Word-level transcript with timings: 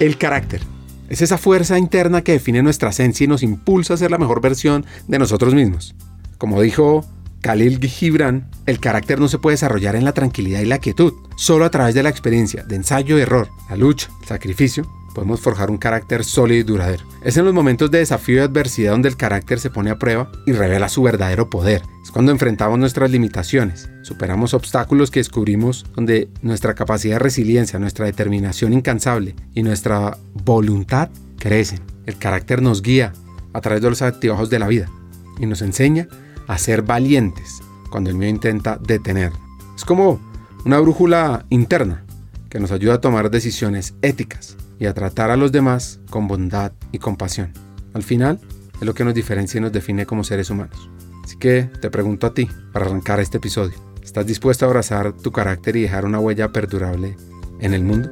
El 0.00 0.18
carácter. 0.18 0.60
Es 1.08 1.22
esa 1.22 1.38
fuerza 1.38 1.78
interna 1.78 2.22
que 2.22 2.32
define 2.32 2.62
nuestra 2.62 2.90
esencia 2.90 3.24
y 3.24 3.28
nos 3.28 3.42
impulsa 3.42 3.94
a 3.94 3.96
ser 3.96 4.10
la 4.10 4.18
mejor 4.18 4.40
versión 4.40 4.84
de 5.06 5.18
nosotros 5.18 5.54
mismos. 5.54 5.94
Como 6.38 6.60
dijo 6.60 7.04
Khalil 7.42 7.78
Gibran, 7.78 8.50
el 8.66 8.80
carácter 8.80 9.20
no 9.20 9.28
se 9.28 9.38
puede 9.38 9.54
desarrollar 9.54 9.94
en 9.96 10.04
la 10.04 10.12
tranquilidad 10.12 10.60
y 10.60 10.64
la 10.64 10.78
quietud, 10.78 11.12
solo 11.36 11.64
a 11.64 11.70
través 11.70 11.94
de 11.94 12.02
la 12.02 12.08
experiencia, 12.08 12.64
de 12.64 12.76
ensayo 12.76 13.18
y 13.18 13.20
error, 13.20 13.48
la 13.70 13.76
lucha, 13.76 14.08
el 14.22 14.26
sacrificio, 14.26 14.90
podemos 15.14 15.40
forjar 15.40 15.70
un 15.70 15.78
carácter 15.78 16.24
sólido 16.24 16.60
y 16.60 16.64
duradero. 16.64 17.04
Es 17.22 17.36
en 17.36 17.44
los 17.44 17.54
momentos 17.54 17.90
de 17.90 17.98
desafío 17.98 18.36
y 18.36 18.40
adversidad 18.40 18.92
donde 18.92 19.08
el 19.08 19.16
carácter 19.16 19.60
se 19.60 19.70
pone 19.70 19.90
a 19.90 19.98
prueba 19.98 20.30
y 20.44 20.52
revela 20.52 20.88
su 20.88 21.02
verdadero 21.02 21.48
poder. 21.48 21.82
Es 22.02 22.10
cuando 22.10 22.32
enfrentamos 22.32 22.78
nuestras 22.78 23.10
limitaciones, 23.10 23.88
superamos 24.02 24.52
obstáculos 24.52 25.10
que 25.10 25.20
descubrimos 25.20 25.86
donde 25.94 26.28
nuestra 26.42 26.74
capacidad 26.74 27.14
de 27.14 27.20
resiliencia, 27.20 27.78
nuestra 27.78 28.04
determinación 28.04 28.72
incansable 28.72 29.34
y 29.54 29.62
nuestra 29.62 30.18
voluntad 30.34 31.08
crecen. 31.38 31.80
El 32.04 32.18
carácter 32.18 32.60
nos 32.60 32.82
guía 32.82 33.12
a 33.52 33.60
través 33.60 33.80
de 33.82 33.88
los 33.88 34.02
altibajos 34.02 34.50
de 34.50 34.58
la 34.58 34.68
vida 34.68 34.90
y 35.38 35.46
nos 35.46 35.62
enseña 35.62 36.08
a 36.46 36.58
ser 36.58 36.82
valientes 36.82 37.62
cuando 37.90 38.10
el 38.10 38.16
miedo 38.16 38.30
intenta 38.30 38.76
detener. 38.76 39.32
Es 39.76 39.84
como 39.84 40.20
una 40.64 40.78
brújula 40.80 41.46
interna 41.50 42.04
que 42.50 42.58
nos 42.60 42.72
ayuda 42.72 42.94
a 42.94 43.00
tomar 43.00 43.30
decisiones 43.30 43.94
éticas 44.02 44.56
y 44.78 44.86
a 44.86 44.94
tratar 44.94 45.30
a 45.30 45.36
los 45.36 45.52
demás 45.52 46.00
con 46.10 46.28
bondad 46.28 46.72
y 46.92 46.98
compasión. 46.98 47.52
Al 47.92 48.02
final, 48.02 48.40
es 48.74 48.82
lo 48.82 48.94
que 48.94 49.04
nos 49.04 49.14
diferencia 49.14 49.58
y 49.58 49.60
nos 49.60 49.72
define 49.72 50.06
como 50.06 50.24
seres 50.24 50.50
humanos. 50.50 50.90
Así 51.24 51.36
que 51.36 51.70
te 51.80 51.90
pregunto 51.90 52.26
a 52.26 52.34
ti, 52.34 52.48
para 52.72 52.86
arrancar 52.86 53.20
este 53.20 53.38
episodio, 53.38 53.74
¿estás 54.02 54.26
dispuesto 54.26 54.64
a 54.64 54.68
abrazar 54.68 55.12
tu 55.12 55.32
carácter 55.32 55.76
y 55.76 55.82
dejar 55.82 56.04
una 56.04 56.18
huella 56.18 56.52
perdurable 56.52 57.16
en 57.60 57.74
el 57.74 57.84
mundo? 57.84 58.10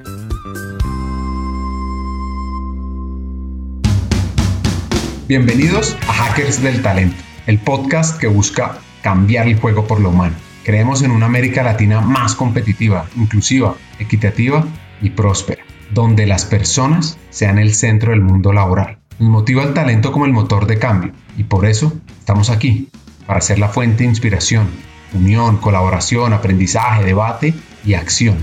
Bienvenidos 5.29 5.97
a 6.09 6.13
Hackers 6.13 6.63
del 6.63 6.83
Talento 6.83 7.17
el 7.47 7.59
podcast 7.59 8.21
que 8.21 8.29
busca 8.29 8.79
cambiar 9.03 9.49
el 9.49 9.59
juego 9.59 9.87
por 9.87 10.01
lo 10.01 10.11
humano. 10.11 10.35
Creemos 10.65 11.03
en 11.03 11.11
una 11.11 11.27
América 11.27 11.63
Latina 11.63 12.01
más 12.01 12.35
competitiva, 12.35 13.09
inclusiva, 13.17 13.75
equitativa 13.99 14.65
y 15.01 15.11
próspera, 15.11 15.65
donde 15.93 16.27
las 16.27 16.45
personas 16.45 17.19
sean 17.31 17.59
el 17.59 17.75
centro 17.75 18.11
del 18.11 18.21
mundo 18.21 18.53
laboral. 18.53 18.99
Nos 19.19 19.31
motiva 19.31 19.63
el 19.63 19.75
talento 19.75 20.13
como 20.13 20.27
el 20.27 20.33
motor 20.33 20.67
de 20.67 20.79
cambio 20.79 21.13
y 21.37 21.45
por 21.45 21.67
eso 21.67 21.93
estamos 22.19 22.51
aquí, 22.51 22.89
para 23.27 23.41
ser 23.41 23.59
la 23.59 23.69
fuente 23.69 24.05
de 24.05 24.11
inspiración, 24.11 24.69
unión, 25.13 25.59
colaboración, 25.59 26.33
aprendizaje, 26.33 27.05
debate 27.05 27.55
y 27.85 27.95
acción 27.95 28.37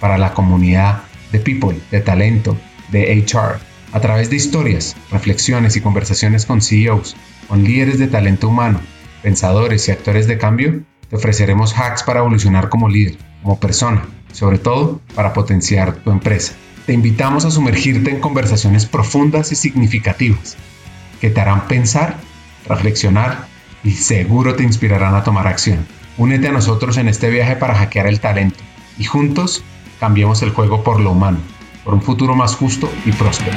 para 0.00 0.18
la 0.18 0.34
comunidad 0.34 1.02
de 1.32 1.40
people, 1.40 1.78
de 1.90 2.00
talento, 2.00 2.56
de 2.90 3.24
HR, 3.26 3.58
a 3.92 4.00
través 4.00 4.30
de 4.30 4.36
historias, 4.36 4.96
reflexiones 5.10 5.76
y 5.76 5.80
conversaciones 5.80 6.46
con 6.46 6.60
CEOs 6.60 7.16
con 7.48 7.62
líderes 7.64 7.98
de 7.98 8.08
talento 8.08 8.48
humano, 8.48 8.80
pensadores 9.22 9.88
y 9.88 9.92
actores 9.92 10.26
de 10.26 10.38
cambio, 10.38 10.82
te 11.08 11.16
ofreceremos 11.16 11.74
hacks 11.78 12.02
para 12.02 12.20
evolucionar 12.20 12.68
como 12.68 12.88
líder, 12.88 13.18
como 13.42 13.60
persona, 13.60 14.06
sobre 14.32 14.58
todo 14.58 15.00
para 15.14 15.32
potenciar 15.32 15.94
tu 15.96 16.10
empresa. 16.10 16.54
Te 16.86 16.92
invitamos 16.92 17.44
a 17.44 17.50
sumergirte 17.50 18.10
en 18.10 18.20
conversaciones 18.20 18.86
profundas 18.86 19.52
y 19.52 19.54
significativas 19.54 20.56
que 21.20 21.30
te 21.30 21.40
harán 21.40 21.66
pensar, 21.66 22.18
reflexionar 22.66 23.46
y 23.82 23.92
seguro 23.92 24.54
te 24.54 24.64
inspirarán 24.64 25.14
a 25.14 25.24
tomar 25.24 25.46
acción. 25.46 25.86
Únete 26.18 26.48
a 26.48 26.52
nosotros 26.52 26.96
en 26.98 27.08
este 27.08 27.30
viaje 27.30 27.56
para 27.56 27.74
hackear 27.74 28.06
el 28.06 28.20
talento 28.20 28.60
y 28.98 29.04
juntos 29.04 29.64
cambiemos 29.98 30.42
el 30.42 30.50
juego 30.50 30.84
por 30.84 31.00
lo 31.00 31.12
humano, 31.12 31.38
por 31.84 31.94
un 31.94 32.02
futuro 32.02 32.34
más 32.34 32.54
justo 32.54 32.90
y 33.04 33.12
próspero. 33.12 33.56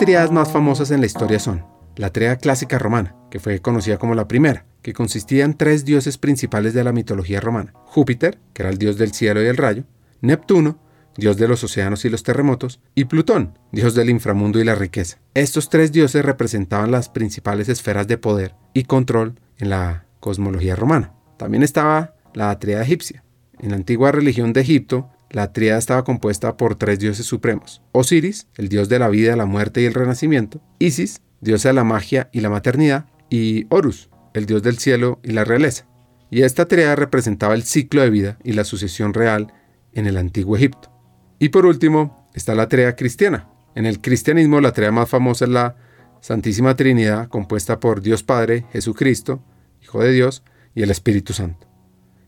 triadas 0.00 0.32
más 0.32 0.50
famosas 0.50 0.90
en 0.92 1.00
la 1.00 1.06
historia 1.06 1.38
son 1.38 1.62
la 1.96 2.10
triada 2.10 2.36
clásica 2.36 2.78
romana, 2.78 3.14
que 3.30 3.40
fue 3.40 3.60
conocida 3.60 3.98
como 3.98 4.14
la 4.14 4.28
primera, 4.28 4.66
que 4.82 4.92
consistía 4.92 5.44
en 5.44 5.54
tres 5.54 5.84
dioses 5.84 6.18
principales 6.18 6.74
de 6.74 6.84
la 6.84 6.92
mitología 6.92 7.40
romana. 7.40 7.72
Júpiter, 7.84 8.38
que 8.54 8.62
era 8.62 8.70
el 8.70 8.78
dios 8.78 8.96
del 8.96 9.12
cielo 9.12 9.42
y 9.42 9.46
el 9.46 9.56
rayo, 9.56 9.84
Neptuno, 10.20 10.78
dios 11.16 11.36
de 11.36 11.48
los 11.48 11.64
océanos 11.64 12.04
y 12.04 12.10
los 12.10 12.22
terremotos, 12.22 12.80
y 12.94 13.04
Plutón, 13.04 13.58
dios 13.72 13.94
del 13.94 14.10
inframundo 14.10 14.60
y 14.60 14.64
la 14.64 14.74
riqueza. 14.74 15.18
Estos 15.34 15.68
tres 15.68 15.92
dioses 15.92 16.24
representaban 16.24 16.90
las 16.90 17.08
principales 17.08 17.68
esferas 17.68 18.06
de 18.06 18.18
poder 18.18 18.54
y 18.74 18.84
control 18.84 19.38
en 19.58 19.70
la 19.70 20.06
cosmología 20.20 20.76
romana. 20.76 21.12
También 21.36 21.62
estaba 21.62 22.14
la 22.34 22.58
triada 22.58 22.82
egipcia. 22.82 23.24
En 23.58 23.70
la 23.70 23.76
antigua 23.76 24.12
religión 24.12 24.52
de 24.52 24.60
Egipto, 24.62 25.10
la 25.30 25.52
tríada 25.52 25.78
estaba 25.78 26.04
compuesta 26.04 26.56
por 26.56 26.74
tres 26.74 26.98
dioses 26.98 27.26
supremos. 27.26 27.82
Osiris, 27.92 28.46
el 28.56 28.68
dios 28.68 28.88
de 28.88 28.98
la 28.98 29.08
vida, 29.08 29.36
la 29.36 29.46
muerte 29.46 29.80
y 29.82 29.84
el 29.84 29.94
renacimiento. 29.94 30.60
Isis, 30.78 31.20
diosa 31.40 31.70
de 31.70 31.74
la 31.74 31.84
magia 31.84 32.28
y 32.32 32.40
la 32.40 32.50
maternidad. 32.50 33.06
Y 33.28 33.66
Horus, 33.70 34.10
el 34.34 34.46
dios 34.46 34.62
del 34.62 34.78
cielo 34.78 35.20
y 35.22 35.32
la 35.32 35.44
realeza. 35.44 35.86
Y 36.30 36.42
esta 36.42 36.66
tríada 36.66 36.96
representaba 36.96 37.54
el 37.54 37.64
ciclo 37.64 38.02
de 38.02 38.10
vida 38.10 38.38
y 38.44 38.52
la 38.52 38.64
sucesión 38.64 39.14
real 39.14 39.52
en 39.92 40.06
el 40.06 40.16
antiguo 40.16 40.56
Egipto. 40.56 40.90
Y 41.38 41.48
por 41.48 41.66
último, 41.66 42.28
está 42.34 42.54
la 42.54 42.68
tríada 42.68 42.96
cristiana. 42.96 43.48
En 43.74 43.86
el 43.86 44.00
cristianismo 44.00 44.60
la 44.60 44.72
tríada 44.72 44.92
más 44.92 45.08
famosa 45.08 45.44
es 45.44 45.50
la 45.50 45.76
Santísima 46.20 46.76
Trinidad, 46.76 47.28
compuesta 47.28 47.80
por 47.80 48.02
Dios 48.02 48.22
Padre, 48.22 48.66
Jesucristo, 48.72 49.42
Hijo 49.82 50.02
de 50.02 50.12
Dios, 50.12 50.44
y 50.74 50.82
el 50.82 50.90
Espíritu 50.90 51.32
Santo. 51.32 51.66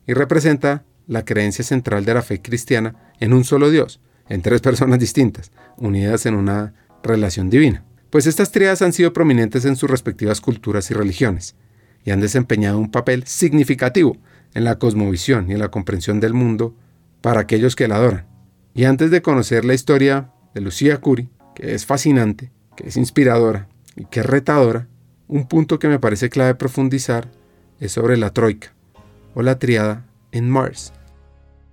Y 0.07 0.15
representa 0.15 0.85
la 1.07 1.25
creencia 1.25 1.65
central 1.65 2.05
de 2.05 2.15
la 2.15 2.23
fe 2.23 2.41
cristiana 2.41 3.13
en 3.21 3.33
un 3.33 3.45
solo 3.45 3.71
Dios, 3.71 4.01
en 4.29 4.43
tres 4.43 4.61
personas 4.63 4.99
distintas, 4.99 5.53
unidas 5.77 6.27
en 6.27 6.35
una 6.35 6.75
relación 7.03 7.51
divina. 7.51 7.85
Pues 8.13 8.27
estas 8.27 8.53
tríadas 8.53 8.83
han 8.83 8.93
sido 8.93 9.15
prominentes 9.15 9.65
en 9.65 9.75
sus 9.75 9.89
respectivas 9.89 10.43
culturas 10.43 10.91
y 10.91 10.95
religiones, 10.95 11.57
y 12.05 12.11
han 12.11 12.21
desempeñado 12.21 12.79
un 12.79 12.91
papel 12.91 13.27
significativo 13.27 14.19
en 14.53 14.65
la 14.65 14.79
cosmovisión 14.79 15.49
y 15.49 15.55
en 15.55 15.61
la 15.61 15.71
comprensión 15.71 16.21
del 16.21 16.35
mundo 16.35 16.75
para 17.23 17.41
aquellos 17.41 17.75
que 17.75 17.89
la 17.89 17.97
adoran. 17.97 18.27
Y 18.75 18.85
antes 18.85 19.11
de 19.11 19.23
conocer 19.23 19.65
la 19.65 19.73
historia 19.73 20.31
de 20.53 20.61
Lucía 20.61 20.99
Curi, 20.99 21.31
que 21.55 21.75
es 21.75 21.87
fascinante, 21.87 22.53
que 22.77 22.89
es 22.89 22.99
inspiradora 22.99 23.67
y 23.97 24.05
que 24.05 24.21
es 24.21 24.27
retadora, 24.27 24.89
un 25.27 25.49
punto 25.49 25.79
que 25.79 25.89
me 25.89 25.99
parece 25.99 26.29
clave 26.29 26.55
profundizar 26.55 27.31
es 27.81 27.93
sobre 27.93 28.19
la 28.19 28.29
troika, 28.29 28.75
o 29.35 29.41
la 29.41 29.59
triada 29.59 30.05
en 30.33 30.51
Mars. 30.51 30.93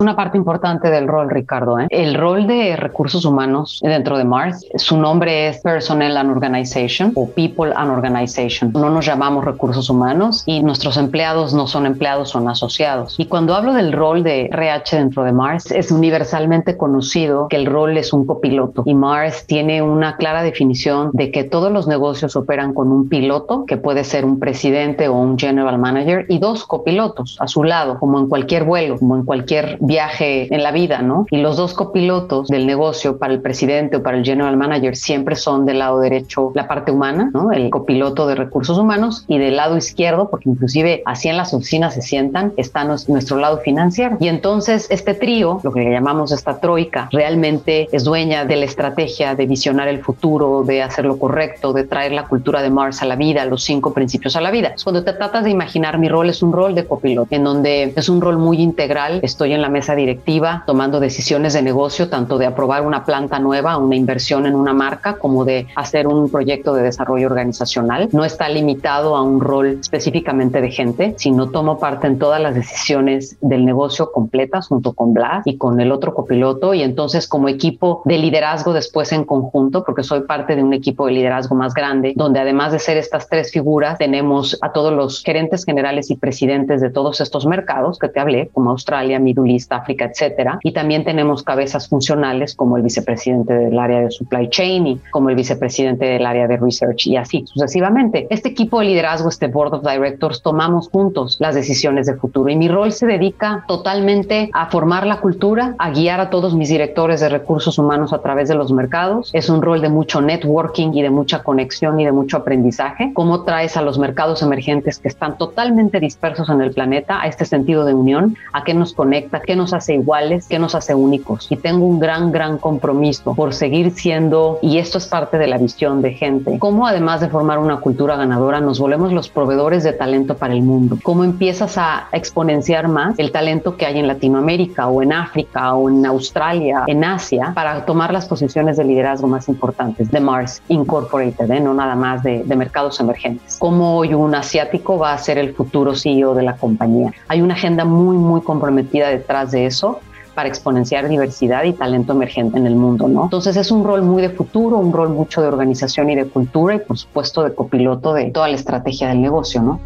Una 0.01 0.15
parte 0.15 0.37
importante 0.37 0.89
del 0.89 1.09
rol, 1.09 1.29
Ricardo. 1.29 1.77
¿eh? 1.77 1.87
El 1.89 2.15
rol 2.15 2.47
de 2.47 2.77
recursos 2.77 3.25
humanos 3.25 3.81
dentro 3.83 4.17
de 4.17 4.23
Mars, 4.23 4.65
su 4.75 4.95
nombre 4.95 5.49
es 5.49 5.59
Personnel 5.59 6.15
and 6.15 6.31
Organization 6.31 7.11
o 7.15 7.29
People 7.29 7.73
and 7.75 7.91
Organization. 7.91 8.71
No 8.71 8.89
nos 8.89 9.05
llamamos 9.05 9.43
recursos 9.43 9.89
humanos 9.89 10.43
y 10.45 10.63
nuestros 10.63 10.95
empleados 10.95 11.53
no 11.53 11.67
son 11.67 11.85
empleados, 11.85 12.29
son 12.29 12.47
asociados. 12.47 13.19
Y 13.19 13.25
cuando 13.25 13.53
hablo 13.55 13.73
del 13.73 13.91
rol 13.91 14.23
de 14.23 14.45
RH 14.45 14.95
dentro 14.95 15.25
de 15.25 15.33
Mars, 15.33 15.69
es 15.69 15.91
universalmente 15.91 16.77
conocido 16.77 17.49
que 17.49 17.57
el 17.57 17.65
rol 17.65 17.97
es 17.97 18.13
un 18.13 18.25
copiloto 18.25 18.83
y 18.85 18.93
Mars 18.93 19.43
tiene 19.47 19.81
una 19.81 20.15
clara 20.15 20.43
definición 20.43 21.09
de 21.11 21.29
que 21.29 21.43
todos 21.43 21.73
los 21.73 21.89
negocios 21.89 22.37
operan 22.37 22.73
con 22.73 22.93
un 22.93 23.09
piloto, 23.09 23.65
que 23.65 23.75
puede 23.75 24.05
ser 24.05 24.23
un 24.23 24.39
presidente 24.39 25.09
o 25.09 25.15
un 25.15 25.37
general 25.37 25.77
manager, 25.77 26.25
y 26.29 26.39
dos 26.39 26.63
copilotos 26.63 27.35
a 27.41 27.47
su 27.47 27.65
lado, 27.65 27.99
como 27.99 28.17
en 28.17 28.29
cualquier 28.29 28.63
vuelo, 28.63 28.97
como 28.97 29.17
en 29.17 29.25
cualquier 29.25 29.77
viaje 29.89 30.47
en 30.53 30.61
la 30.61 30.71
vida, 30.71 31.01
¿no? 31.01 31.25
Y 31.31 31.37
los 31.37 31.57
dos 31.57 31.73
copilotos 31.73 32.47
del 32.47 32.67
negocio 32.67 33.17
para 33.17 33.33
el 33.33 33.41
presidente 33.41 33.97
o 33.97 34.03
para 34.03 34.17
el 34.17 34.23
general 34.23 34.55
manager 34.55 34.95
siempre 34.95 35.35
son 35.35 35.65
del 35.65 35.79
lado 35.79 35.99
derecho 35.99 36.51
la 36.53 36.67
parte 36.67 36.91
humana, 36.91 37.31
¿no? 37.33 37.51
El 37.51 37.71
copiloto 37.71 38.27
de 38.27 38.35
recursos 38.35 38.77
humanos 38.77 39.25
y 39.27 39.39
del 39.39 39.55
lado 39.57 39.75
izquierdo, 39.77 40.29
porque 40.29 40.47
inclusive 40.47 41.01
así 41.05 41.27
en 41.27 41.37
las 41.37 41.55
oficinas 41.55 41.95
se 41.95 42.03
sientan, 42.03 42.53
está 42.55 42.83
nuestro 42.83 43.37
lado 43.37 43.57
financiero. 43.57 44.17
Y 44.19 44.27
entonces 44.27 44.87
este 44.91 45.15
trío, 45.15 45.59
lo 45.63 45.71
que 45.71 45.79
le 45.81 45.91
llamamos 45.91 46.31
esta 46.31 46.59
troika, 46.59 47.09
realmente 47.11 47.89
es 47.91 48.03
dueña 48.03 48.45
de 48.45 48.57
la 48.57 48.65
estrategia 48.65 49.33
de 49.33 49.47
visionar 49.47 49.87
el 49.87 50.03
futuro, 50.03 50.63
de 50.63 50.83
hacer 50.83 51.05
lo 51.05 51.17
correcto, 51.17 51.73
de 51.73 51.83
traer 51.83 52.11
la 52.11 52.27
cultura 52.27 52.61
de 52.61 52.69
Mars 52.69 53.01
a 53.01 53.05
la 53.05 53.15
vida, 53.15 53.43
los 53.45 53.63
cinco 53.63 53.91
principios 53.91 54.35
a 54.35 54.41
la 54.41 54.51
vida. 54.51 54.75
Cuando 54.83 55.03
te 55.03 55.13
tratas 55.13 55.43
de 55.45 55.49
imaginar 55.49 55.97
mi 55.97 56.09
rol 56.09 56.29
es 56.29 56.43
un 56.43 56.53
rol 56.53 56.75
de 56.75 56.85
copiloto, 56.85 57.33
en 57.33 57.43
donde 57.43 57.91
es 57.95 58.07
un 58.07 58.21
rol 58.21 58.37
muy 58.37 58.61
integral, 58.61 59.19
estoy 59.23 59.53
en 59.53 59.63
la 59.63 59.69
mesa 59.69 59.78
directiva 59.95 60.63
tomando 60.65 60.99
decisiones 60.99 61.53
de 61.53 61.61
negocio, 61.61 62.09
tanto 62.09 62.37
de 62.37 62.45
aprobar 62.45 62.85
una 62.85 63.05
planta 63.05 63.39
nueva, 63.39 63.77
una 63.77 63.95
inversión 63.95 64.45
en 64.45 64.55
una 64.55 64.73
marca, 64.73 65.15
como 65.15 65.45
de 65.45 65.67
hacer 65.75 66.07
un 66.07 66.29
proyecto 66.29 66.73
de 66.73 66.83
desarrollo 66.83 67.27
organizacional. 67.27 68.09
No 68.11 68.25
está 68.25 68.49
limitado 68.49 69.15
a 69.15 69.23
un 69.23 69.39
rol 69.39 69.79
específicamente 69.79 70.61
de 70.61 70.71
gente, 70.71 71.15
sino 71.17 71.49
tomo 71.49 71.79
parte 71.79 72.07
en 72.07 72.19
todas 72.19 72.41
las 72.41 72.55
decisiones 72.55 73.37
del 73.41 73.65
negocio 73.65 74.11
completas 74.11 74.67
junto 74.67 74.93
con 74.93 75.13
Blas 75.13 75.43
y 75.45 75.57
con 75.57 75.79
el 75.79 75.91
otro 75.91 76.13
copiloto 76.13 76.73
y 76.73 76.83
entonces 76.83 77.27
como 77.27 77.47
equipo 77.47 78.01
de 78.05 78.17
liderazgo 78.17 78.73
después 78.73 79.11
en 79.11 79.25
conjunto, 79.25 79.83
porque 79.83 80.03
soy 80.03 80.21
parte 80.21 80.55
de 80.55 80.63
un 80.63 80.73
equipo 80.73 81.05
de 81.05 81.13
liderazgo 81.13 81.55
más 81.55 81.73
grande, 81.73 82.13
donde 82.15 82.39
además 82.39 82.71
de 82.71 82.79
ser 82.79 82.97
estas 82.97 83.27
tres 83.27 83.51
figuras, 83.51 83.97
tenemos 83.97 84.57
a 84.61 84.71
todos 84.71 84.93
los 84.93 85.23
gerentes 85.23 85.65
generales 85.65 86.09
y 86.11 86.15
presidentes 86.15 86.81
de 86.81 86.89
todos 86.89 87.21
estos 87.21 87.45
mercados 87.45 87.99
que 87.99 88.09
te 88.09 88.19
hablé, 88.19 88.49
como 88.53 88.71
Australia, 88.71 89.19
Middle 89.19 89.51
East, 89.51 89.68
West 89.69 89.73
Africa, 89.73 90.05
etcétera. 90.05 90.59
Y 90.63 90.71
también 90.71 91.03
tenemos 91.03 91.43
cabezas 91.43 91.87
funcionales 91.87 92.55
como 92.55 92.77
el 92.77 92.83
vicepresidente 92.83 93.53
del 93.53 93.77
área 93.77 94.01
de 94.01 94.11
supply 94.11 94.49
chain 94.49 94.87
y 94.87 94.97
como 95.11 95.29
el 95.29 95.35
vicepresidente 95.35 96.05
del 96.05 96.25
área 96.25 96.47
de 96.47 96.57
research 96.57 97.07
y 97.07 97.17
así 97.17 97.45
sucesivamente. 97.45 98.27
Este 98.29 98.49
equipo 98.49 98.79
de 98.79 98.85
liderazgo, 98.85 99.29
este 99.29 99.47
board 99.47 99.73
of 99.73 99.83
directors, 99.83 100.41
tomamos 100.41 100.89
juntos 100.89 101.37
las 101.39 101.55
decisiones 101.55 102.07
de 102.07 102.15
futuro 102.15 102.49
y 102.49 102.55
mi 102.55 102.67
rol 102.67 102.91
se 102.91 103.05
dedica 103.05 103.63
totalmente 103.67 104.49
a 104.53 104.67
formar 104.67 105.05
la 105.05 105.19
cultura, 105.19 105.75
a 105.77 105.91
guiar 105.91 106.19
a 106.19 106.29
todos 106.29 106.55
mis 106.55 106.69
directores 106.69 107.19
de 107.19 107.29
recursos 107.29 107.77
humanos 107.77 108.13
a 108.13 108.21
través 108.21 108.49
de 108.49 108.55
los 108.55 108.71
mercados. 108.71 109.29
Es 109.33 109.49
un 109.49 109.61
rol 109.61 109.81
de 109.81 109.89
mucho 109.89 110.21
networking 110.21 110.93
y 110.93 111.01
de 111.01 111.09
mucha 111.09 111.43
conexión 111.43 111.99
y 111.99 112.05
de 112.05 112.11
mucho 112.11 112.37
aprendizaje. 112.37 113.11
Cómo 113.13 113.43
traes 113.43 113.77
a 113.77 113.81
los 113.81 113.99
mercados 113.99 114.41
emergentes 114.41 114.99
que 114.99 115.07
están 115.07 115.37
totalmente 115.37 115.99
dispersos 115.99 116.49
en 116.49 116.61
el 116.61 116.71
planeta 116.71 117.21
a 117.21 117.27
este 117.27 117.45
sentido 117.45 117.85
de 117.85 117.93
unión, 117.93 118.35
a 118.53 118.63
qué 118.63 118.73
nos 118.73 118.93
conecta, 118.93 119.41
qué 119.41 119.55
nos 119.59 119.73
hace 119.73 119.93
iguales, 119.93 120.47
qué 120.47 120.57
nos 120.57 120.73
hace 120.73 120.95
únicos. 120.95 121.45
Y 121.51 121.57
tengo 121.57 121.85
un 121.85 121.99
gran, 121.99 122.31
gran 122.31 122.57
compromiso 122.57 123.35
por 123.35 123.53
seguir 123.53 123.91
siendo, 123.91 124.57
y 124.61 124.79
esto 124.79 124.97
es 124.97 125.05
parte 125.05 125.37
de 125.37 125.47
la 125.47 125.57
visión 125.57 126.01
de 126.01 126.13
gente, 126.13 126.57
cómo 126.57 126.87
además 126.87 127.21
de 127.21 127.29
formar 127.29 127.59
una 127.59 127.77
cultura 127.77 128.15
ganadora, 128.15 128.59
nos 128.61 128.79
volvemos 128.79 129.13
los 129.13 129.29
proveedores 129.29 129.83
de 129.83 129.93
talento 129.93 130.35
para 130.37 130.53
el 130.53 130.63
mundo. 130.63 130.97
Cómo 131.03 131.23
empiezas 131.23 131.77
a 131.77 132.07
exponenciar 132.11 132.87
más 132.87 133.19
el 133.19 133.31
talento 133.31 133.77
que 133.77 133.85
hay 133.85 133.99
en 133.99 134.07
Latinoamérica 134.07 134.87
o 134.87 135.03
en 135.03 135.13
África 135.13 135.73
o 135.73 135.89
en 135.89 136.05
Australia, 136.05 136.83
en 136.87 137.03
Asia, 137.03 137.51
para 137.53 137.85
tomar 137.85 138.13
las 138.13 138.25
posiciones 138.25 138.77
de 138.77 138.85
liderazgo 138.85 139.27
más 139.27 139.49
importantes 139.49 140.09
de 140.09 140.19
Mars 140.19 140.61
Incorporated, 140.69 141.51
¿eh? 141.51 141.59
no 141.59 141.73
nada 141.73 141.95
más 141.95 142.23
de, 142.23 142.43
de 142.43 142.55
mercados 142.55 142.99
emergentes. 142.99 143.57
Cómo 143.59 143.97
hoy 143.97 144.13
un 144.13 144.33
asiático 144.33 144.97
va 144.97 145.13
a 145.13 145.17
ser 145.17 145.37
el 145.37 145.53
futuro 145.53 145.93
CEO 145.95 146.33
de 146.33 146.43
la 146.43 146.55
compañía. 146.55 147.11
Hay 147.27 147.41
una 147.41 147.55
agenda 147.55 147.85
muy, 147.85 148.17
muy 148.17 148.41
comprometida 148.41 149.09
detrás 149.09 149.48
de 149.51 149.65
eso 149.65 149.99
para 150.39 150.47
exponenciar 150.47 151.09
diversidad 151.09 151.65
y 151.65 151.73
talento 151.73 152.13
emergente 152.13 152.57
en 152.57 152.65
el 152.65 152.75
mundo, 152.75 153.07
¿no? 153.07 153.25
Entonces 153.25 153.57
es 153.57 153.71
un 153.71 153.83
rol 153.83 154.03
muy 154.03 154.21
de 154.21 154.29
futuro, 154.29 154.77
un 154.77 154.93
rol 154.93 155.09
mucho 155.09 155.41
de 155.41 155.47
organización 155.47 156.09
y 156.09 156.15
de 156.15 156.25
cultura 156.25 156.75
y 156.75 156.79
por 156.79 156.97
supuesto 156.97 157.43
de 157.43 157.53
copiloto 157.53 158.13
de 158.13 158.31
toda 158.31 158.47
la 158.47 158.55
estrategia 158.55 159.09
del 159.09 159.21
negocio, 159.21 159.61
¿no? 159.61 159.81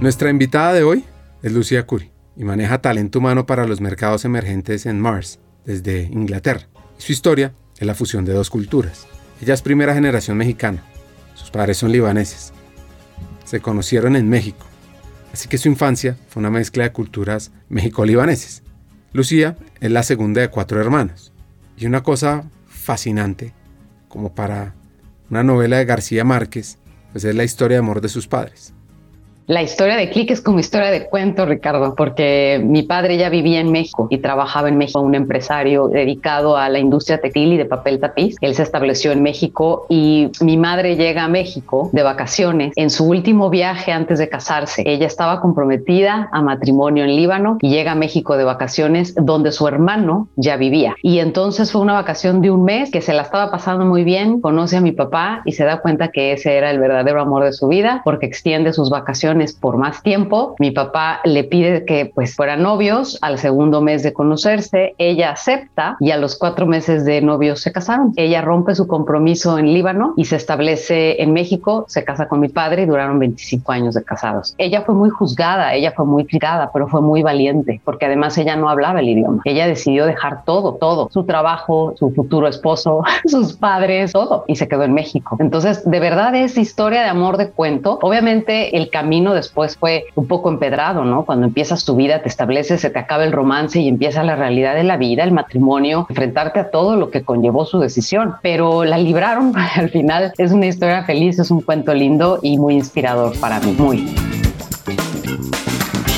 Nuestra 0.00 0.28
invitada 0.28 0.74
de 0.74 0.84
hoy 0.84 1.04
es 1.42 1.52
Lucía 1.52 1.86
Curi 1.86 2.10
y 2.36 2.44
maneja 2.44 2.82
talento 2.82 3.20
humano 3.20 3.46
para 3.46 3.66
los 3.66 3.80
mercados 3.80 4.26
emergentes 4.26 4.84
en 4.84 5.00
Mars 5.00 5.40
desde 5.64 6.02
Inglaterra. 6.02 6.68
Su 6.98 7.12
historia 7.12 7.54
es 7.78 7.86
la 7.86 7.94
fusión 7.94 8.26
de 8.26 8.34
dos 8.34 8.50
culturas. 8.50 9.06
Ella 9.40 9.54
es 9.54 9.62
primera 9.62 9.94
generación 9.94 10.36
mexicana, 10.36 10.82
sus 11.34 11.50
padres 11.50 11.78
son 11.78 11.90
libaneses. 11.90 12.52
Se 13.44 13.60
conocieron 13.60 14.16
en 14.16 14.28
México 14.28 14.66
Así 15.36 15.48
que 15.48 15.58
su 15.58 15.68
infancia 15.68 16.16
fue 16.30 16.40
una 16.40 16.50
mezcla 16.50 16.84
de 16.84 16.92
culturas 16.92 17.52
mexico-libaneses. 17.68 18.62
Lucía 19.12 19.58
es 19.80 19.90
la 19.90 20.02
segunda 20.02 20.40
de 20.40 20.48
cuatro 20.48 20.80
hermanos. 20.80 21.30
Y 21.76 21.84
una 21.84 22.02
cosa 22.02 22.48
fascinante, 22.66 23.52
como 24.08 24.34
para 24.34 24.74
una 25.28 25.42
novela 25.42 25.76
de 25.76 25.84
García 25.84 26.24
Márquez, 26.24 26.78
pues 27.12 27.24
es 27.24 27.34
la 27.34 27.44
historia 27.44 27.74
de 27.74 27.80
amor 27.80 28.00
de 28.00 28.08
sus 28.08 28.26
padres. 28.26 28.72
La 29.48 29.62
historia 29.62 29.94
de 29.94 30.10
Click 30.10 30.32
es 30.32 30.40
como 30.40 30.58
historia 30.58 30.90
de 30.90 31.06
cuento, 31.06 31.46
Ricardo, 31.46 31.94
porque 31.94 32.60
mi 32.64 32.82
padre 32.82 33.16
ya 33.16 33.28
vivía 33.28 33.60
en 33.60 33.70
México 33.70 34.08
y 34.10 34.18
trabajaba 34.18 34.68
en 34.68 34.76
México, 34.76 35.00
un 35.00 35.14
empresario 35.14 35.86
dedicado 35.86 36.56
a 36.56 36.68
la 36.68 36.80
industria 36.80 37.20
textil 37.20 37.52
y 37.52 37.56
de 37.56 37.64
papel 37.64 38.00
tapiz. 38.00 38.34
Él 38.40 38.56
se 38.56 38.64
estableció 38.64 39.12
en 39.12 39.22
México 39.22 39.86
y 39.88 40.32
mi 40.40 40.56
madre 40.56 40.96
llega 40.96 41.22
a 41.22 41.28
México 41.28 41.90
de 41.92 42.02
vacaciones 42.02 42.72
en 42.74 42.90
su 42.90 43.04
último 43.04 43.48
viaje 43.48 43.92
antes 43.92 44.18
de 44.18 44.28
casarse. 44.28 44.82
Ella 44.84 45.06
estaba 45.06 45.40
comprometida 45.40 46.28
a 46.32 46.42
matrimonio 46.42 47.04
en 47.04 47.14
Líbano 47.14 47.58
y 47.60 47.68
llega 47.68 47.92
a 47.92 47.94
México 47.94 48.36
de 48.36 48.42
vacaciones 48.42 49.14
donde 49.14 49.52
su 49.52 49.68
hermano 49.68 50.26
ya 50.34 50.56
vivía. 50.56 50.96
Y 51.02 51.20
entonces 51.20 51.70
fue 51.70 51.82
una 51.82 51.92
vacación 51.92 52.40
de 52.40 52.50
un 52.50 52.64
mes 52.64 52.90
que 52.90 53.00
se 53.00 53.12
la 53.12 53.22
estaba 53.22 53.52
pasando 53.52 53.84
muy 53.84 54.02
bien, 54.02 54.40
conoce 54.40 54.76
a 54.76 54.80
mi 54.80 54.90
papá 54.90 55.42
y 55.44 55.52
se 55.52 55.62
da 55.62 55.80
cuenta 55.82 56.08
que 56.08 56.32
ese 56.32 56.56
era 56.56 56.72
el 56.72 56.80
verdadero 56.80 57.20
amor 57.20 57.44
de 57.44 57.52
su 57.52 57.68
vida 57.68 58.02
porque 58.04 58.26
extiende 58.26 58.72
sus 58.72 58.90
vacaciones 58.90 59.35
por 59.60 59.76
más 59.76 60.02
tiempo. 60.02 60.54
Mi 60.58 60.70
papá 60.70 61.20
le 61.24 61.44
pide 61.44 61.84
que 61.84 62.10
pues 62.14 62.34
fueran 62.34 62.62
novios 62.62 63.18
al 63.22 63.38
segundo 63.38 63.80
mes 63.80 64.02
de 64.02 64.12
conocerse. 64.12 64.94
Ella 64.98 65.30
acepta 65.30 65.96
y 66.00 66.10
a 66.10 66.16
los 66.16 66.36
cuatro 66.36 66.66
meses 66.66 67.04
de 67.04 67.20
novios 67.20 67.60
se 67.60 67.72
casaron. 67.72 68.12
Ella 68.16 68.40
rompe 68.42 68.74
su 68.74 68.86
compromiso 68.86 69.58
en 69.58 69.72
Líbano 69.72 70.14
y 70.16 70.24
se 70.24 70.36
establece 70.36 71.22
en 71.22 71.32
México. 71.32 71.84
Se 71.88 72.04
casa 72.04 72.28
con 72.28 72.40
mi 72.40 72.48
padre 72.48 72.82
y 72.82 72.86
duraron 72.86 73.18
25 73.18 73.72
años 73.72 73.94
de 73.94 74.04
casados. 74.04 74.54
Ella 74.58 74.82
fue 74.82 74.94
muy 74.94 75.10
juzgada, 75.10 75.74
ella 75.74 75.92
fue 75.94 76.04
muy 76.04 76.24
criticada, 76.24 76.70
pero 76.72 76.88
fue 76.88 77.00
muy 77.00 77.22
valiente 77.22 77.80
porque 77.84 78.06
además 78.06 78.36
ella 78.38 78.56
no 78.56 78.68
hablaba 78.68 79.00
el 79.00 79.08
idioma. 79.08 79.42
Ella 79.44 79.66
decidió 79.66 80.06
dejar 80.06 80.44
todo, 80.44 80.74
todo, 80.74 81.08
su 81.10 81.24
trabajo, 81.24 81.94
su 81.96 82.10
futuro 82.10 82.48
esposo, 82.48 83.02
sus 83.26 83.54
padres, 83.54 84.12
todo 84.12 84.44
y 84.46 84.56
se 84.56 84.68
quedó 84.68 84.84
en 84.84 84.94
México. 84.94 85.36
Entonces, 85.40 85.88
de 85.88 86.00
verdad 86.00 86.34
es 86.34 86.56
historia 86.58 87.02
de 87.02 87.08
amor 87.08 87.36
de 87.36 87.50
cuento. 87.50 87.98
Obviamente 88.02 88.76
el 88.76 88.90
camino 88.90 89.25
después 89.32 89.76
fue 89.76 90.06
un 90.14 90.26
poco 90.26 90.50
empedrado, 90.50 91.04
¿no? 91.04 91.24
Cuando 91.24 91.46
empiezas 91.46 91.84
tu 91.84 91.96
vida, 91.96 92.22
te 92.22 92.28
estableces, 92.28 92.80
se 92.80 92.90
te 92.90 92.98
acaba 92.98 93.24
el 93.24 93.32
romance 93.32 93.80
y 93.80 93.88
empieza 93.88 94.22
la 94.22 94.36
realidad 94.36 94.74
de 94.74 94.84
la 94.84 94.96
vida, 94.96 95.24
el 95.24 95.32
matrimonio, 95.32 96.06
enfrentarte 96.08 96.60
a 96.60 96.70
todo 96.70 96.96
lo 96.96 97.10
que 97.10 97.22
conllevó 97.22 97.64
su 97.64 97.78
decisión. 97.78 98.34
Pero 98.42 98.84
la 98.84 98.98
libraron, 98.98 99.52
al 99.76 99.90
final 99.90 100.32
es 100.38 100.52
una 100.52 100.66
historia 100.66 101.04
feliz, 101.04 101.38
es 101.38 101.50
un 101.50 101.60
cuento 101.60 101.94
lindo 101.94 102.38
y 102.42 102.58
muy 102.58 102.74
inspirador 102.74 103.38
para 103.40 103.60
mí, 103.60 103.74
muy. 103.78 104.14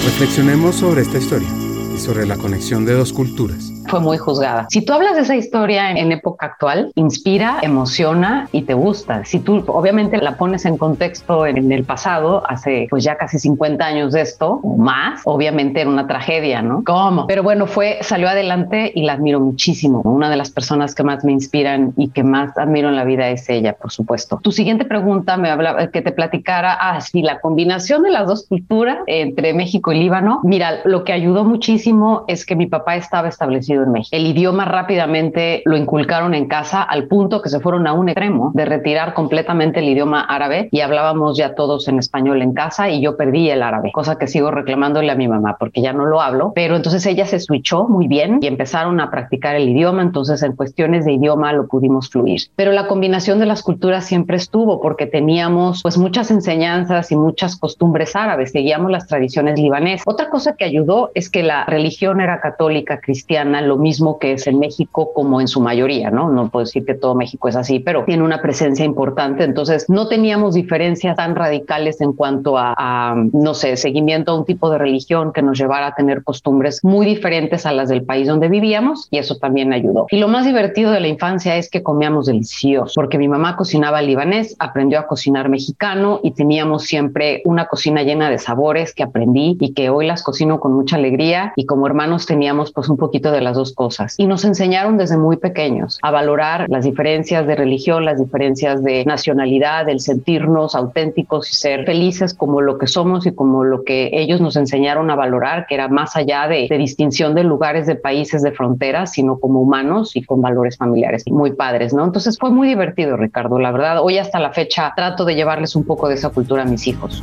Reflexionemos 0.04 0.76
sobre 0.76 1.02
esta 1.02 1.18
historia 1.18 1.48
y 1.94 1.98
sobre 1.98 2.26
la 2.26 2.36
conexión 2.36 2.84
de 2.84 2.94
dos 2.94 3.12
culturas 3.12 3.77
fue 3.88 4.00
muy 4.00 4.18
juzgada. 4.18 4.66
Si 4.70 4.82
tú 4.82 4.92
hablas 4.92 5.16
de 5.16 5.22
esa 5.22 5.34
historia 5.34 5.90
en, 5.90 6.12
época 6.12 6.46
actual, 6.46 6.92
inspira, 6.94 7.58
emociona 7.62 8.48
y 8.52 8.62
te 8.62 8.74
gusta. 8.74 9.24
Si 9.24 9.40
tú 9.40 9.64
obviamente 9.66 10.18
la 10.18 10.36
pones 10.36 10.64
en 10.64 10.76
contexto 10.76 11.46
en, 11.46 11.72
el 11.72 11.84
pasado, 11.84 12.42
hace 12.48 12.86
pues 12.90 13.04
ya 13.04 13.16
casi 13.16 13.38
50 13.38 13.84
años 13.84 14.12
de 14.12 14.22
esto 14.22 14.60
o 14.62 14.76
más, 14.76 15.22
obviamente 15.24 15.80
era 15.80 15.90
una 15.90 16.06
tragedia, 16.06 16.62
¿no? 16.62 16.82
¿Cómo? 16.84 17.26
Pero 17.26 17.42
bueno, 17.42 17.66
fue, 17.66 17.98
salió 18.02 18.28
adelante 18.28 18.92
y 18.94 19.02
la 19.02 19.14
admiro 19.14 19.40
muchísimo. 19.40 20.02
Una 20.02 20.30
de 20.30 20.36
las 20.36 20.50
personas 20.50 20.94
que 20.94 21.02
más 21.02 21.24
me 21.24 21.32
inspiran 21.32 21.92
y 21.96 22.08
que 22.10 22.22
más 22.22 22.56
admiro 22.56 22.88
en 22.88 22.96
la 22.96 23.04
vida 23.04 23.28
es 23.28 23.48
ella, 23.48 23.74
por 23.74 23.90
supuesto. 23.90 24.38
Tu 24.42 24.52
siguiente 24.52 24.84
pregunta 24.84 25.36
me 25.36 25.50
hablaba 25.50 25.88
que 25.88 26.02
te 26.02 26.12
platicara, 26.12 26.76
ah, 26.80 27.00
sí, 27.00 27.22
la 27.22 27.40
combinación 27.40 28.02
de 28.02 28.10
las 28.10 28.26
dos 28.26 28.46
culturas 28.46 28.98
entre 29.06 29.54
México 29.54 29.92
y 29.92 30.00
Líbano. 30.00 30.40
Mira, 30.44 30.80
lo 30.84 31.04
que 31.04 31.12
ayudó 31.12 31.44
muchísimo 31.44 32.24
es 32.28 32.44
que 32.44 32.56
mi 32.56 32.66
papá 32.66 32.96
estaba 32.96 33.28
establecido 33.28 33.77
en 33.82 33.92
México. 33.92 34.16
El 34.16 34.26
idioma 34.26 34.64
rápidamente 34.64 35.62
lo 35.64 35.76
inculcaron 35.76 36.34
en 36.34 36.46
casa 36.46 36.82
al 36.82 37.06
punto 37.06 37.42
que 37.42 37.48
se 37.48 37.60
fueron 37.60 37.86
a 37.86 37.92
un 37.92 38.08
extremo 38.08 38.52
de 38.54 38.64
retirar 38.64 39.14
completamente 39.14 39.80
el 39.80 39.88
idioma 39.88 40.20
árabe 40.20 40.68
y 40.70 40.80
hablábamos 40.80 41.36
ya 41.36 41.54
todos 41.54 41.88
en 41.88 41.98
español 41.98 42.42
en 42.42 42.52
casa 42.52 42.90
y 42.90 43.00
yo 43.00 43.16
perdí 43.16 43.50
el 43.50 43.62
árabe, 43.62 43.90
cosa 43.92 44.18
que 44.18 44.26
sigo 44.26 44.50
reclamándole 44.50 45.10
a 45.10 45.14
mi 45.14 45.28
mamá 45.28 45.56
porque 45.58 45.80
ya 45.80 45.92
no 45.92 46.06
lo 46.06 46.20
hablo, 46.20 46.52
pero 46.54 46.76
entonces 46.76 47.04
ella 47.06 47.26
se 47.26 47.40
switchó 47.40 47.88
muy 47.88 48.08
bien 48.08 48.38
y 48.40 48.46
empezaron 48.46 49.00
a 49.00 49.10
practicar 49.10 49.56
el 49.56 49.68
idioma, 49.68 50.02
entonces 50.02 50.42
en 50.42 50.54
cuestiones 50.54 51.04
de 51.04 51.12
idioma 51.12 51.52
lo 51.52 51.66
pudimos 51.66 52.08
fluir. 52.10 52.42
Pero 52.56 52.72
la 52.72 52.86
combinación 52.86 53.38
de 53.38 53.46
las 53.46 53.62
culturas 53.62 54.04
siempre 54.04 54.36
estuvo 54.36 54.80
porque 54.80 55.06
teníamos 55.06 55.82
pues 55.82 55.98
muchas 55.98 56.30
enseñanzas 56.30 57.10
y 57.12 57.16
muchas 57.16 57.56
costumbres 57.56 58.16
árabes, 58.16 58.52
seguíamos 58.52 58.90
las 58.90 59.06
tradiciones 59.06 59.58
libanesas. 59.58 60.04
Otra 60.06 60.30
cosa 60.30 60.56
que 60.56 60.64
ayudó 60.64 61.10
es 61.14 61.30
que 61.30 61.42
la 61.42 61.64
religión 61.64 62.20
era 62.20 62.40
católica, 62.40 63.00
cristiana, 63.00 63.60
lo 63.68 63.76
mismo 63.76 64.18
que 64.18 64.32
es 64.32 64.46
en 64.46 64.58
México 64.58 65.12
como 65.14 65.40
en 65.40 65.48
su 65.48 65.60
mayoría, 65.60 66.10
¿no? 66.10 66.30
No 66.30 66.48
puedo 66.48 66.64
decir 66.64 66.84
que 66.84 66.94
todo 66.94 67.14
México 67.14 67.48
es 67.48 67.56
así, 67.56 67.78
pero 67.78 68.04
tiene 68.04 68.24
una 68.24 68.42
presencia 68.42 68.84
importante. 68.84 69.44
Entonces, 69.44 69.88
no 69.88 70.08
teníamos 70.08 70.54
diferencias 70.54 71.16
tan 71.16 71.36
radicales 71.36 72.00
en 72.00 72.12
cuanto 72.12 72.56
a, 72.58 73.14
no 73.32 73.54
sé, 73.54 73.76
seguimiento 73.76 74.32
a 74.32 74.38
un 74.38 74.44
tipo 74.44 74.70
de 74.70 74.78
religión 74.78 75.32
que 75.32 75.42
nos 75.42 75.58
llevara 75.58 75.88
a 75.88 75.94
tener 75.94 76.24
costumbres 76.24 76.80
muy 76.82 77.06
diferentes 77.06 77.66
a 77.66 77.72
las 77.72 77.88
del 77.88 78.02
país 78.02 78.26
donde 78.26 78.48
vivíamos 78.48 79.08
y 79.10 79.18
eso 79.18 79.36
también 79.36 79.72
ayudó. 79.72 80.06
Y 80.10 80.18
lo 80.18 80.28
más 80.28 80.46
divertido 80.46 80.90
de 80.90 81.00
la 81.00 81.08
infancia 81.08 81.56
es 81.56 81.70
que 81.70 81.82
comíamos 81.82 82.26
delicioso, 82.26 82.92
porque 82.94 83.18
mi 83.18 83.28
mamá 83.28 83.56
cocinaba 83.56 84.02
libanés, 84.02 84.56
aprendió 84.58 84.98
a 84.98 85.06
cocinar 85.06 85.48
mexicano 85.48 86.20
y 86.22 86.32
teníamos 86.32 86.84
siempre 86.84 87.42
una 87.44 87.66
cocina 87.66 88.02
llena 88.02 88.30
de 88.30 88.38
sabores 88.38 88.94
que 88.94 89.02
aprendí 89.02 89.56
y 89.60 89.74
que 89.74 89.90
hoy 89.90 90.06
las 90.06 90.22
cocino 90.22 90.60
con 90.60 90.72
mucha 90.72 90.96
alegría 90.96 91.52
y 91.56 91.66
como 91.66 91.86
hermanos 91.86 92.26
teníamos 92.26 92.72
pues 92.72 92.88
un 92.88 92.96
poquito 92.96 93.30
de 93.30 93.40
las 93.40 93.56
dos 93.58 93.74
cosas. 93.74 94.14
Y 94.16 94.26
nos 94.26 94.44
enseñaron 94.44 94.96
desde 94.96 95.18
muy 95.18 95.36
pequeños 95.36 95.98
a 96.02 96.10
valorar 96.10 96.66
las 96.68 96.84
diferencias 96.84 97.46
de 97.46 97.56
religión, 97.56 98.04
las 98.04 98.18
diferencias 98.18 98.82
de 98.82 99.04
nacionalidad, 99.04 99.88
el 99.88 100.00
sentirnos 100.00 100.74
auténticos 100.74 101.50
y 101.50 101.54
ser 101.54 101.84
felices 101.84 102.32
como 102.32 102.62
lo 102.62 102.78
que 102.78 102.86
somos 102.86 103.26
y 103.26 103.32
como 103.32 103.64
lo 103.64 103.84
que 103.84 104.10
ellos 104.12 104.40
nos 104.40 104.56
enseñaron 104.56 105.10
a 105.10 105.16
valorar, 105.16 105.66
que 105.66 105.74
era 105.74 105.88
más 105.88 106.16
allá 106.16 106.48
de, 106.48 106.66
de 106.70 106.78
distinción 106.78 107.34
de 107.34 107.44
lugares, 107.44 107.86
de 107.86 107.96
países, 107.96 108.42
de 108.42 108.52
fronteras, 108.52 109.12
sino 109.12 109.38
como 109.38 109.60
humanos 109.60 110.16
y 110.16 110.22
con 110.22 110.40
valores 110.40 110.76
familiares 110.76 111.24
muy 111.30 111.52
padres, 111.52 111.92
¿no? 111.92 112.04
Entonces 112.04 112.38
fue 112.38 112.50
muy 112.50 112.68
divertido, 112.68 113.16
Ricardo, 113.16 113.58
la 113.58 113.72
verdad. 113.72 114.02
Hoy 114.02 114.18
hasta 114.18 114.38
la 114.38 114.52
fecha 114.52 114.92
trato 114.94 115.24
de 115.24 115.34
llevarles 115.34 115.74
un 115.76 115.84
poco 115.84 116.08
de 116.08 116.14
esa 116.14 116.30
cultura 116.30 116.62
a 116.62 116.66
mis 116.66 116.86
hijos. 116.86 117.22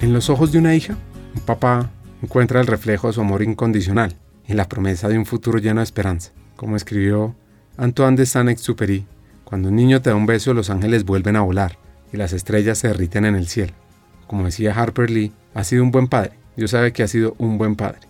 En 0.00 0.12
los 0.12 0.28
ojos 0.28 0.52
de 0.52 0.58
una 0.58 0.74
hija, 0.74 0.96
papá 1.46 1.90
encuentra 2.22 2.60
el 2.60 2.66
reflejo 2.66 3.06
de 3.06 3.14
su 3.14 3.22
amor 3.22 3.42
incondicional 3.42 4.16
y 4.46 4.52
la 4.52 4.68
promesa 4.68 5.08
de 5.08 5.16
un 5.16 5.24
futuro 5.24 5.58
lleno 5.58 5.80
de 5.80 5.84
esperanza. 5.84 6.32
Como 6.56 6.76
escribió 6.76 7.34
Antoine 7.78 8.16
de 8.16 8.26
Saint-Exupéry, 8.26 9.06
cuando 9.44 9.68
un 9.68 9.76
niño 9.76 10.02
te 10.02 10.10
da 10.10 10.16
un 10.16 10.26
beso 10.26 10.52
los 10.52 10.70
ángeles 10.70 11.04
vuelven 11.04 11.36
a 11.36 11.40
volar 11.40 11.78
y 12.12 12.16
las 12.16 12.32
estrellas 12.32 12.78
se 12.78 12.88
derriten 12.88 13.24
en 13.24 13.36
el 13.36 13.46
cielo. 13.46 13.72
Como 14.26 14.44
decía 14.44 14.74
Harper 14.74 15.08
Lee, 15.08 15.32
ha 15.54 15.64
sido 15.64 15.82
un 15.84 15.90
buen 15.90 16.08
padre. 16.08 16.32
Dios 16.56 16.72
sabe 16.72 16.92
que 16.92 17.02
ha 17.02 17.08
sido 17.08 17.34
un 17.38 17.58
buen 17.58 17.76
padre. 17.76 18.00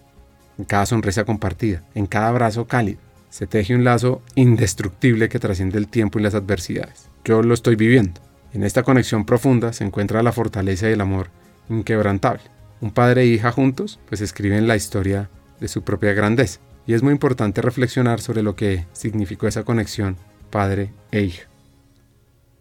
En 0.59 0.65
cada 0.65 0.87
sonrisa 0.87 1.25
compartida, 1.25 1.83
en 1.95 2.07
cada 2.07 2.29
abrazo 2.29 2.67
cálido, 2.67 3.01
se 3.29 3.47
teje 3.47 3.75
un 3.75 3.85
lazo 3.85 4.23
indestructible 4.35 5.29
que 5.29 5.39
trasciende 5.39 5.79
el 5.79 5.89
tiempo 5.89 6.19
y 6.19 6.23
las 6.23 6.35
adversidades. 6.35 7.11
Yo 7.25 7.43
lo 7.43 7.53
estoy 7.53 7.77
viviendo. 7.77 8.21
En 8.55 8.63
esta 8.63 8.83
conexión 8.83 9.27
profunda 9.27 9.75
se 9.75 9.85
encuentra 9.85 10.23
la 10.23 10.33
fortaleza 10.33 10.89
y 10.89 10.93
el 10.93 11.01
amor 11.03 11.29
inquebrantable. 11.69 12.56
Un 12.81 12.91
padre 12.91 13.23
e 13.23 13.27
hija 13.27 13.53
juntos, 13.53 13.99
pues 14.09 14.21
escriben 14.21 14.67
la 14.67 14.77
historia 14.77 15.31
de 15.61 15.69
su 15.69 15.83
propia 15.83 16.13
grandeza. 16.13 16.61
Y 16.87 16.95
es 16.95 17.03
muy 17.03 17.13
importante 17.13 17.63
reflexionar 17.63 18.21
sobre 18.21 18.43
lo 18.43 18.55
que 18.55 18.87
significó 18.93 19.49
esa 19.49 19.65
conexión 19.65 20.17
padre 20.51 20.93
e 21.11 21.23
hija 21.23 21.49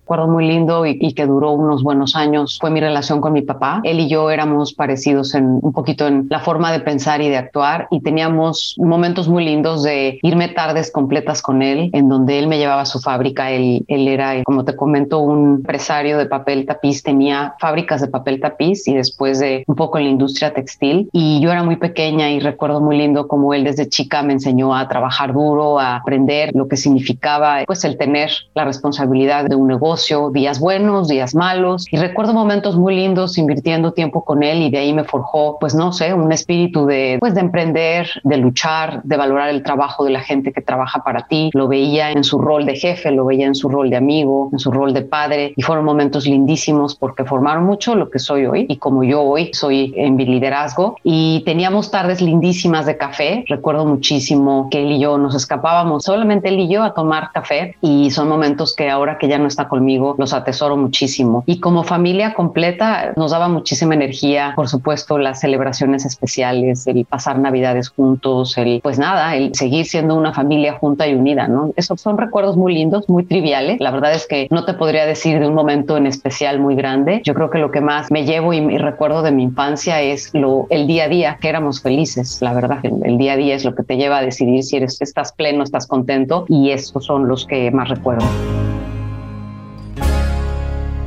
acuerdo 0.05 0.27
muy 0.27 0.47
lindo 0.47 0.85
y, 0.85 1.13
que 1.15 1.25
duró 1.25 1.53
unos 1.53 1.81
buenos 1.81 2.15
años 2.15 2.59
fue 2.61 2.69
mi 2.69 2.79
relación 2.79 3.21
con 3.21 3.33
mi 3.33 3.41
papá. 3.41 3.81
Él 3.83 3.99
y 3.99 4.07
yo 4.07 4.29
éramos 4.29 4.73
parecidos 4.73 5.33
en 5.33 5.59
un 5.61 5.73
poquito 5.73 6.05
en 6.05 6.27
la 6.29 6.39
forma 6.39 6.71
de 6.71 6.79
pensar 6.79 7.21
y 7.21 7.29
de 7.29 7.37
actuar 7.37 7.87
y 7.89 8.01
teníamos 8.01 8.75
momentos 8.77 9.27
muy 9.27 9.43
lindos 9.43 9.81
de 9.81 10.19
irme 10.21 10.49
tardes 10.49 10.91
completas 10.91 11.41
con 11.41 11.63
él, 11.63 11.89
en 11.93 12.07
donde 12.07 12.37
él 12.37 12.47
me 12.47 12.59
llevaba 12.59 12.81
a 12.81 12.85
su 12.85 12.99
fábrica. 12.99 13.49
Él, 13.49 13.83
él 13.87 14.07
era, 14.07 14.43
como 14.43 14.63
te 14.63 14.75
comento, 14.75 15.19
un 15.19 15.55
empresario 15.55 16.19
de 16.19 16.27
papel 16.27 16.67
tapiz, 16.67 17.01
tenía 17.01 17.55
fábricas 17.59 18.01
de 18.01 18.07
papel 18.07 18.39
tapiz 18.39 18.87
y 18.87 18.93
después 18.93 19.39
de 19.39 19.63
un 19.65 19.75
poco 19.75 19.97
en 19.97 20.03
la 20.03 20.09
industria 20.11 20.53
textil. 20.53 21.09
Y 21.13 21.39
yo 21.39 21.51
era 21.51 21.63
muy 21.63 21.77
pequeña 21.77 22.29
y 22.29 22.39
recuerdo 22.39 22.79
muy 22.79 22.97
lindo 22.97 23.27
como 23.27 23.55
él 23.55 23.63
desde 23.63 23.89
chica 23.89 24.21
me 24.21 24.33
enseñó 24.33 24.75
a 24.75 24.87
trabajar 24.87 25.33
duro, 25.33 25.79
a 25.79 25.95
aprender 25.95 26.51
lo 26.53 26.67
que 26.67 26.77
significaba 26.77 27.63
pues 27.65 27.83
el 27.85 27.97
tener 27.97 28.29
la 28.53 28.65
responsabilidad 28.65 29.45
de 29.45 29.55
un 29.55 29.67
negocio 29.67 29.94
días 30.33 30.59
buenos, 30.59 31.07
días 31.07 31.33
malos, 31.35 31.87
y 31.89 31.97
recuerdo 31.97 32.33
momentos 32.33 32.75
muy 32.75 32.95
lindos 32.95 33.37
invirtiendo 33.37 33.93
tiempo 33.93 34.25
con 34.25 34.43
él 34.43 34.61
y 34.61 34.69
de 34.69 34.79
ahí 34.79 34.93
me 34.93 35.03
forjó, 35.05 35.57
pues 35.59 35.73
no 35.73 35.93
sé, 35.93 36.13
un 36.13 36.31
espíritu 36.31 36.85
de, 36.85 37.17
pues 37.19 37.33
de 37.33 37.41
emprender, 37.41 38.09
de 38.23 38.37
luchar, 38.37 39.01
de 39.03 39.15
valorar 39.15 39.49
el 39.49 39.63
trabajo 39.63 40.03
de 40.03 40.11
la 40.11 40.19
gente 40.19 40.51
que 40.51 40.61
trabaja 40.61 41.03
para 41.03 41.27
ti. 41.27 41.49
Lo 41.53 41.67
veía 41.67 42.11
en 42.11 42.23
su 42.23 42.39
rol 42.39 42.65
de 42.65 42.75
jefe, 42.75 43.11
lo 43.11 43.25
veía 43.25 43.47
en 43.47 43.55
su 43.55 43.69
rol 43.69 43.89
de 43.89 43.95
amigo, 43.95 44.49
en 44.51 44.59
su 44.59 44.71
rol 44.71 44.93
de 44.93 45.01
padre, 45.01 45.53
y 45.55 45.61
fueron 45.61 45.85
momentos 45.85 46.25
lindísimos 46.25 46.95
porque 46.95 47.23
formaron 47.23 47.63
mucho 47.63 47.95
lo 47.95 48.09
que 48.09 48.19
soy 48.19 48.45
hoy 48.45 48.65
y 48.67 48.77
como 48.77 49.03
yo 49.03 49.21
hoy 49.21 49.51
soy 49.53 49.93
en 49.95 50.15
mi 50.15 50.25
liderazgo. 50.25 50.97
Y 51.03 51.41
teníamos 51.45 51.89
tardes 51.89 52.21
lindísimas 52.21 52.85
de 52.85 52.97
café. 52.97 53.45
Recuerdo 53.47 53.85
muchísimo 53.85 54.67
que 54.69 54.83
él 54.83 54.91
y 54.91 54.99
yo 54.99 55.17
nos 55.17 55.35
escapábamos, 55.35 56.03
solamente 56.03 56.49
él 56.49 56.59
y 56.59 56.67
yo, 56.67 56.83
a 56.83 56.93
tomar 56.93 57.31
café, 57.33 57.75
y 57.81 58.11
son 58.11 58.27
momentos 58.27 58.75
que 58.75 58.89
ahora 58.89 59.17
que 59.17 59.27
ya 59.27 59.37
no 59.37 59.47
está 59.47 59.67
conmigo, 59.67 59.84
los 60.17 60.33
atesoro 60.33 60.77
muchísimo. 60.77 61.43
Y 61.45 61.59
como 61.59 61.83
familia 61.83 62.33
completa 62.33 63.13
nos 63.15 63.31
daba 63.31 63.47
muchísima 63.47 63.93
energía, 63.93 64.53
por 64.55 64.67
supuesto, 64.67 65.17
las 65.17 65.39
celebraciones 65.39 66.05
especiales, 66.05 66.87
el 66.87 67.05
pasar 67.05 67.39
navidades 67.39 67.89
juntos, 67.89 68.57
el 68.57 68.79
pues 68.81 68.99
nada, 68.99 69.35
el 69.35 69.53
seguir 69.55 69.85
siendo 69.85 70.15
una 70.15 70.33
familia 70.33 70.73
junta 70.73 71.07
y 71.07 71.13
unida, 71.13 71.47
¿no? 71.47 71.71
Esos 71.75 72.01
son 72.01 72.17
recuerdos 72.17 72.57
muy 72.57 72.73
lindos, 72.73 73.07
muy 73.09 73.25
triviales. 73.25 73.79
La 73.79 73.91
verdad 73.91 74.13
es 74.13 74.27
que 74.27 74.47
no 74.51 74.65
te 74.65 74.73
podría 74.73 75.05
decir 75.05 75.39
de 75.39 75.47
un 75.47 75.53
momento 75.53 75.97
en 75.97 76.07
especial 76.07 76.59
muy 76.59 76.75
grande. 76.75 77.21
Yo 77.23 77.33
creo 77.33 77.49
que 77.49 77.59
lo 77.59 77.71
que 77.71 77.81
más 77.81 78.11
me 78.11 78.25
llevo 78.25 78.53
y, 78.53 78.57
y 78.57 78.77
recuerdo 78.77 79.21
de 79.21 79.31
mi 79.31 79.43
infancia 79.43 80.01
es 80.01 80.31
lo 80.33 80.67
el 80.69 80.87
día 80.87 81.05
a 81.05 81.07
día, 81.07 81.37
que 81.39 81.49
éramos 81.49 81.81
felices, 81.81 82.41
la 82.41 82.53
verdad. 82.53 82.79
El, 82.83 83.05
el 83.05 83.17
día 83.17 83.33
a 83.33 83.37
día 83.37 83.55
es 83.55 83.65
lo 83.65 83.75
que 83.75 83.83
te 83.83 83.97
lleva 83.97 84.17
a 84.17 84.21
decidir 84.21 84.63
si 84.63 84.77
eres, 84.77 85.01
estás 85.01 85.31
pleno, 85.31 85.63
estás 85.63 85.87
contento 85.87 86.45
y 86.47 86.71
esos 86.71 87.05
son 87.05 87.27
los 87.27 87.45
que 87.45 87.71
más 87.71 87.89
recuerdo. 87.89 88.25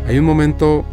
Hay 0.09 0.19
un 0.19 0.25
momento 0.25 0.87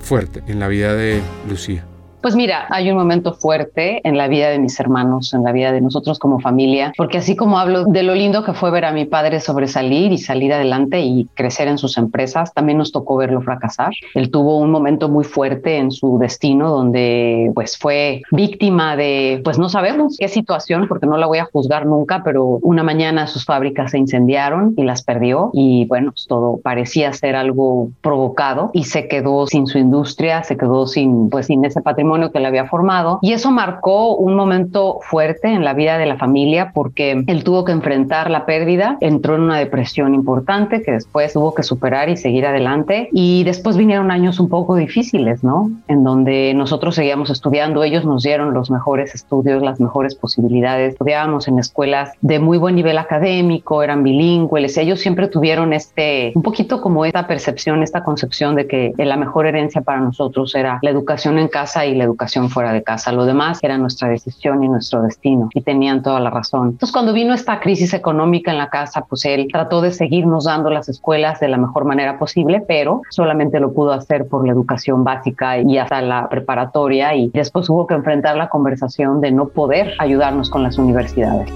fuerte 0.00 0.44
en 0.46 0.60
la 0.60 0.68
vida 0.68 0.94
de 0.94 1.20
Lucía. 1.48 1.87
Pues 2.20 2.34
mira, 2.34 2.66
hay 2.70 2.90
un 2.90 2.96
momento 2.96 3.32
fuerte 3.32 4.00
en 4.02 4.18
la 4.18 4.26
vida 4.26 4.48
de 4.48 4.58
mis 4.58 4.80
hermanos, 4.80 5.32
en 5.34 5.44
la 5.44 5.52
vida 5.52 5.70
de 5.70 5.80
nosotros 5.80 6.18
como 6.18 6.40
familia, 6.40 6.92
porque 6.96 7.18
así 7.18 7.36
como 7.36 7.60
hablo 7.60 7.84
de 7.84 8.02
lo 8.02 8.14
lindo 8.14 8.42
que 8.42 8.54
fue 8.54 8.72
ver 8.72 8.84
a 8.86 8.92
mi 8.92 9.04
padre 9.04 9.38
sobresalir 9.38 10.10
y 10.10 10.18
salir 10.18 10.52
adelante 10.52 11.00
y 11.00 11.26
crecer 11.34 11.68
en 11.68 11.78
sus 11.78 11.96
empresas, 11.96 12.52
también 12.52 12.78
nos 12.78 12.90
tocó 12.90 13.16
verlo 13.16 13.40
fracasar. 13.40 13.92
Él 14.14 14.32
tuvo 14.32 14.58
un 14.58 14.72
momento 14.72 15.08
muy 15.08 15.24
fuerte 15.24 15.76
en 15.76 15.92
su 15.92 16.18
destino 16.18 16.70
donde 16.70 17.52
pues 17.54 17.78
fue 17.78 18.22
víctima 18.32 18.96
de, 18.96 19.40
pues 19.44 19.56
no 19.56 19.68
sabemos 19.68 20.16
qué 20.18 20.26
situación, 20.26 20.88
porque 20.88 21.06
no 21.06 21.18
la 21.18 21.26
voy 21.26 21.38
a 21.38 21.44
juzgar 21.44 21.86
nunca, 21.86 22.22
pero 22.24 22.44
una 22.62 22.82
mañana 22.82 23.28
sus 23.28 23.44
fábricas 23.44 23.92
se 23.92 23.98
incendiaron 23.98 24.74
y 24.76 24.82
las 24.82 25.02
perdió 25.02 25.50
y 25.52 25.86
bueno, 25.86 26.10
pues 26.10 26.26
todo 26.26 26.58
parecía 26.64 27.12
ser 27.12 27.36
algo 27.36 27.90
provocado 28.00 28.72
y 28.72 28.84
se 28.84 29.06
quedó 29.06 29.46
sin 29.46 29.68
su 29.68 29.78
industria, 29.78 30.42
se 30.42 30.56
quedó 30.56 30.88
sin 30.88 31.30
pues 31.30 31.46
sin 31.46 31.64
ese 31.64 31.80
patrimonio 31.80 32.07
que 32.32 32.40
le 32.40 32.46
había 32.46 32.66
formado. 32.66 33.18
Y 33.22 33.32
eso 33.32 33.50
marcó 33.50 34.16
un 34.16 34.34
momento 34.34 34.98
fuerte 35.02 35.48
en 35.48 35.64
la 35.64 35.74
vida 35.74 35.98
de 35.98 36.06
la 36.06 36.16
familia 36.16 36.72
porque 36.74 37.22
él 37.26 37.44
tuvo 37.44 37.64
que 37.64 37.72
enfrentar 37.72 38.30
la 38.30 38.46
pérdida, 38.46 38.96
entró 39.00 39.36
en 39.36 39.42
una 39.42 39.58
depresión 39.58 40.14
importante 40.14 40.82
que 40.82 40.92
después 40.92 41.32
tuvo 41.32 41.54
que 41.54 41.62
superar 41.62 42.08
y 42.08 42.16
seguir 42.16 42.46
adelante. 42.46 43.08
Y 43.12 43.44
después 43.44 43.76
vinieron 43.76 44.10
años 44.10 44.40
un 44.40 44.48
poco 44.48 44.76
difíciles, 44.76 45.44
¿no? 45.44 45.70
En 45.88 46.04
donde 46.04 46.54
nosotros 46.54 46.94
seguíamos 46.94 47.30
estudiando, 47.30 47.82
ellos 47.82 48.04
nos 48.04 48.22
dieron 48.22 48.54
los 48.54 48.70
mejores 48.70 49.14
estudios, 49.14 49.62
las 49.62 49.80
mejores 49.80 50.14
posibilidades, 50.14 50.92
estudiábamos 50.92 51.48
en 51.48 51.58
escuelas 51.58 52.12
de 52.20 52.38
muy 52.38 52.58
buen 52.58 52.74
nivel 52.74 52.98
académico, 52.98 53.82
eran 53.82 54.02
bilingües, 54.02 54.76
ellos 54.78 55.00
siempre 55.00 55.28
tuvieron 55.28 55.72
este, 55.72 56.32
un 56.34 56.42
poquito 56.42 56.80
como 56.80 57.04
esta 57.04 57.26
percepción, 57.26 57.82
esta 57.82 58.02
concepción 58.02 58.54
de 58.54 58.66
que 58.66 58.92
la 58.96 59.16
mejor 59.16 59.46
herencia 59.46 59.82
para 59.82 60.00
nosotros 60.00 60.54
era 60.54 60.78
la 60.82 60.90
educación 60.90 61.38
en 61.38 61.48
casa 61.48 61.86
y 61.86 61.94
la 61.98 62.04
educación 62.04 62.48
fuera 62.48 62.72
de 62.72 62.82
casa. 62.82 63.12
Lo 63.12 63.26
demás 63.26 63.58
era 63.62 63.76
nuestra 63.76 64.08
decisión 64.08 64.62
y 64.64 64.68
nuestro 64.68 65.02
destino 65.02 65.48
y 65.52 65.60
tenían 65.60 66.02
toda 66.02 66.20
la 66.20 66.30
razón. 66.30 66.68
Entonces, 66.68 66.92
cuando 66.92 67.12
vino 67.12 67.34
esta 67.34 67.60
crisis 67.60 67.92
económica 67.92 68.50
en 68.50 68.58
la 68.58 68.70
casa, 68.70 69.02
pues 69.02 69.24
él 69.24 69.48
trató 69.52 69.80
de 69.80 69.92
seguirnos 69.92 70.44
dando 70.44 70.70
las 70.70 70.88
escuelas 70.88 71.40
de 71.40 71.48
la 71.48 71.58
mejor 71.58 71.84
manera 71.84 72.18
posible, 72.18 72.62
pero 72.66 73.02
solamente 73.10 73.60
lo 73.60 73.72
pudo 73.72 73.92
hacer 73.92 74.26
por 74.28 74.46
la 74.46 74.52
educación 74.52 75.04
básica 75.04 75.58
y 75.58 75.78
hasta 75.78 76.00
la 76.00 76.28
preparatoria 76.28 77.14
y 77.14 77.28
después 77.28 77.68
hubo 77.68 77.86
que 77.86 77.94
enfrentar 77.94 78.36
la 78.36 78.48
conversación 78.48 79.20
de 79.20 79.32
no 79.32 79.48
poder 79.48 79.94
ayudarnos 79.98 80.50
con 80.50 80.62
las 80.62 80.78
universidades. 80.78 81.50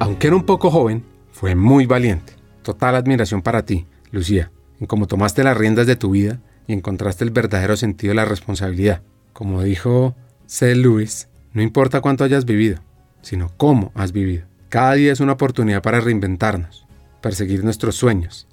Aunque 0.00 0.26
era 0.26 0.36
un 0.36 0.44
poco 0.44 0.70
joven, 0.70 1.04
fue 1.30 1.54
muy 1.54 1.86
valiente. 1.86 2.34
Total 2.62 2.94
admiración 2.94 3.42
para 3.42 3.64
ti, 3.64 3.86
Lucía, 4.10 4.50
en 4.80 4.86
cómo 4.86 5.06
tomaste 5.06 5.44
las 5.44 5.56
riendas 5.56 5.86
de 5.86 5.96
tu 5.96 6.10
vida 6.10 6.40
y 6.66 6.72
encontraste 6.72 7.24
el 7.24 7.30
verdadero 7.30 7.76
sentido 7.76 8.10
de 8.10 8.16
la 8.16 8.24
responsabilidad. 8.24 9.02
Como 9.32 9.62
dijo 9.62 10.14
C. 10.46 10.74
Lewis, 10.74 11.28
no 11.52 11.62
importa 11.62 12.00
cuánto 12.00 12.24
hayas 12.24 12.44
vivido, 12.44 12.80
sino 13.22 13.50
cómo 13.56 13.92
has 13.94 14.12
vivido. 14.12 14.46
Cada 14.68 14.94
día 14.94 15.12
es 15.12 15.20
una 15.20 15.32
oportunidad 15.32 15.82
para 15.82 16.00
reinventarnos, 16.00 16.86
perseguir 17.20 17.64
nuestros 17.64 17.96
sueños 17.96 18.48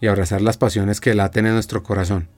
y 0.00 0.06
abrazar 0.06 0.40
las 0.40 0.56
pasiones 0.56 1.00
que 1.00 1.14
laten 1.14 1.46
en 1.46 1.54
nuestro 1.54 1.82
corazón. 1.82 2.28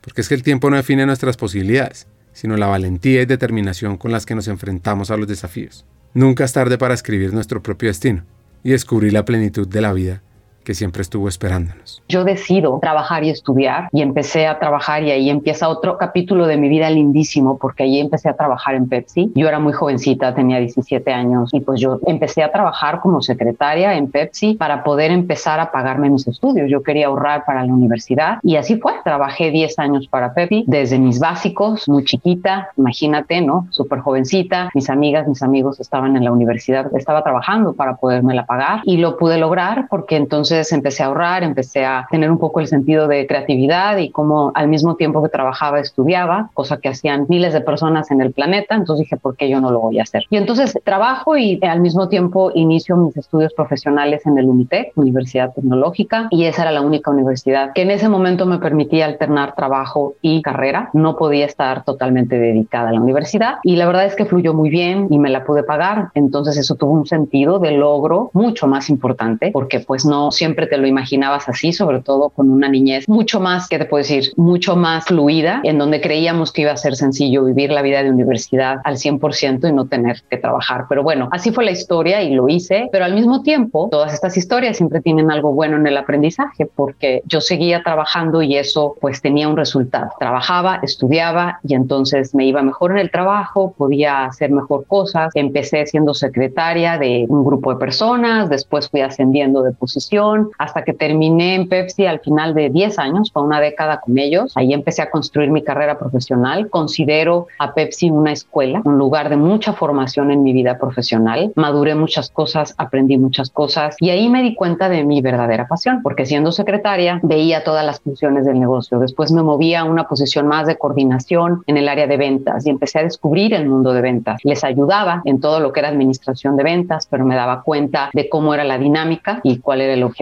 Porque 0.00 0.20
es 0.20 0.28
que 0.28 0.34
el 0.34 0.42
tiempo 0.42 0.68
no 0.68 0.76
define 0.76 1.06
nuestras 1.06 1.36
posibilidades, 1.36 2.06
sino 2.32 2.56
la 2.56 2.66
valentía 2.66 3.22
y 3.22 3.26
determinación 3.26 3.96
con 3.96 4.12
las 4.12 4.26
que 4.26 4.34
nos 4.34 4.48
enfrentamos 4.48 5.10
a 5.10 5.16
los 5.16 5.28
desafíos. 5.28 5.86
Nunca 6.14 6.44
es 6.44 6.52
tarde 6.52 6.76
para 6.76 6.94
escribir 6.94 7.32
nuestro 7.32 7.62
propio 7.62 7.88
destino 7.88 8.24
y 8.62 8.70
descubrir 8.70 9.12
la 9.12 9.24
plenitud 9.24 9.66
de 9.66 9.80
la 9.80 9.92
vida 9.92 10.22
que 10.62 10.74
siempre 10.74 11.02
estuvo 11.02 11.28
esperándonos. 11.28 12.02
Yo 12.08 12.24
decido 12.24 12.78
trabajar 12.80 13.24
y 13.24 13.30
estudiar 13.30 13.88
y 13.92 14.02
empecé 14.02 14.46
a 14.46 14.58
trabajar 14.58 15.02
y 15.02 15.10
ahí 15.10 15.30
empieza 15.30 15.68
otro 15.68 15.98
capítulo 15.98 16.46
de 16.46 16.56
mi 16.56 16.68
vida 16.68 16.90
lindísimo 16.90 17.58
porque 17.58 17.84
ahí 17.84 17.98
empecé 17.98 18.28
a 18.28 18.34
trabajar 18.34 18.74
en 18.74 18.88
Pepsi. 18.88 19.32
Yo 19.34 19.48
era 19.48 19.58
muy 19.58 19.72
jovencita, 19.72 20.34
tenía 20.34 20.58
17 20.58 21.12
años 21.12 21.50
y 21.52 21.60
pues 21.60 21.80
yo 21.80 21.98
empecé 22.06 22.42
a 22.42 22.52
trabajar 22.52 23.00
como 23.00 23.22
secretaria 23.22 23.94
en 23.94 24.10
Pepsi 24.10 24.54
para 24.54 24.84
poder 24.84 25.10
empezar 25.10 25.58
a 25.60 25.70
pagarme 25.70 26.10
mis 26.10 26.26
estudios. 26.26 26.70
Yo 26.70 26.82
quería 26.82 27.06
ahorrar 27.06 27.44
para 27.44 27.64
la 27.64 27.72
universidad 27.72 28.38
y 28.42 28.56
así 28.56 28.76
fue. 28.76 28.92
Trabajé 29.04 29.50
10 29.50 29.78
años 29.78 30.06
para 30.08 30.34
Pepsi 30.34 30.64
desde 30.66 30.98
mis 30.98 31.18
básicos, 31.18 31.88
muy 31.88 32.04
chiquita, 32.04 32.70
imagínate, 32.76 33.40
¿no? 33.40 33.66
Súper 33.70 34.00
jovencita. 34.00 34.70
Mis 34.74 34.90
amigas, 34.90 35.26
mis 35.26 35.42
amigos 35.42 35.80
estaban 35.80 36.16
en 36.16 36.24
la 36.24 36.32
universidad, 36.32 36.94
estaba 36.94 37.22
trabajando 37.22 37.72
para 37.72 37.96
podérmela 37.96 38.46
pagar 38.46 38.82
y 38.84 38.98
lo 38.98 39.16
pude 39.16 39.38
lograr 39.38 39.86
porque 39.88 40.16
entonces 40.16 40.51
entonces 40.52 40.72
empecé 40.72 41.02
a 41.02 41.06
ahorrar, 41.06 41.42
empecé 41.44 41.84
a 41.86 42.06
tener 42.10 42.30
un 42.30 42.36
poco 42.38 42.60
el 42.60 42.66
sentido 42.66 43.08
de 43.08 43.26
creatividad 43.26 43.96
y 43.96 44.10
como 44.10 44.52
al 44.54 44.68
mismo 44.68 44.96
tiempo 44.96 45.22
que 45.22 45.30
trabajaba 45.30 45.80
estudiaba, 45.80 46.50
cosa 46.52 46.76
que 46.76 46.90
hacían 46.90 47.24
miles 47.30 47.54
de 47.54 47.62
personas 47.62 48.10
en 48.10 48.20
el 48.20 48.32
planeta, 48.32 48.74
entonces 48.74 49.04
dije, 49.04 49.16
¿por 49.16 49.34
qué 49.34 49.48
yo 49.48 49.62
no 49.62 49.70
lo 49.70 49.80
voy 49.80 49.98
a 49.98 50.02
hacer? 50.02 50.24
Y 50.28 50.36
entonces 50.36 50.78
trabajo 50.84 51.38
y 51.38 51.58
al 51.62 51.80
mismo 51.80 52.08
tiempo 52.08 52.52
inicio 52.54 52.98
mis 52.98 53.16
estudios 53.16 53.54
profesionales 53.54 54.26
en 54.26 54.36
el 54.36 54.44
UNITEC, 54.44 54.92
Universidad 54.96 55.54
Tecnológica, 55.54 56.28
y 56.30 56.44
esa 56.44 56.62
era 56.62 56.72
la 56.72 56.82
única 56.82 57.10
universidad 57.10 57.72
que 57.72 57.82
en 57.82 57.90
ese 57.90 58.10
momento 58.10 58.44
me 58.44 58.58
permitía 58.58 59.06
alternar 59.06 59.54
trabajo 59.54 60.14
y 60.20 60.42
carrera. 60.42 60.90
No 60.92 61.16
podía 61.16 61.46
estar 61.46 61.84
totalmente 61.84 62.38
dedicada 62.38 62.90
a 62.90 62.92
la 62.92 63.00
universidad 63.00 63.54
y 63.62 63.76
la 63.76 63.86
verdad 63.86 64.04
es 64.04 64.16
que 64.16 64.26
fluyó 64.26 64.52
muy 64.52 64.68
bien 64.68 65.06
y 65.08 65.18
me 65.18 65.30
la 65.30 65.44
pude 65.44 65.62
pagar. 65.62 66.10
Entonces 66.14 66.58
eso 66.58 66.74
tuvo 66.74 66.92
un 66.92 67.06
sentido 67.06 67.58
de 67.58 67.70
logro 67.72 68.30
mucho 68.34 68.66
más 68.66 68.90
importante 68.90 69.50
porque 69.50 69.80
pues 69.80 70.04
no 70.04 70.30
siempre 70.42 70.66
te 70.66 70.76
lo 70.76 70.88
imaginabas 70.88 71.48
así, 71.48 71.72
sobre 71.72 72.00
todo 72.00 72.30
con 72.30 72.50
una 72.50 72.68
niñez 72.68 73.08
mucho 73.08 73.38
más, 73.38 73.68
que 73.68 73.78
te 73.78 73.84
puedo 73.84 74.02
decir, 74.02 74.32
mucho 74.36 74.74
más 74.74 75.04
fluida, 75.04 75.60
en 75.62 75.78
donde 75.78 76.00
creíamos 76.00 76.50
que 76.50 76.62
iba 76.62 76.72
a 76.72 76.76
ser 76.76 76.96
sencillo 76.96 77.44
vivir 77.44 77.70
la 77.70 77.80
vida 77.80 78.02
de 78.02 78.10
universidad 78.10 78.78
al 78.82 78.96
100% 78.96 79.68
y 79.68 79.72
no 79.72 79.86
tener 79.86 80.16
que 80.28 80.38
trabajar. 80.38 80.86
Pero 80.88 81.04
bueno, 81.04 81.28
así 81.30 81.52
fue 81.52 81.64
la 81.64 81.70
historia 81.70 82.22
y 82.22 82.34
lo 82.34 82.48
hice, 82.48 82.88
pero 82.90 83.04
al 83.04 83.14
mismo 83.14 83.42
tiempo, 83.42 83.86
todas 83.88 84.12
estas 84.12 84.36
historias 84.36 84.76
siempre 84.76 85.00
tienen 85.00 85.30
algo 85.30 85.52
bueno 85.52 85.76
en 85.76 85.86
el 85.86 85.96
aprendizaje 85.96 86.66
porque 86.66 87.22
yo 87.26 87.40
seguía 87.40 87.84
trabajando 87.84 88.42
y 88.42 88.56
eso 88.56 88.96
pues 89.00 89.22
tenía 89.22 89.46
un 89.48 89.56
resultado. 89.56 90.10
Trabajaba, 90.18 90.80
estudiaba 90.82 91.60
y 91.62 91.74
entonces 91.74 92.34
me 92.34 92.46
iba 92.46 92.62
mejor 92.62 92.90
en 92.90 92.98
el 92.98 93.12
trabajo, 93.12 93.74
podía 93.78 94.24
hacer 94.24 94.50
mejor 94.50 94.86
cosas. 94.88 95.30
Empecé 95.36 95.86
siendo 95.86 96.14
secretaria 96.14 96.98
de 96.98 97.26
un 97.28 97.44
grupo 97.44 97.72
de 97.72 97.78
personas, 97.78 98.48
después 98.48 98.88
fui 98.90 99.02
ascendiendo 99.02 99.62
de 99.62 99.70
posición 99.70 100.31
hasta 100.58 100.82
que 100.82 100.92
terminé 100.92 101.54
en 101.54 101.68
Pepsi 101.68 102.06
al 102.06 102.20
final 102.20 102.54
de 102.54 102.70
10 102.70 102.98
años, 102.98 103.30
fue 103.32 103.42
una 103.42 103.60
década 103.60 104.00
con 104.00 104.18
ellos. 104.18 104.52
Ahí 104.56 104.72
empecé 104.72 105.02
a 105.02 105.10
construir 105.10 105.50
mi 105.50 105.62
carrera 105.62 105.98
profesional. 105.98 106.68
Considero 106.70 107.46
a 107.58 107.74
Pepsi 107.74 108.10
una 108.10 108.32
escuela, 108.32 108.82
un 108.84 108.98
lugar 108.98 109.28
de 109.28 109.36
mucha 109.36 109.72
formación 109.72 110.30
en 110.30 110.42
mi 110.42 110.52
vida 110.52 110.78
profesional. 110.78 111.52
Maduré 111.56 111.94
muchas 111.94 112.30
cosas, 112.30 112.74
aprendí 112.78 113.18
muchas 113.18 113.50
cosas 113.50 113.96
y 114.00 114.10
ahí 114.10 114.28
me 114.28 114.42
di 114.42 114.54
cuenta 114.54 114.88
de 114.88 115.04
mi 115.04 115.20
verdadera 115.20 115.68
pasión, 115.68 116.00
porque 116.02 116.26
siendo 116.26 116.52
secretaria 116.52 117.20
veía 117.22 117.64
todas 117.64 117.84
las 117.84 118.00
funciones 118.00 118.44
del 118.44 118.58
negocio. 118.58 118.98
Después 118.98 119.32
me 119.32 119.42
movía 119.42 119.80
a 119.80 119.84
una 119.84 120.08
posición 120.08 120.46
más 120.46 120.66
de 120.66 120.76
coordinación 120.76 121.62
en 121.66 121.76
el 121.76 121.88
área 121.88 122.06
de 122.06 122.16
ventas 122.16 122.66
y 122.66 122.70
empecé 122.70 123.00
a 123.00 123.02
descubrir 123.04 123.54
el 123.54 123.68
mundo 123.68 123.92
de 123.92 124.00
ventas. 124.00 124.40
Les 124.44 124.64
ayudaba 124.64 125.22
en 125.24 125.40
todo 125.40 125.60
lo 125.60 125.72
que 125.72 125.80
era 125.80 125.88
administración 125.88 126.56
de 126.56 126.64
ventas, 126.64 127.06
pero 127.10 127.24
me 127.24 127.34
daba 127.34 127.62
cuenta 127.62 128.10
de 128.12 128.28
cómo 128.28 128.54
era 128.54 128.64
la 128.64 128.78
dinámica 128.78 129.40
y 129.42 129.58
cuál 129.58 129.80
era 129.80 129.94
el 129.94 130.02
objetivo 130.02 130.21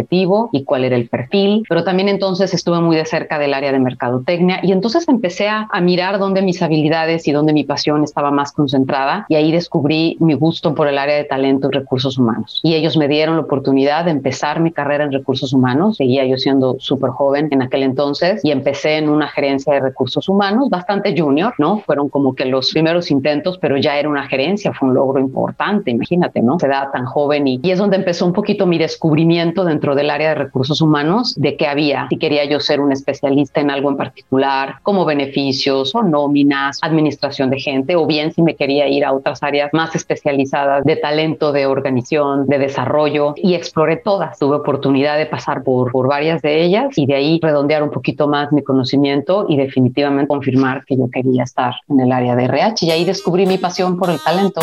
y 0.53 0.65
cuál 0.65 0.85
era 0.85 0.97
el 0.97 1.09
perfil. 1.09 1.63
Pero 1.69 1.85
también 1.85 2.09
entonces 2.09 2.55
estuve 2.55 2.81
muy 2.81 2.97
de 2.97 3.05
cerca 3.05 3.39
del 3.39 3.55
área 3.55 3.73
de 3.73 3.79
mercadotecnia 3.79 4.61
y 4.63 4.73
entonces 4.73 5.09
empecé 5.09 5.49
a, 5.49 5.69
a 5.71 5.81
mirar 5.81 6.19
dónde 6.19 6.43
mis 6.43 6.63
habilidades 6.63 7.27
y 7.29 7.33
dónde 7.33 7.53
mi 7.53 7.65
pasión 7.65 8.05
estaba 8.05 8.31
más 8.31 8.53
concentrada 8.53 9.27
y 9.29 9.35
ahí 9.35 9.53
descubrí 9.53 10.17
mi 10.21 10.35
gusto 10.35 10.75
por 10.75 10.89
el 10.89 10.99
área 10.99 11.17
de 11.17 11.25
talento 11.25 11.69
y 11.71 11.75
recursos 11.75 12.19
humanos. 12.19 12.61
Y 12.63 12.75
ellos 12.75 12.97
me 12.97 13.09
dieron 13.09 13.37
la 13.37 13.43
oportunidad 13.43 14.05
de 14.05 14.11
empezar 14.11 14.61
mi 14.61 14.73
carrera 14.73 15.05
en 15.05 15.13
recursos 15.13 15.53
humanos. 15.53 15.97
Seguía 15.97 16.25
yo 16.25 16.37
siendo 16.37 16.77
súper 16.79 17.11
joven 17.11 17.49
en 17.51 17.63
aquel 17.63 17.83
entonces 17.83 18.45
y 18.45 18.51
empecé 18.51 18.97
en 18.97 19.09
una 19.09 19.29
gerencia 19.29 19.75
de 19.75 19.81
recursos 19.81 20.29
humanos 20.29 20.69
bastante 20.71 21.15
junior, 21.17 21.55
¿no? 21.59 21.81
Fueron 21.81 22.09
como 22.09 22.35
que 22.35 22.45
los 22.45 22.71
primeros 22.71 23.11
intentos, 23.11 23.59
pero 23.59 23.77
ya 23.77 23.99
era 23.99 24.09
una 24.09 24.27
gerencia, 24.27 24.73
fue 24.73 24.89
un 24.89 24.95
logro 24.95 25.21
importante, 25.21 25.91
imagínate, 25.91 26.41
¿no? 26.43 26.59
Se 26.59 26.69
da 26.69 26.91
tan 26.93 27.07
joven 27.07 27.47
y, 27.47 27.61
y 27.63 27.71
es 27.71 27.79
donde 27.79 27.97
empezó 27.97 28.27
un 28.27 28.33
poquito 28.33 28.67
mi 28.67 28.79
descubrimiento 28.79 29.65
dentro 29.65 29.90
del 29.95 30.11
área 30.11 30.31
de 30.31 30.35
recursos 30.37 30.81
humanos 30.81 31.35
de 31.37 31.57
qué 31.57 31.67
había, 31.67 32.07
si 32.09 32.17
quería 32.17 32.45
yo 32.45 32.61
ser 32.61 32.81
un 32.81 32.93
especialista 32.93 33.61
en 33.61 33.71
algo 33.71 33.91
en 33.91 33.97
particular, 33.97 34.77
como 34.83 35.05
beneficios 35.05 35.95
o 35.95 36.03
nóminas, 36.03 36.79
administración 36.83 37.51
de 37.51 37.61
gente, 37.61 37.97
o 37.97 38.07
bien 38.07 38.33
si 38.33 38.43
me 38.43 38.57
quería 38.57 38.89
ir 38.89 39.05
a 39.05 39.13
otras 39.13 39.43
áreas 39.43 39.71
más 39.73 39.95
especializadas 39.95 40.85
de 40.85 40.97
talento, 40.97 41.53
de 41.53 41.67
organización, 41.67 42.47
de 42.47 42.59
desarrollo 42.59 43.35
y 43.37 43.55
exploré 43.55 43.97
todas. 43.97 44.39
Tuve 44.39 44.57
oportunidad 44.57 45.19
de 45.19 45.27
pasar 45.27 45.63
por, 45.63 45.91
por 45.93 46.09
varias 46.09 46.43
de 46.43 46.63
ellas 46.63 46.97
y 46.97 47.07
de 47.07 47.15
ahí 47.15 47.41
redondear 47.43 47.83
un 47.83 47.91
poquito 47.91 48.29
más 48.29 48.53
mi 48.53 48.63
conocimiento 48.63 49.47
y 49.49 49.57
definitivamente 49.57 50.29
confirmar 50.29 50.85
que 50.85 50.97
yo 50.97 51.09
quería 51.11 51.45
estar 51.45 51.75
en 51.89 52.01
el 52.01 52.13
área 52.13 52.37
de 52.37 52.45
RH 52.45 52.87
y 52.87 52.91
ahí 52.91 53.05
descubrí 53.05 53.47
mi 53.47 53.59
pasión 53.59 53.97
por 53.97 54.11
el 54.11 54.21
talento. 54.21 54.61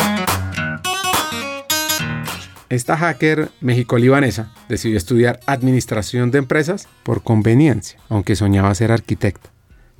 Esta 2.70 2.98
hacker 2.98 3.48
mexico-libanesa 3.62 4.52
decidió 4.68 4.98
estudiar 4.98 5.40
administración 5.46 6.30
de 6.30 6.38
empresas 6.38 6.86
por 7.02 7.22
conveniencia, 7.22 7.98
aunque 8.10 8.36
soñaba 8.36 8.74
ser 8.74 8.92
arquitecta. 8.92 9.50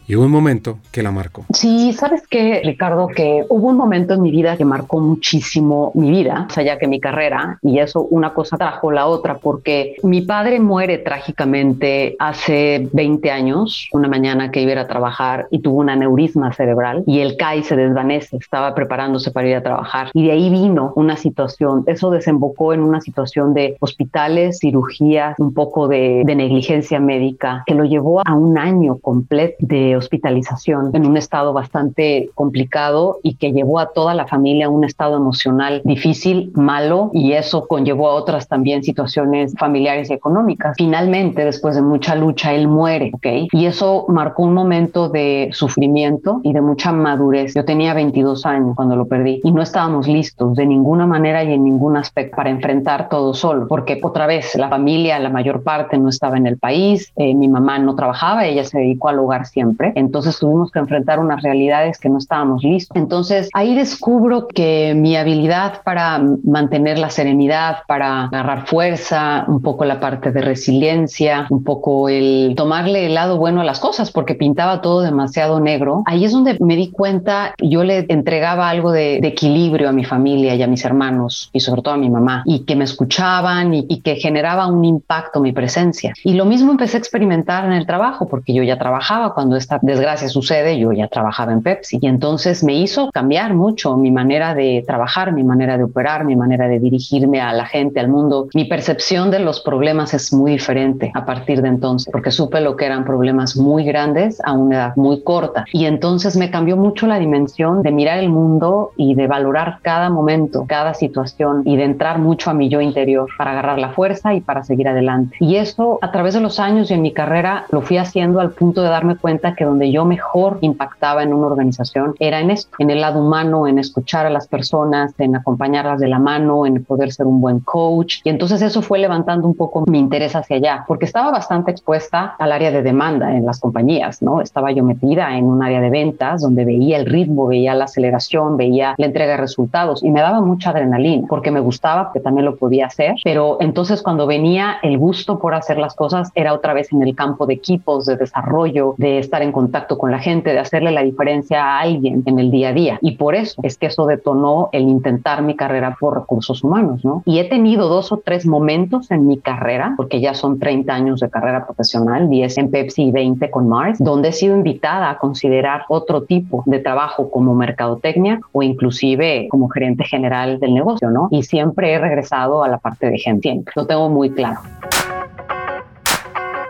Y 0.09 0.17
hubo 0.17 0.25
un 0.25 0.31
momento 0.31 0.79
que 0.91 1.03
la 1.03 1.11
marcó. 1.11 1.45
Sí, 1.53 1.93
sabes 1.93 2.27
que, 2.27 2.63
Ricardo, 2.65 3.09
que 3.09 3.45
hubo 3.51 3.69
un 3.69 3.77
momento 3.77 4.15
en 4.15 4.23
mi 4.23 4.31
vida 4.31 4.57
que 4.57 4.65
marcó 4.65 5.01
muchísimo 5.01 5.93
mi 5.95 6.11
vida, 6.11 6.47
o 6.49 6.53
sea, 6.53 6.65
ya 6.65 6.79
que 6.79 6.89
mi 6.89 6.99
carrera, 6.99 7.59
y 7.61 7.79
eso 7.79 8.01
una 8.01 8.33
cosa 8.33 8.57
trajo 8.57 8.91
la 8.91 9.07
otra, 9.07 9.37
porque 9.37 9.97
mi 10.03 10.23
padre 10.23 10.61
muere 10.61 10.97
trágicamente 10.97 12.17
hace 12.19 12.89
20 12.91 13.31
años, 13.31 13.87
una 13.93 14.09
mañana 14.09 14.51
que 14.51 14.63
iba 14.63 14.71
a 14.71 14.73
ir 14.73 14.79
a 14.79 14.89
trabajar 14.89 15.47
y 15.51 15.59
tuvo 15.59 15.81
un 15.81 15.91
aneurisma 15.91 16.55
cerebral 16.55 17.05
y 17.07 17.21
el 17.21 17.37
CAI 17.37 17.63
se 17.63 17.77
desvanece, 17.77 18.39
estaba 18.39 18.75
preparándose 18.75 19.31
para 19.31 19.47
ir 19.47 19.57
a 19.57 19.63
trabajar. 19.63 20.11
Y 20.15 20.25
de 20.25 20.33
ahí 20.33 20.49
vino 20.49 20.95
una 20.97 21.19
situación, 21.19 21.85
eso 21.87 22.11
desembocó 22.11 22.73
en 22.73 22.81
una 22.81 23.03
situación 23.03 23.53
de 23.53 23.77
hospitales, 23.81 24.59
cirugías, 24.59 25.39
un 25.39 25.53
poco 25.53 25.87
de, 25.87 26.23
de 26.25 26.35
negligencia 26.35 26.99
médica, 26.99 27.63
que 27.67 27.75
lo 27.75 27.85
llevó 27.85 28.27
a 28.27 28.33
un 28.33 28.57
año 28.57 28.97
completo 28.97 29.57
de 29.59 29.98
hospitalización 29.99 30.91
en 30.95 31.07
un 31.07 31.17
estado 31.17 31.53
bastante 31.53 32.31
complicado 32.35 33.19
y 33.23 33.35
que 33.35 33.53
llevó 33.53 33.79
a 33.79 33.93
toda 33.93 34.15
la 34.15 34.27
familia 34.27 34.67
a 34.67 34.69
un 34.69 34.85
estado 34.85 35.17
emocional 35.17 35.83
difícil, 35.85 36.53
malo, 36.55 37.11
y 37.13 37.33
eso 37.33 37.67
conllevó 37.67 38.09
a 38.09 38.15
otras 38.15 38.49
también 38.49 38.83
situaciones 38.83 39.55
familiares 39.59 40.11
y 40.11 40.15
económicas. 40.15 40.75
Finalmente, 40.77 41.45
después 41.45 41.75
de 41.75 41.83
mucha 41.83 42.15
lucha, 42.15 42.53
él 42.53 42.69
muere, 42.69 43.11
¿ok? 43.15 43.27
Y 43.53 43.67
eso 43.67 44.07
marcó 44.09 44.43
un 44.43 44.55
momento 44.55 45.09
de 45.09 45.51
sufrimiento 45.53 46.41
y 46.43 46.53
de 46.53 46.61
mucha 46.61 46.93
madurez. 46.93 47.55
Yo 47.55 47.65
tenía 47.65 47.95
22 47.95 48.47
años 48.47 48.75
cuando 48.77 48.97
lo 48.97 49.07
perdí 49.07 49.41
y 49.45 49.53
no 49.53 49.63
estábamos 49.63 50.09
listos 50.09 50.57
de 50.57 50.67
ninguna 50.67 51.07
manera 51.07 51.45
y 51.45 51.53
en 51.53 51.65
ningún 51.65 51.97
aspecto 51.97 52.37
para 52.37 52.51
enfrentar 52.51 53.09
todo 53.09 53.35
solo, 53.35 53.67
porque 53.69 53.99
otra 54.03 54.27
vez 54.27 54.55
la 54.55 54.69
familia, 54.69 55.19
la 55.19 55.31
mayor 55.31 55.63
parte 55.63 55.99
no 55.99 56.09
estaba 56.09 56.37
en 56.37 56.47
el 56.47 56.59
país, 56.59 57.13
eh, 57.17 57.35
mi 57.35 57.49
mamá 57.49 57.79
no 57.79 57.95
trabajaba, 57.95 58.47
ella 58.47 58.65
se 58.65 58.79
dedicó 58.79 59.09
al 59.09 59.19
hogar 59.19 59.47
siempre 59.47 59.88
entonces 59.95 60.39
tuvimos 60.39 60.71
que 60.71 60.79
enfrentar 60.79 61.19
unas 61.19 61.43
realidades 61.43 61.99
que 61.99 62.09
no 62.09 62.19
estábamos 62.19 62.63
listos. 62.63 62.97
Entonces 62.97 63.49
ahí 63.55 63.75
descubro 63.75 64.49
que 64.49 64.95
mi 64.97 65.17
habilidad 65.17 65.83
para 65.85 66.21
mantener 66.45 66.99
la 66.99 67.11
serenidad, 67.11 67.79
para 67.87 68.25
agarrar 68.25 68.67
fuerza, 68.67 69.45
un 69.49 69.63
poco 69.63 69.85
la 69.85 70.01
parte 70.01 70.33
de 70.33 70.41
resiliencia, 70.41 71.47
un 71.51 71.65
poco 71.65 72.09
el 72.09 72.55
tomarle 72.57 73.07
el 73.07 73.15
lado 73.15 73.39
bueno 73.39 73.61
a 73.61 73.65
las 73.65 73.81
cosas, 73.81 74.11
porque 74.11 74.35
pintaba 74.35 74.81
todo 74.81 75.01
demasiado 75.03 75.61
negro. 75.61 76.03
Ahí 76.07 76.25
es 76.25 76.33
donde 76.33 76.57
me 76.61 76.77
di 76.77 76.91
cuenta, 76.91 77.55
yo 77.59 77.85
le 77.85 78.07
entregaba 78.09 78.69
algo 78.69 78.93
de, 78.93 79.19
de 79.21 79.29
equilibrio 79.29 79.89
a 79.89 79.93
mi 79.93 80.05
familia 80.05 80.55
y 80.55 80.63
a 80.63 80.67
mis 80.67 80.85
hermanos 80.85 81.51
y 81.53 81.61
sobre 81.61 81.83
todo 81.83 81.95
a 81.95 81.99
mi 81.99 82.11
mamá 82.11 82.43
y 82.45 82.65
que 82.65 82.77
me 82.77 82.85
escuchaban 82.85 83.75
y, 83.75 83.87
y 83.89 84.01
que 84.01 84.17
generaba 84.17 84.67
un 84.67 84.85
impacto 84.85 85.41
mi 85.41 85.53
presencia. 85.53 86.13
Y 86.25 86.35
lo 86.35 86.45
mismo 86.45 86.73
empecé 86.73 86.97
a 86.97 87.01
experimentar 87.01 87.65
en 87.65 87.73
el 87.73 87.87
trabajo, 87.87 88.27
porque 88.29 88.53
yo 88.55 88.63
ya 88.63 88.79
trabajaba 88.79 89.35
cuando 89.35 89.57
esta 89.57 89.78
desgracia 89.83 90.29
sucede, 90.29 90.79
yo 90.79 90.93
ya 90.93 91.09
trabajaba 91.09 91.53
en 91.53 91.63
Pepsi 91.63 91.99
y 92.01 92.07
entonces 92.07 92.65
me 92.65 92.75
hizo 92.75 93.11
cambiar 93.13 93.55
mucho 93.55 93.97
mi 93.97 94.11
manera 94.11 94.55
de 94.55 94.85
trabajar, 94.87 95.33
mi 95.33 95.45
manera 95.45 95.79
de 95.79 95.85
operar, 95.85 96.25
mi 96.25 96.37
manera 96.37 96.69
de 96.69 96.79
dirigirme 96.79 97.41
a 97.41 97.53
la 97.53 97.67
gente, 97.67 98.01
al 98.01 98.09
mundo. 98.09 98.49
Mi 98.55 98.65
percepción 98.65 99.31
de 99.31 99.41
los 99.41 99.61
problemas 99.61 100.15
es 100.15 100.33
muy 100.33 100.53
diferente 100.53 101.11
a 101.15 101.25
partir 101.25 101.63
de 101.63 101.69
entonces, 101.69 102.11
porque 102.11 102.31
supe 102.31 102.61
lo 102.61 102.77
que 102.77 102.87
eran 102.87 103.05
problemas 103.05 103.57
muy 103.57 103.85
grandes 103.85 104.41
a 104.45 104.53
una 104.53 104.77
edad 104.77 104.97
muy 104.97 105.23
corta 105.23 105.65
y 105.73 105.85
entonces 105.87 106.37
me 106.37 106.51
cambió 106.51 106.77
mucho 106.77 107.07
la 107.07 107.19
dimensión 107.19 107.83
de 107.83 107.93
mirar 107.93 108.19
el 108.19 108.29
mundo 108.29 108.93
y 108.97 109.15
de 109.15 109.27
valorar 109.27 109.79
cada 109.83 110.11
momento, 110.11 110.65
cada 110.67 110.95
situación 110.95 111.63
y 111.65 111.77
de 111.77 111.85
entrar 111.85 112.19
mucho 112.19 112.51
a 112.51 112.55
mi 112.55 112.69
yo 112.69 112.81
interior 112.81 113.29
para 113.37 113.53
agarrar 113.53 113.79
la 113.79 113.91
fuerza 113.91 114.35
y 114.35 114.41
para 114.41 114.65
seguir 114.65 114.89
adelante. 114.89 115.37
Y 115.41 115.57
eso 115.57 115.99
a 116.03 116.11
través 116.11 116.35
de 116.35 116.41
los 116.41 116.61
años 116.61 116.91
y 116.91 116.95
en 116.95 117.03
mi 117.03 117.13
carrera 117.13 117.67
lo 117.71 117.83
fui 117.83 117.99
haciendo 117.99 118.41
al 118.41 118.51
punto 118.51 118.83
de 118.83 118.89
darme 118.89 119.17
cuenta 119.17 119.55
que 119.59 119.65
donde 119.65 119.91
yo 119.91 120.05
mejor 120.05 120.59
impactaba 120.61 121.25
en 121.25 121.35
una 121.35 121.49
organización 121.49 122.15
era 122.21 122.39
en 122.39 122.53
esto, 122.53 122.77
en 122.79 122.91
el 122.91 123.01
lado 123.01 123.21
humano, 123.21 123.67
en 123.67 123.81
escuchar 123.81 124.25
a 124.25 124.31
las 124.31 124.47
personas, 124.47 125.13
en 125.19 125.35
acompañarlas 125.35 125.99
de 125.99 126.07
la 126.07 126.21
mano, 126.21 126.65
en 126.65 126.85
poder 126.85 127.11
ser 127.11 127.27
un 127.27 127.41
buen 127.41 127.59
coach. 127.59 128.21
Y 128.23 128.29
entonces 128.29 128.63
eso 128.63 128.83
fue 128.83 129.01
levantando 129.01 129.49
un 129.49 129.57
poco 129.57 129.85
mi 129.89 129.99
interés 129.99 130.37
hacia 130.37 130.57
allá, 130.57 130.85
porque 130.87 131.07
estaba 131.07 131.33
bastante 131.33 131.73
expuesta 131.73 132.37
al 132.39 132.53
área 132.53 132.71
de 132.71 132.83
demanda 132.83 133.35
en 133.35 133.45
las 133.45 133.59
compañías, 133.59 134.23
¿no? 134.23 134.41
Estaba 134.41 134.71
yo 134.71 134.85
metida 134.85 135.37
en 135.37 135.47
un 135.47 135.61
área 135.61 135.81
de 135.81 135.91
ventas 135.91 136.41
donde 136.41 136.65
veía 136.65 136.97
el 136.97 137.07
ritmo, 137.07 137.49
veía 137.49 137.75
la 137.75 137.87
aceleración, 137.87 138.57
veía 138.57 138.95
la 138.97 139.07
entrega 139.07 139.33
de 139.33 139.39
resultados 139.39 140.05
y 140.05 140.11
me 140.13 140.21
daba 140.21 140.41
mucha 140.41 140.71
adrenalina 140.71 141.27
porque 141.29 141.51
me 141.51 141.59
gustaba, 141.59 142.13
que 142.13 142.21
también 142.21 142.45
lo 142.45 142.57
podía 142.57 142.87
hacer, 142.87 143.17
pero 143.25 143.57
entonces 143.61 144.03
cuando 144.03 144.29
venía 144.29 144.77
el 144.85 144.99
gusto 144.99 145.41
por 145.41 145.55
hacer 145.55 145.79
las 145.79 145.97
cosas 145.97 146.31
era 146.37 146.55
otra 146.55 146.75
vez 146.75 146.93
en 146.93 147.03
el 147.03 147.17
campo 147.17 147.45
de 147.45 147.55
equipos, 147.55 148.07
de 148.07 148.17
desarrollo, 148.17 148.95
de 148.99 149.19
estar 149.19 149.43
en 149.43 149.48
contacto 149.53 149.97
con 149.99 150.11
la 150.11 150.19
gente, 150.19 150.51
de 150.51 150.59
hacerle 150.59 150.91
la 150.91 151.03
diferencia 151.03 151.65
a 151.65 151.81
alguien 151.81 152.23
en 152.27 152.39
el 152.39 152.51
día 152.51 152.71
a 152.71 152.73
día. 152.73 152.99
Y 153.01 153.13
por 153.13 153.35
eso 153.35 153.61
es 153.63 153.79
que 153.79 153.87
eso 153.87 154.07
detonó 154.07 154.69
el 154.73 154.83
intentar 154.83 155.43
mi 155.43 155.57
carrera 155.57 155.97
por 155.99 156.15
recursos 156.15 156.63
humanos, 156.63 157.05
¿no? 157.05 157.23
Y 157.25 157.39
he 157.39 157.45
tenido 157.45 157.89
dos 157.89 158.13
o 158.13 158.19
tres 158.19 158.47
momentos 158.47 159.11
en 159.11 159.27
mi 159.27 159.39
carrera, 159.39 159.95
porque 159.97 160.21
ya 160.21 160.35
son 160.35 160.59
30 160.59 160.93
años 160.93 161.21
de 161.21 161.31
carrera 161.31 161.65
profesional, 161.65 162.29
10 162.29 162.59
en 162.59 162.71
Pepsi 162.71 163.05
y 163.05 163.11
20 163.11 163.51
con 163.51 163.69
Mars, 163.69 163.99
donde 163.99 164.29
he 164.29 164.33
sido 164.33 164.57
invitada 164.57 165.11
a 165.11 165.19
considerar 165.19 165.85
otro 165.89 166.23
tipo 166.23 166.63
de 166.67 166.81
trabajo 166.81 167.31
como 167.31 167.55
mercadotecnia 167.55 168.41
o 168.53 168.63
inclusive 168.63 169.49
como 169.51 169.69
gerente 169.69 170.05
general 170.05 170.61
del 170.61 170.75
negocio, 170.75 171.11
¿no? 171.11 171.29
Y 171.31 171.43
siempre 171.43 171.93
he 171.93 171.99
regresado 171.99 172.63
a 172.63 172.69
la 172.69 172.79
parte 172.79 173.11
de 173.11 173.19
gente, 173.19 173.39
siempre. 173.43 173.73
Lo 173.77 173.87
tengo 173.87 174.09
muy 174.09 174.31
claro. 174.31 174.61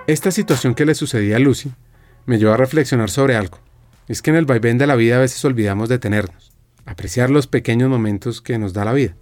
Esta 0.06 0.30
situación 0.30 0.74
que 0.74 0.86
le 0.86 0.94
sucedía 0.94 1.36
a 1.36 1.38
Lucy 1.38 1.70
me 2.28 2.38
llevó 2.38 2.52
a 2.52 2.58
reflexionar 2.58 3.08
sobre 3.08 3.36
algo. 3.36 3.58
Es 4.06 4.20
que 4.20 4.28
en 4.30 4.36
el 4.36 4.44
vaivén 4.44 4.76
de 4.76 4.86
la 4.86 4.96
vida 4.96 5.16
a 5.16 5.20
veces 5.20 5.42
olvidamos 5.46 5.88
detenernos, 5.88 6.52
apreciar 6.84 7.30
los 7.30 7.46
pequeños 7.46 7.88
momentos 7.88 8.42
que 8.42 8.58
nos 8.58 8.74
da 8.74 8.84
la 8.84 8.92
vida. 8.92 9.16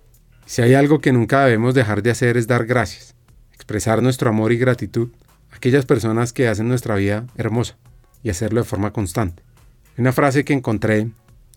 Si 0.45 0.61
hay 0.61 0.75
algo 0.75 1.01
que 1.01 1.13
nunca 1.13 1.45
debemos 1.45 1.75
dejar 1.75 2.03
de 2.03 2.11
hacer 2.11 2.37
es 2.37 2.49
dar 2.49 2.67
gracias, 2.67 3.15
expresar 3.53 4.03
nuestro 4.03 4.29
amor 4.29 4.51
y 4.51 4.59
gratitud 4.59 5.11
a 5.53 5.57
aquellas 5.57 5.87
personas 5.87 6.33
que 6.33 6.49
hacen 6.49 6.67
nuestra 6.67 6.97
vida 6.97 7.27
hermosa 7.37 7.77
y 8.25 8.31
hacerlo 8.31 8.61
de 8.61 8.67
forma 8.67 8.93
constante. 8.93 9.45
Una 9.97 10.13
frase 10.13 10.45
que 10.45 10.53
encontré 10.53 11.09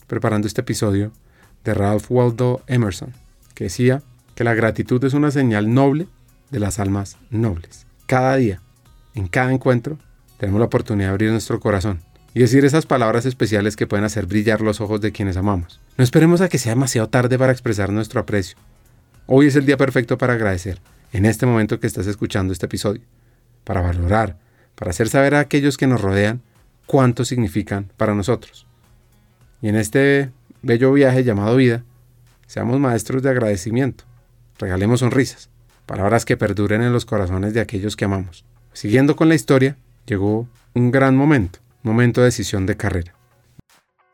preparando 0.06 0.48
este 0.48 0.62
episodio 0.62 1.12
de 1.64 1.74
Ralph 1.74 2.12
Waldo 2.12 2.62
Emerson, 2.68 3.14
que 3.56 3.66
decía 3.66 4.04
que 4.36 4.44
la 4.44 4.54
gratitud 4.54 5.04
es 5.04 5.16
una 5.16 5.32
señal 5.32 5.74
noble 5.74 6.08
de 6.52 6.60
las 6.60 6.78
almas 6.78 7.18
nobles. 7.32 7.88
Cada 8.06 8.36
día, 8.36 8.62
en 9.16 9.28
cada 9.28 9.52
encuentro, 9.52 9.98
tenemos 10.40 10.60
la 10.60 10.68
oportunidad 10.68 11.10
de 11.10 11.12
abrir 11.12 11.32
nuestro 11.32 11.60
corazón 11.60 12.00
y 12.34 12.40
decir 12.40 12.64
esas 12.64 12.86
palabras 12.86 13.26
especiales 13.26 13.76
que 13.76 13.88
pueden 13.88 14.06
hacer 14.06 14.26
brillar 14.26 14.62
los 14.62 14.80
ojos 14.80 15.02
de 15.02 15.12
quienes 15.12 15.36
amamos. 15.36 15.82
No 15.98 16.04
esperemos 16.04 16.40
a 16.40 16.48
que 16.48 16.58
sea 16.58 16.72
demasiado 16.72 17.10
tarde 17.10 17.38
para 17.38 17.52
expresar 17.52 17.92
nuestro 17.92 18.22
aprecio. 18.22 18.58
Hoy 19.28 19.48
es 19.48 19.58
el 19.58 19.66
día 19.66 19.76
perfecto 19.76 20.18
para 20.18 20.34
agradecer, 20.34 20.80
en 21.12 21.26
este 21.26 21.46
momento 21.46 21.82
que 21.82 21.88
estás 21.88 22.08
escuchando 22.08 22.54
este 22.54 22.68
episodio, 22.68 23.02
para 23.66 23.82
valorar, 23.82 24.38
para 24.76 24.92
hacer 24.92 25.10
saber 25.10 25.36
a 25.36 25.42
aquellos 25.42 25.76
que 25.76 25.88
nos 25.88 26.00
rodean 26.00 26.42
cuánto 26.86 27.26
significan 27.26 27.92
para 27.98 28.16
nosotros. 28.16 28.66
Y 29.62 29.68
en 29.68 29.76
este 29.76 30.32
bello 30.62 30.94
viaje 30.94 31.26
llamado 31.26 31.58
vida, 31.58 31.84
seamos 32.48 32.80
maestros 32.80 33.22
de 33.24 33.30
agradecimiento. 33.30 34.06
Regalemos 34.58 35.02
sonrisas, 35.02 35.50
palabras 35.86 36.24
que 36.24 36.38
perduren 36.38 36.82
en 36.82 36.94
los 36.94 37.04
corazones 37.04 37.54
de 37.54 37.60
aquellos 37.60 37.98
que 37.98 38.06
amamos. 38.06 38.46
Siguiendo 38.72 39.18
con 39.18 39.28
la 39.28 39.36
historia, 39.36 39.76
llegó 40.06 40.48
un 40.74 40.92
gran 40.92 41.16
momento, 41.16 41.60
momento 41.84 42.22
de 42.22 42.26
decisión 42.26 42.66
de 42.66 42.78
carrera. 42.78 43.14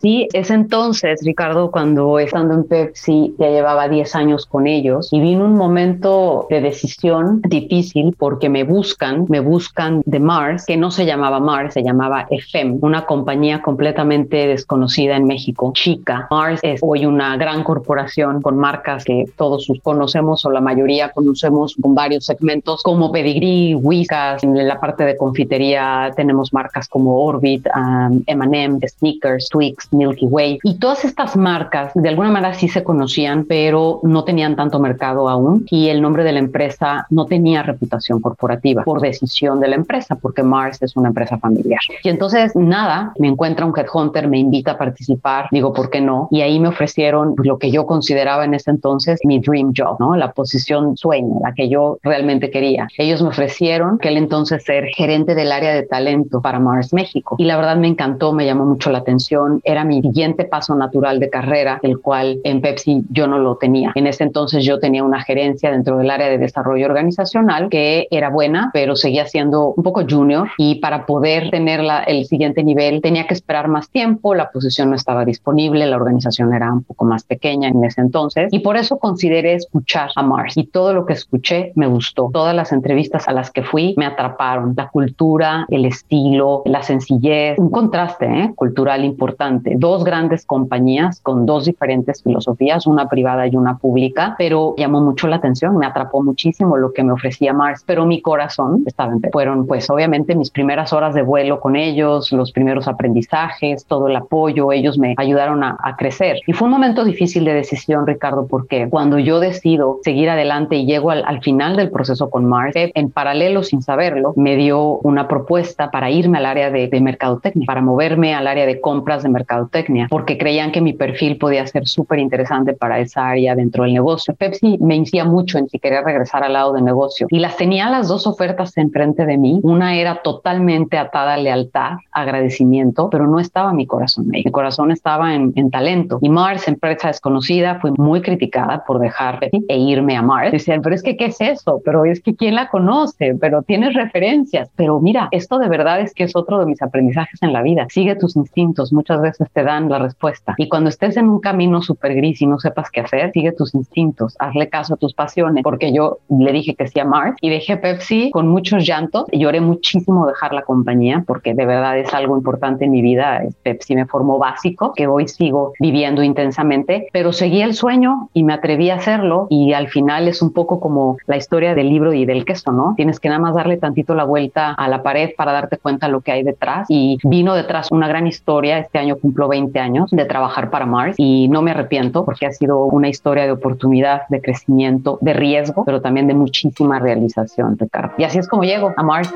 Sí, 0.01 0.27
es 0.33 0.51
entonces, 0.51 1.21
Ricardo, 1.23 1.71
cuando 1.71 2.19
estando 2.19 2.53
en 2.53 2.65
Pepsi 2.65 3.33
ya 3.39 3.49
llevaba 3.49 3.87
10 3.87 4.15
años 4.15 4.45
con 4.45 4.67
ellos 4.67 5.09
y 5.11 5.21
vino 5.21 5.45
un 5.45 5.53
momento 5.53 6.47
de 6.49 6.61
decisión 6.61 7.41
difícil 7.41 8.13
porque 8.17 8.49
me 8.49 8.63
buscan, 8.63 9.25
me 9.29 9.39
buscan 9.39 10.03
de 10.05 10.19
Mars, 10.19 10.65
que 10.65 10.77
no 10.77 10.91
se 10.91 11.05
llamaba 11.05 11.39
Mars, 11.39 11.73
se 11.73 11.81
llamaba 11.81 12.27
FM, 12.29 12.79
una 12.81 13.05
compañía 13.05 13.61
completamente 13.61 14.47
desconocida 14.47 15.15
en 15.15 15.25
México, 15.25 15.71
chica. 15.73 16.27
Mars 16.29 16.59
es 16.61 16.81
hoy 16.83 17.05
una 17.05 17.37
gran 17.37 17.63
corporación 17.63 18.41
con 18.41 18.57
marcas 18.57 19.05
que 19.05 19.25
todos 19.37 19.67
conocemos 19.81 20.45
o 20.45 20.51
la 20.51 20.61
mayoría 20.61 21.09
conocemos 21.09 21.75
con 21.81 21.95
varios 21.95 22.25
segmentos 22.25 22.83
como 22.83 23.11
Pedigree, 23.11 23.75
Whiskas, 23.75 24.43
en 24.43 24.67
la 24.67 24.79
parte 24.79 25.05
de 25.05 25.15
confitería 25.17 26.11
tenemos 26.15 26.53
marcas 26.53 26.87
como 26.87 27.23
Orbit, 27.23 27.65
um, 27.75 28.21
M&M, 28.27 28.79
Sneakers, 28.87 29.49
Twix, 29.49 29.84
Milky 29.91 30.25
Way. 30.25 30.59
Y 30.63 30.79
todas 30.79 31.05
estas 31.05 31.35
marcas 31.35 31.91
de 31.93 32.09
alguna 32.09 32.31
manera 32.31 32.53
sí 32.53 32.67
se 32.67 32.83
conocían, 32.83 33.45
pero 33.45 33.99
no 34.03 34.23
tenían 34.23 34.55
tanto 34.55 34.79
mercado 34.79 35.29
aún 35.29 35.65
y 35.69 35.89
el 35.89 36.01
nombre 36.01 36.23
de 36.23 36.33
la 36.33 36.39
empresa 36.39 37.05
no 37.09 37.25
tenía 37.25 37.63
reputación 37.63 38.21
corporativa 38.21 38.83
por 38.83 39.01
decisión 39.01 39.59
de 39.59 39.67
la 39.67 39.75
empresa, 39.75 40.15
porque 40.15 40.43
Mars 40.43 40.81
es 40.81 40.95
una 40.95 41.09
empresa 41.09 41.37
familiar. 41.37 41.79
Y 42.03 42.09
entonces, 42.09 42.55
nada, 42.55 43.13
me 43.19 43.27
encuentra 43.27 43.65
un 43.65 43.73
headhunter, 43.77 44.27
me 44.27 44.39
invita 44.39 44.71
a 44.71 44.77
participar, 44.77 45.47
digo, 45.51 45.73
¿por 45.73 45.89
qué 45.89 46.01
no? 46.01 46.27
Y 46.31 46.41
ahí 46.41 46.59
me 46.59 46.69
ofrecieron 46.69 47.35
lo 47.37 47.57
que 47.57 47.71
yo 47.71 47.85
consideraba 47.85 48.45
en 48.45 48.53
ese 48.53 48.71
entonces 48.71 49.19
mi 49.23 49.39
dream 49.39 49.73
job, 49.75 49.97
¿no? 49.99 50.15
La 50.15 50.31
posición 50.31 50.97
sueño, 50.97 51.39
la 51.41 51.53
que 51.53 51.69
yo 51.69 51.97
realmente 52.03 52.49
quería. 52.51 52.87
Ellos 52.97 53.21
me 53.21 53.29
ofrecieron 53.29 53.95
aquel 53.95 54.17
entonces 54.17 54.63
ser 54.63 54.85
gerente 54.95 55.35
del 55.35 55.51
área 55.51 55.73
de 55.73 55.83
talento 55.83 56.41
para 56.41 56.59
Mars 56.59 56.93
México. 56.93 57.35
Y 57.37 57.45
la 57.45 57.57
verdad 57.57 57.77
me 57.77 57.87
encantó, 57.87 58.33
me 58.33 58.45
llamó 58.45 58.65
mucho 58.65 58.91
la 58.91 58.99
atención. 58.99 59.61
Era 59.63 59.74
mi 59.83 60.01
siguiente 60.01 60.45
paso 60.45 60.75
natural 60.75 61.19
de 61.19 61.29
carrera, 61.29 61.79
el 61.83 61.99
cual 61.99 62.39
en 62.43 62.61
Pepsi 62.61 63.03
yo 63.09 63.27
no 63.27 63.39
lo 63.39 63.57
tenía. 63.57 63.91
En 63.95 64.07
ese 64.07 64.23
entonces 64.23 64.63
yo 64.63 64.79
tenía 64.79 65.03
una 65.03 65.21
gerencia 65.23 65.71
dentro 65.71 65.97
del 65.97 66.09
área 66.09 66.29
de 66.29 66.37
desarrollo 66.37 66.85
organizacional 66.85 67.69
que 67.69 68.07
era 68.11 68.29
buena, 68.29 68.69
pero 68.73 68.95
seguía 68.95 69.25
siendo 69.25 69.73
un 69.75 69.83
poco 69.83 70.03
junior 70.07 70.49
y 70.57 70.75
para 70.75 71.05
poder 71.05 71.49
tener 71.49 71.81
el 72.07 72.25
siguiente 72.25 72.63
nivel 72.63 73.01
tenía 73.01 73.27
que 73.27 73.33
esperar 73.33 73.67
más 73.67 73.89
tiempo, 73.89 74.35
la 74.35 74.51
posición 74.51 74.89
no 74.89 74.95
estaba 74.95 75.25
disponible, 75.25 75.85
la 75.85 75.97
organización 75.97 76.53
era 76.53 76.71
un 76.71 76.83
poco 76.83 77.05
más 77.05 77.23
pequeña 77.23 77.69
en 77.69 77.83
ese 77.83 78.01
entonces 78.01 78.49
y 78.51 78.59
por 78.59 78.77
eso 78.77 78.97
consideré 78.97 79.55
escuchar 79.55 80.09
a 80.15 80.23
Mars 80.23 80.57
y 80.57 80.65
todo 80.65 80.93
lo 80.93 81.05
que 81.05 81.13
escuché 81.13 81.71
me 81.75 81.87
gustó. 81.87 82.29
Todas 82.31 82.55
las 82.55 82.71
entrevistas 82.71 83.27
a 83.27 83.33
las 83.33 83.51
que 83.51 83.63
fui 83.63 83.93
me 83.97 84.05
atraparon. 84.05 84.73
La 84.75 84.89
cultura, 84.89 85.65
el 85.69 85.85
estilo, 85.85 86.61
la 86.65 86.83
sencillez, 86.83 87.57
un 87.57 87.69
contraste 87.69 88.25
¿eh? 88.25 88.53
cultural 88.55 89.03
importante 89.03 89.64
dos 89.77 90.03
grandes 90.03 90.45
compañías 90.45 91.19
con 91.21 91.45
dos 91.45 91.65
diferentes 91.65 92.21
filosofías, 92.23 92.87
una 92.87 93.09
privada 93.09 93.47
y 93.47 93.55
una 93.55 93.77
pública, 93.77 94.35
pero 94.37 94.75
llamó 94.77 95.01
mucho 95.01 95.27
la 95.27 95.37
atención, 95.37 95.77
me 95.77 95.85
atrapó 95.85 96.23
muchísimo 96.23 96.77
lo 96.77 96.93
que 96.93 97.03
me 97.03 97.11
ofrecía 97.11 97.53
Mars, 97.53 97.83
pero 97.85 98.05
mi 98.05 98.21
corazón 98.21 98.83
estaba 98.85 99.13
en 99.13 99.21
Fueron 99.31 99.65
pues 99.65 99.89
obviamente 99.89 100.35
mis 100.35 100.51
primeras 100.51 100.93
horas 100.93 101.13
de 101.13 101.21
vuelo 101.21 101.59
con 101.59 101.75
ellos, 101.75 102.31
los 102.31 102.51
primeros 102.51 102.87
aprendizajes, 102.87 103.85
todo 103.85 104.07
el 104.07 104.15
apoyo, 104.15 104.71
ellos 104.71 104.97
me 104.97 105.15
ayudaron 105.17 105.63
a, 105.63 105.77
crecer. 105.97 106.37
Y 106.45 106.53
fue 106.53 106.65
un 106.65 106.73
momento 106.73 107.05
difícil 107.05 107.45
de 107.45 107.53
decisión, 107.53 108.05
Ricardo, 108.05 108.47
porque 108.47 108.89
cuando 108.89 109.17
yo 109.17 109.39
decido 109.39 109.99
seguir 110.03 110.29
adelante 110.29 110.75
y 110.75 110.85
llego 110.85 111.11
al, 111.11 111.41
final 111.41 111.75
del 111.75 111.89
proceso 111.89 112.29
con 112.29 112.45
Mars, 112.45 112.73
en 112.75 113.11
paralelo, 113.11 113.63
sin 113.63 113.81
saberlo, 113.81 114.33
me 114.35 114.55
dio 114.57 114.97
una 114.99 115.27
propuesta 115.27 115.89
para 115.89 116.09
irme 116.11 116.37
al 116.37 116.45
área 116.45 116.69
de, 116.69 116.87
de 116.87 117.01
mercadotecnia, 117.01 117.65
para 117.65 117.81
moverme 117.81 118.33
al 118.33 118.47
área 118.47 118.65
de 118.65 118.81
compras 118.81 119.23
de 119.23 119.29
mercadotecnia 119.55 120.07
porque 120.09 120.37
creían 120.37 120.71
que 120.71 120.81
mi 120.81 120.93
perfil 120.93 121.37
podía 121.37 121.65
ser 121.67 121.87
súper 121.87 122.19
interesante 122.19 122.73
para 122.73 122.99
esa 122.99 123.27
área 123.27 123.55
dentro 123.55 123.83
del 123.83 123.93
negocio. 123.93 124.35
Pepsi 124.35 124.77
me 124.79 124.95
insistía 124.95 125.25
mucho 125.25 125.57
en 125.57 125.69
si 125.69 125.79
quería 125.79 126.01
regresar 126.01 126.43
al 126.43 126.53
lado 126.53 126.73
del 126.73 126.83
negocio 126.83 127.27
y 127.29 127.39
las 127.39 127.57
tenía 127.57 127.89
las 127.89 128.07
dos 128.07 128.27
ofertas 128.27 128.77
enfrente 128.77 129.25
de 129.25 129.37
mí. 129.37 129.59
Una 129.63 129.95
era 129.95 130.21
totalmente 130.21 130.97
atada 130.97 131.35
a 131.35 131.37
lealtad, 131.37 131.97
agradecimiento, 132.11 133.09
pero 133.09 133.27
no 133.27 133.39
estaba 133.39 133.73
mi 133.73 133.85
corazón 133.85 134.29
ahí. 134.33 134.43
Mi 134.45 134.51
corazón 134.51 134.91
estaba 134.91 135.33
en, 135.33 135.53
talento. 135.71 136.19
Y 136.21 136.29
Mars, 136.29 136.67
empresa 136.67 137.07
desconocida, 137.07 137.79
fue 137.79 137.91
muy 137.97 138.21
criticada 138.21 138.83
por 138.85 138.99
dejar 138.99 139.39
e 139.51 139.77
irme 139.77 140.15
a 140.15 140.21
Mars. 140.21 140.51
Decían, 140.51 140.81
pero 140.81 140.95
es 140.95 141.01
que, 141.01 141.17
¿qué 141.17 141.25
es 141.25 141.41
eso? 141.41 141.81
Pero 141.83 142.05
es 142.05 142.21
que, 142.21 142.35
¿quién 142.35 142.55
la 142.55 142.69
conoce? 142.69 143.35
Pero 143.39 143.63
tienes 143.63 143.93
referencias. 143.93 144.69
Pero 144.75 144.99
mira, 144.99 145.27
esto 145.31 145.57
de 145.57 145.67
verdad 145.67 146.01
es 146.01 146.13
que 146.13 146.23
es 146.23 146.35
otro 146.35 146.59
de 146.59 146.65
mis 146.65 146.81
aprendizajes 146.81 147.41
en 147.41 147.51
la 147.51 147.61
vida. 147.61 147.87
Sigue 147.89 148.15
tus 148.15 148.35
instintos. 148.35 148.93
Muchas 148.93 149.21
veces 149.21 149.44
entonces 149.45 149.53
te 149.53 149.63
dan 149.63 149.89
la 149.89 149.99
respuesta. 149.99 150.55
Y 150.57 150.67
cuando 150.69 150.89
estés 150.89 151.17
en 151.17 151.29
un 151.29 151.39
camino 151.39 151.81
súper 151.81 152.15
gris 152.15 152.41
y 152.41 152.47
no 152.47 152.59
sepas 152.59 152.89
qué 152.91 153.01
hacer, 153.01 153.31
sigue 153.31 153.51
tus 153.51 153.73
instintos, 153.75 154.35
hazle 154.39 154.69
caso 154.69 154.95
a 154.95 154.97
tus 154.97 155.13
pasiones, 155.13 155.63
porque 155.63 155.93
yo 155.93 156.19
le 156.29 156.51
dije 156.51 156.75
que 156.75 156.87
sí 156.87 156.99
a 156.99 157.05
Mars 157.05 157.35
y 157.41 157.49
dejé 157.49 157.77
Pepsi 157.77 158.31
con 158.31 158.47
muchos 158.47 158.85
llantos. 158.85 159.25
Lloré 159.31 159.61
muchísimo 159.61 160.27
dejar 160.27 160.53
la 160.53 160.63
compañía 160.63 161.23
porque 161.25 161.53
de 161.53 161.65
verdad 161.65 161.97
es 161.97 162.13
algo 162.13 162.37
importante 162.37 162.85
en 162.85 162.91
mi 162.91 163.01
vida. 163.01 163.41
Pepsi 163.63 163.95
me 163.95 164.05
formó 164.05 164.37
básico, 164.37 164.93
que 164.93 165.07
hoy 165.07 165.27
sigo 165.27 165.73
viviendo 165.79 166.23
intensamente, 166.23 167.07
pero 167.11 167.33
seguí 167.33 167.61
el 167.61 167.73
sueño 167.73 168.29
y 168.33 168.43
me 168.43 168.53
atreví 168.53 168.89
a 168.89 168.95
hacerlo 168.95 169.47
y 169.49 169.73
al 169.73 169.87
final 169.87 170.27
es 170.27 170.41
un 170.41 170.53
poco 170.53 170.79
como 170.79 171.17
la 171.27 171.37
historia 171.37 171.75
del 171.75 171.89
libro 171.89 172.13
y 172.13 172.25
del 172.25 172.45
queso, 172.45 172.71
¿no? 172.71 172.93
Tienes 172.95 173.19
que 173.19 173.29
nada 173.29 173.39
más 173.39 173.55
darle 173.55 173.77
tantito 173.77 174.15
la 174.15 174.23
vuelta 174.23 174.71
a 174.71 174.87
la 174.87 175.03
pared 175.03 175.31
para 175.37 175.51
darte 175.51 175.77
cuenta 175.77 176.07
lo 176.07 176.21
que 176.21 176.31
hay 176.31 176.43
detrás 176.43 176.87
y 176.89 177.17
vino 177.23 177.53
detrás 177.55 177.91
una 177.91 178.07
gran 178.07 178.27
historia. 178.27 178.79
Este 178.79 178.99
año 178.99 179.17
cumplo 179.35 179.49
20 179.49 179.77
años 179.79 180.11
de 180.11 180.23
trabajar 180.25 180.69
para 180.69 180.85
Mars 180.85 181.15
y 181.17 181.49
no 181.49 181.61
me 181.61 181.71
arrepiento 181.71 182.23
porque 182.23 182.45
ha 182.45 182.51
sido 182.51 182.85
una 182.85 183.09
historia 183.09 183.43
de 183.43 183.51
oportunidad, 183.51 184.21
de 184.29 184.41
crecimiento, 184.41 185.19
de 185.21 185.33
riesgo, 185.33 185.83
pero 185.83 186.01
también 186.01 186.27
de 186.27 186.33
muchísima 186.33 186.99
realización, 186.99 187.77
Ricardo. 187.77 188.13
Y 188.17 188.23
así 188.23 188.39
es 188.39 188.47
como 188.47 188.63
llego 188.63 188.93
a 188.95 189.03
Mars. 189.03 189.29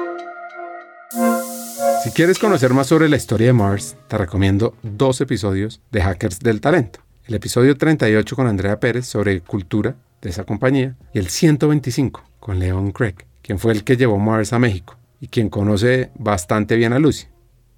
Si 2.04 2.12
quieres 2.12 2.40
conocer 2.40 2.74
más 2.74 2.88
sobre 2.88 3.10
la 3.10 3.18
historia 3.18 3.48
de 3.48 3.54
Mars, 3.54 3.98
te 4.08 4.18
recomiendo 4.18 4.74
dos 4.84 5.20
episodios 5.20 5.82
de 5.92 6.02
Hackers 6.02 6.40
del 6.40 6.62
Talento. 6.62 7.02
El 7.26 7.36
episodio 7.36 7.76
38 7.76 8.36
con 8.38 8.48
Andrea 8.48 8.80
Pérez 8.80 9.06
sobre 9.06 9.42
cultura 9.42 9.96
de 10.22 10.30
esa 10.30 10.46
compañía 10.46 10.96
y 11.14 11.20
el 11.20 11.28
125 11.28 12.24
con 12.40 12.58
Leon 12.60 12.92
Craig, 12.92 13.16
quien 13.42 13.60
fue 13.60 13.74
el 13.74 13.84
que 13.84 13.98
llevó 13.98 14.18
Mars 14.18 14.54
a 14.54 14.60
México 14.60 14.96
y 15.20 15.28
quien 15.28 15.50
conoce 15.50 16.12
bastante 16.16 16.78
bien 16.78 16.94
a 16.94 17.00
Lucy. 17.00 17.28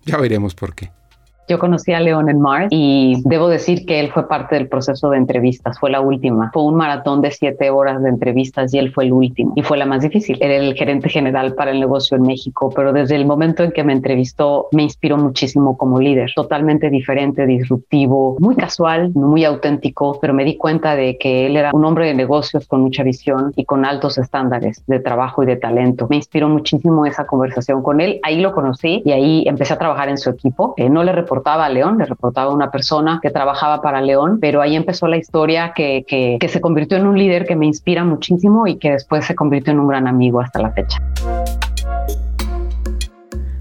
Ya 0.06 0.18
veremos 0.18 0.54
por 0.54 0.76
qué. 0.76 0.92
Yo 1.52 1.60
conocí 1.60 1.92
a 1.92 2.00
León 2.00 2.30
en 2.30 2.40
Mars 2.40 2.68
y 2.70 3.22
debo 3.26 3.50
decir 3.50 3.86
que 3.86 4.00
él 4.00 4.10
fue 4.14 4.26
parte 4.30 4.56
del 4.56 4.70
proceso 4.70 5.10
de 5.10 5.18
entrevistas, 5.18 5.78
fue 5.78 5.90
la 5.90 6.00
última. 6.00 6.50
Fue 6.54 6.64
un 6.64 6.76
maratón 6.76 7.20
de 7.20 7.30
siete 7.30 7.70
horas 7.70 8.02
de 8.02 8.08
entrevistas 8.08 8.74
y 8.74 8.78
él 8.78 8.94
fue 8.94 9.04
el 9.04 9.12
último 9.12 9.52
y 9.58 9.62
fue 9.62 9.78
la 9.78 9.86
más 9.86 10.02
difícil. 10.02 10.38
Era 10.40 10.56
el 10.56 10.74
gerente 10.76 11.10
general 11.10 11.54
para 11.56 11.72
el 11.72 11.82
negocio 11.82 12.16
en 12.16 12.24
México, 12.24 12.72
pero 12.74 12.94
desde 12.94 13.18
el 13.18 13.26
momento 13.26 13.66
en 13.66 13.74
que 13.74 13.84
me 13.84 13.92
entrevistó 13.92 14.70
me 14.72 14.84
inspiró 14.84 15.18
muchísimo 15.18 15.78
como 15.78 16.00
líder, 16.00 16.32
totalmente 16.34 16.90
diferente, 16.90 17.46
disruptivo, 17.46 18.38
muy 18.40 18.56
casual, 18.56 19.12
muy 19.14 19.44
auténtico, 19.44 20.20
pero 20.22 20.34
me 20.34 20.46
di 20.46 20.56
cuenta 20.56 20.96
de 20.96 21.18
que 21.18 21.48
él 21.48 21.58
era 21.58 21.72
un 21.74 21.84
hombre 21.84 22.06
de 22.06 22.14
negocios 22.14 22.66
con 22.66 22.80
mucha 22.80 23.04
visión 23.04 23.52
y 23.58 23.66
con 23.66 23.84
altos 23.84 24.18
estándares 24.18 24.86
de 24.88 25.02
trabajo 25.02 25.44
y 25.44 25.48
de 25.48 25.58
talento. 25.58 26.08
Me 26.10 26.16
inspiró 26.16 26.48
muchísimo 26.48 27.06
esa 27.06 27.28
conversación 27.28 27.84
con 27.84 28.00
él. 28.00 28.22
Ahí 28.24 28.40
lo 28.40 28.54
conocí 28.54 29.02
y 29.04 29.12
ahí 29.12 29.44
empecé 29.46 29.74
a 29.74 29.78
trabajar 29.78 30.08
en 30.08 30.18
su 30.18 30.30
equipo. 30.30 30.76
Eh, 30.78 30.90
no 30.90 31.04
le 31.04 31.12
reporté 31.12 31.41
reportaba 31.42 31.66
a 31.66 31.70
León, 31.70 31.98
le 31.98 32.06
reportaba 32.06 32.52
a 32.52 32.54
una 32.54 32.70
persona 32.70 33.20
que 33.22 33.32
trabajaba 33.32 33.82
para 33.82 34.00
León, 34.00 34.38
pero 34.40 34.62
ahí 34.62 34.76
empezó 34.76 35.08
la 35.08 35.18
historia 35.18 35.74
que, 35.76 36.06
que, 36.08 36.38
que 36.40 36.48
se 36.48 36.62
convirtió 36.62 36.98
en 36.98 37.08
un 37.08 37.18
líder 37.18 37.48
que 37.48 37.56
me 37.56 37.66
inspira 37.66 38.04
muchísimo 38.04 38.68
y 38.68 38.78
que 38.78 38.92
después 38.92 39.26
se 39.26 39.34
convirtió 39.34 39.74
en 39.74 39.80
un 39.80 39.88
gran 39.88 40.08
amigo 40.08 40.40
hasta 40.40 40.62
la 40.62 40.72
fecha. 40.72 41.00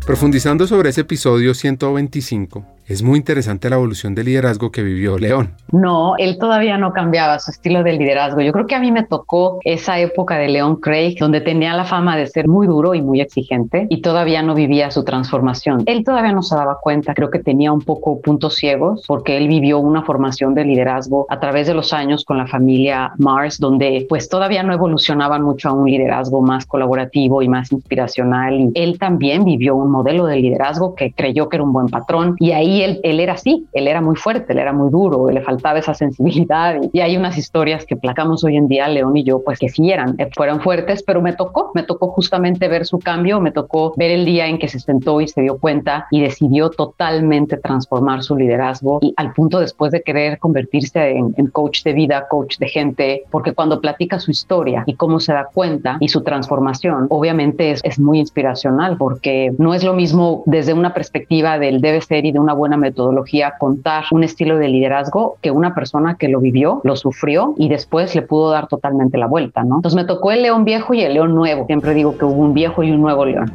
Profundizando 0.04 0.66
sobre 0.66 0.90
ese 0.90 1.02
episodio 1.02 1.54
125, 1.54 2.62
es 2.90 3.04
muy 3.04 3.18
interesante 3.18 3.70
la 3.70 3.76
evolución 3.76 4.16
de 4.16 4.24
liderazgo 4.24 4.72
que 4.72 4.82
vivió 4.82 5.16
León. 5.16 5.52
No, 5.70 6.16
él 6.16 6.38
todavía 6.40 6.76
no 6.76 6.92
cambiaba 6.92 7.38
su 7.38 7.52
estilo 7.52 7.84
de 7.84 7.92
liderazgo. 7.92 8.40
Yo 8.40 8.50
creo 8.50 8.66
que 8.66 8.74
a 8.74 8.80
mí 8.80 8.90
me 8.90 9.04
tocó 9.04 9.60
esa 9.62 10.00
época 10.00 10.36
de 10.38 10.48
León 10.48 10.74
Craig, 10.74 11.14
donde 11.20 11.40
tenía 11.40 11.72
la 11.74 11.84
fama 11.84 12.16
de 12.16 12.26
ser 12.26 12.48
muy 12.48 12.66
duro 12.66 12.96
y 12.96 13.00
muy 13.00 13.20
exigente 13.20 13.86
y 13.88 14.02
todavía 14.02 14.42
no 14.42 14.56
vivía 14.56 14.90
su 14.90 15.04
transformación. 15.04 15.84
Él 15.86 16.02
todavía 16.02 16.32
no 16.32 16.42
se 16.42 16.56
daba 16.56 16.78
cuenta, 16.82 17.14
creo 17.14 17.30
que 17.30 17.38
tenía 17.38 17.70
un 17.70 17.80
poco 17.80 18.20
puntos 18.20 18.56
ciegos 18.56 19.04
porque 19.06 19.36
él 19.36 19.46
vivió 19.46 19.78
una 19.78 20.02
formación 20.02 20.54
de 20.54 20.64
liderazgo 20.64 21.26
a 21.30 21.38
través 21.38 21.68
de 21.68 21.74
los 21.74 21.92
años 21.92 22.24
con 22.24 22.38
la 22.38 22.48
familia 22.48 23.12
Mars, 23.18 23.60
donde 23.60 24.04
pues 24.08 24.28
todavía 24.28 24.64
no 24.64 24.72
evolucionaban 24.72 25.44
mucho 25.44 25.68
a 25.68 25.72
un 25.74 25.88
liderazgo 25.88 26.42
más 26.42 26.66
colaborativo 26.66 27.40
y 27.40 27.48
más 27.48 27.70
inspiracional. 27.70 28.60
Y 28.60 28.72
él 28.74 28.98
también 28.98 29.44
vivió 29.44 29.76
un 29.76 29.92
modelo 29.92 30.26
de 30.26 30.40
liderazgo 30.40 30.96
que 30.96 31.12
creyó 31.12 31.48
que 31.48 31.58
era 31.58 31.62
un 31.62 31.72
buen 31.72 31.86
patrón 31.86 32.34
y 32.40 32.50
ahí 32.50 32.79
él, 32.82 33.00
era 33.02 33.34
así, 33.34 33.66
él 33.72 33.88
era 33.88 34.00
muy 34.00 34.16
fuerte, 34.16 34.52
él 34.52 34.58
era 34.58 34.72
muy 34.72 34.90
duro, 34.90 35.28
le 35.30 35.40
faltaba 35.42 35.78
esa 35.78 35.94
sensibilidad. 35.94 36.76
Y, 36.92 37.00
hay 37.00 37.16
unas 37.16 37.38
historias 37.38 37.86
que 37.86 37.96
placamos 37.96 38.44
hoy 38.44 38.56
en 38.56 38.68
día, 38.68 38.86
León 38.88 39.16
y 39.16 39.24
yo, 39.24 39.42
pues 39.42 39.58
que 39.58 39.68
sí 39.68 39.90
eran, 39.90 40.14
eh, 40.18 40.28
fueron 40.36 40.60
fuertes, 40.60 41.02
pero 41.02 41.22
me 41.22 41.32
tocó, 41.32 41.70
me 41.74 41.82
tocó 41.82 42.08
justamente 42.08 42.68
ver 42.68 42.86
su 42.86 42.98
cambio, 42.98 43.40
me 43.40 43.52
tocó 43.52 43.94
ver 43.96 44.10
el 44.10 44.24
día 44.24 44.46
en 44.46 44.58
que 44.58 44.68
se 44.68 44.78
sentó 44.80 45.20
y 45.20 45.28
se 45.28 45.40
dio 45.40 45.58
cuenta 45.58 46.06
y 46.10 46.20
decidió 46.20 46.70
totalmente 46.70 47.56
transformar 47.56 48.22
su 48.22 48.36
liderazgo 48.36 48.98
y 49.00 49.14
al 49.16 49.32
punto 49.32 49.60
después 49.60 49.92
de 49.92 50.02
querer 50.02 50.38
convertirse 50.38 51.10
en, 51.10 51.32
coach 51.52 51.82
de 51.82 51.92
vida, 51.92 52.26
coach 52.28 52.58
de 52.58 52.68
gente, 52.68 53.24
porque 53.30 53.52
cuando 53.52 53.80
platica 53.80 54.20
su 54.20 54.30
historia 54.30 54.84
y 54.86 54.94
cómo 54.94 55.20
se 55.20 55.32
da 55.32 55.48
cuenta 55.52 55.96
y 56.00 56.08
su 56.08 56.22
transformación, 56.22 57.06
obviamente 57.10 57.72
es, 57.72 57.80
es 57.82 57.98
muy 57.98 58.18
inspiracional 58.18 58.96
porque 58.98 59.52
no 59.58 59.74
es 59.74 59.82
lo 59.84 59.94
mismo 59.94 60.42
desde 60.46 60.72
una 60.72 60.94
perspectiva 60.94 61.58
del 61.58 61.80
debe 61.80 62.00
ser 62.00 62.24
y 62.24 62.32
de 62.32 62.38
una 62.38 62.54
buena 62.54 62.69
metodología 62.76 63.54
contar 63.58 64.04
un 64.10 64.24
estilo 64.24 64.58
de 64.58 64.68
liderazgo 64.68 65.36
que 65.40 65.50
una 65.50 65.74
persona 65.74 66.16
que 66.16 66.28
lo 66.28 66.40
vivió, 66.40 66.80
lo 66.84 66.96
sufrió 66.96 67.54
y 67.56 67.68
después 67.68 68.14
le 68.14 68.22
pudo 68.22 68.50
dar 68.50 68.68
totalmente 68.68 69.18
la 69.18 69.26
vuelta, 69.26 69.62
¿no? 69.62 69.76
Entonces 69.76 69.96
me 69.96 70.04
tocó 70.04 70.32
el 70.32 70.42
león 70.42 70.64
viejo 70.64 70.94
y 70.94 71.02
el 71.02 71.14
león 71.14 71.34
nuevo. 71.34 71.66
Siempre 71.66 71.94
digo 71.94 72.16
que 72.16 72.24
hubo 72.24 72.40
un 72.40 72.54
viejo 72.54 72.82
y 72.82 72.90
un 72.90 73.00
nuevo 73.00 73.24
león. 73.24 73.52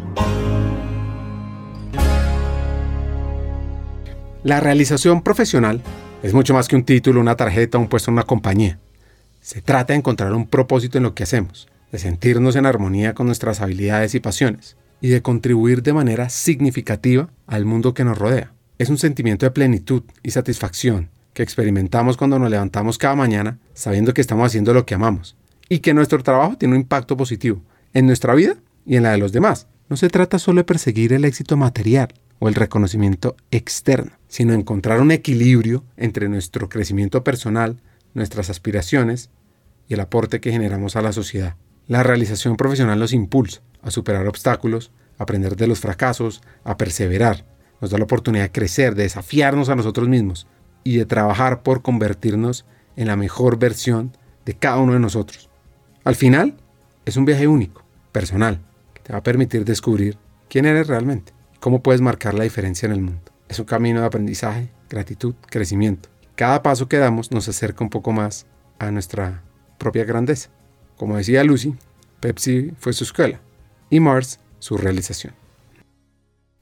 La 4.43 4.59
realización 4.59 5.23
profesional 5.23 5.81
es 6.21 6.33
mucho 6.33 6.53
más 6.53 6.67
que 6.67 6.75
un 6.75 6.83
título, 6.83 7.19
una 7.19 7.35
tarjeta, 7.35 7.77
un 7.77 7.87
puesto 7.87 8.11
en 8.11 8.13
una 8.13 8.23
compañía. 8.23 8.79
Se 9.41 9.61
trata 9.61 9.93
de 9.93 9.99
encontrar 9.99 10.33
un 10.33 10.47
propósito 10.47 10.97
en 10.97 11.03
lo 11.03 11.13
que 11.13 11.23
hacemos, 11.23 11.67
de 11.91 11.99
sentirnos 11.99 12.55
en 12.55 12.65
armonía 12.65 13.13
con 13.13 13.27
nuestras 13.27 13.61
habilidades 13.61 14.15
y 14.15 14.19
pasiones, 14.19 14.75
y 15.01 15.09
de 15.09 15.21
contribuir 15.21 15.83
de 15.83 15.93
manera 15.93 16.29
significativa 16.29 17.29
al 17.45 17.65
mundo 17.65 17.93
que 17.93 18.03
nos 18.03 18.17
rodea. 18.17 18.54
Es 18.77 18.89
un 18.89 18.97
sentimiento 18.97 19.45
de 19.45 19.51
plenitud 19.51 20.03
y 20.21 20.31
satisfacción 20.31 21.09
que 21.33 21.43
experimentamos 21.43 22.17
cuando 22.17 22.39
nos 22.39 22.49
levantamos 22.49 22.97
cada 22.97 23.15
mañana 23.15 23.57
sabiendo 23.73 24.13
que 24.13 24.19
estamos 24.19 24.47
haciendo 24.47 24.73
lo 24.73 24.85
que 24.85 24.95
amamos 24.95 25.37
y 25.69 25.79
que 25.79 25.93
nuestro 25.93 26.21
trabajo 26.23 26.57
tiene 26.57 26.75
un 26.75 26.81
impacto 26.81 27.15
positivo 27.15 27.61
en 27.93 28.05
nuestra 28.05 28.35
vida 28.35 28.57
y 28.85 28.97
en 28.97 29.03
la 29.03 29.11
de 29.11 29.17
los 29.17 29.31
demás. 29.31 29.67
No 29.87 29.95
se 29.95 30.09
trata 30.09 30.39
solo 30.39 30.59
de 30.59 30.65
perseguir 30.65 31.13
el 31.13 31.23
éxito 31.23 31.55
material 31.55 32.09
o 32.39 32.49
el 32.49 32.55
reconocimiento 32.55 33.37
externo, 33.49 34.11
sino 34.27 34.53
encontrar 34.53 34.99
un 34.99 35.11
equilibrio 35.11 35.85
entre 35.95 36.27
nuestro 36.27 36.67
crecimiento 36.67 37.23
personal, 37.23 37.77
nuestras 38.13 38.49
aspiraciones 38.49 39.29
y 39.87 39.93
el 39.93 40.01
aporte 40.01 40.41
que 40.41 40.51
generamos 40.51 40.97
a 40.97 41.01
la 41.01 41.13
sociedad. 41.13 41.55
La 41.87 42.03
realización 42.03 42.57
profesional 42.57 42.99
nos 42.99 43.13
impulsa 43.13 43.61
a 43.81 43.89
superar 43.89 44.27
obstáculos, 44.27 44.91
aprender 45.17 45.55
de 45.55 45.67
los 45.67 45.79
fracasos, 45.79 46.41
a 46.65 46.75
perseverar 46.75 47.45
nos 47.81 47.91
da 47.91 47.97
la 47.97 48.03
oportunidad 48.05 48.45
de 48.45 48.51
crecer, 48.51 48.95
de 48.95 49.03
desafiarnos 49.03 49.69
a 49.69 49.75
nosotros 49.75 50.07
mismos 50.07 50.47
y 50.83 50.97
de 50.97 51.05
trabajar 51.05 51.63
por 51.63 51.81
convertirnos 51.81 52.65
en 52.95 53.07
la 53.07 53.15
mejor 53.15 53.57
versión 53.57 54.15
de 54.45 54.53
cada 54.53 54.77
uno 54.79 54.93
de 54.93 54.99
nosotros. 54.99 55.49
Al 56.03 56.15
final, 56.15 56.55
es 57.05 57.17
un 57.17 57.25
viaje 57.25 57.47
único, 57.47 57.83
personal, 58.11 58.61
que 58.93 59.01
te 59.01 59.13
va 59.13 59.19
a 59.19 59.23
permitir 59.23 59.65
descubrir 59.65 60.17
quién 60.47 60.65
eres 60.65 60.87
realmente 60.87 61.35
cómo 61.65 61.81
puedes 61.81 61.99
marcar 61.99 62.35
la 62.35 62.43
diferencia 62.43 62.85
en 62.85 62.91
el 62.91 63.01
mundo. 63.01 63.23
Es 63.49 63.57
un 63.57 63.65
camino 63.65 64.01
de 64.01 64.05
aprendizaje, 64.05 64.69
gratitud, 64.87 65.33
crecimiento. 65.49 66.09
Cada 66.35 66.61
paso 66.61 66.87
que 66.87 66.99
damos 66.99 67.31
nos 67.31 67.47
acerca 67.47 67.83
un 67.83 67.89
poco 67.89 68.11
más 68.11 68.45
a 68.77 68.91
nuestra 68.91 69.41
propia 69.79 70.03
grandeza. 70.03 70.51
Como 70.95 71.17
decía 71.17 71.43
Lucy, 71.43 71.75
Pepsi 72.19 72.71
fue 72.77 72.93
su 72.93 73.03
escuela 73.03 73.41
y 73.89 73.99
Mars 73.99 74.39
su 74.59 74.77
realización. 74.77 75.33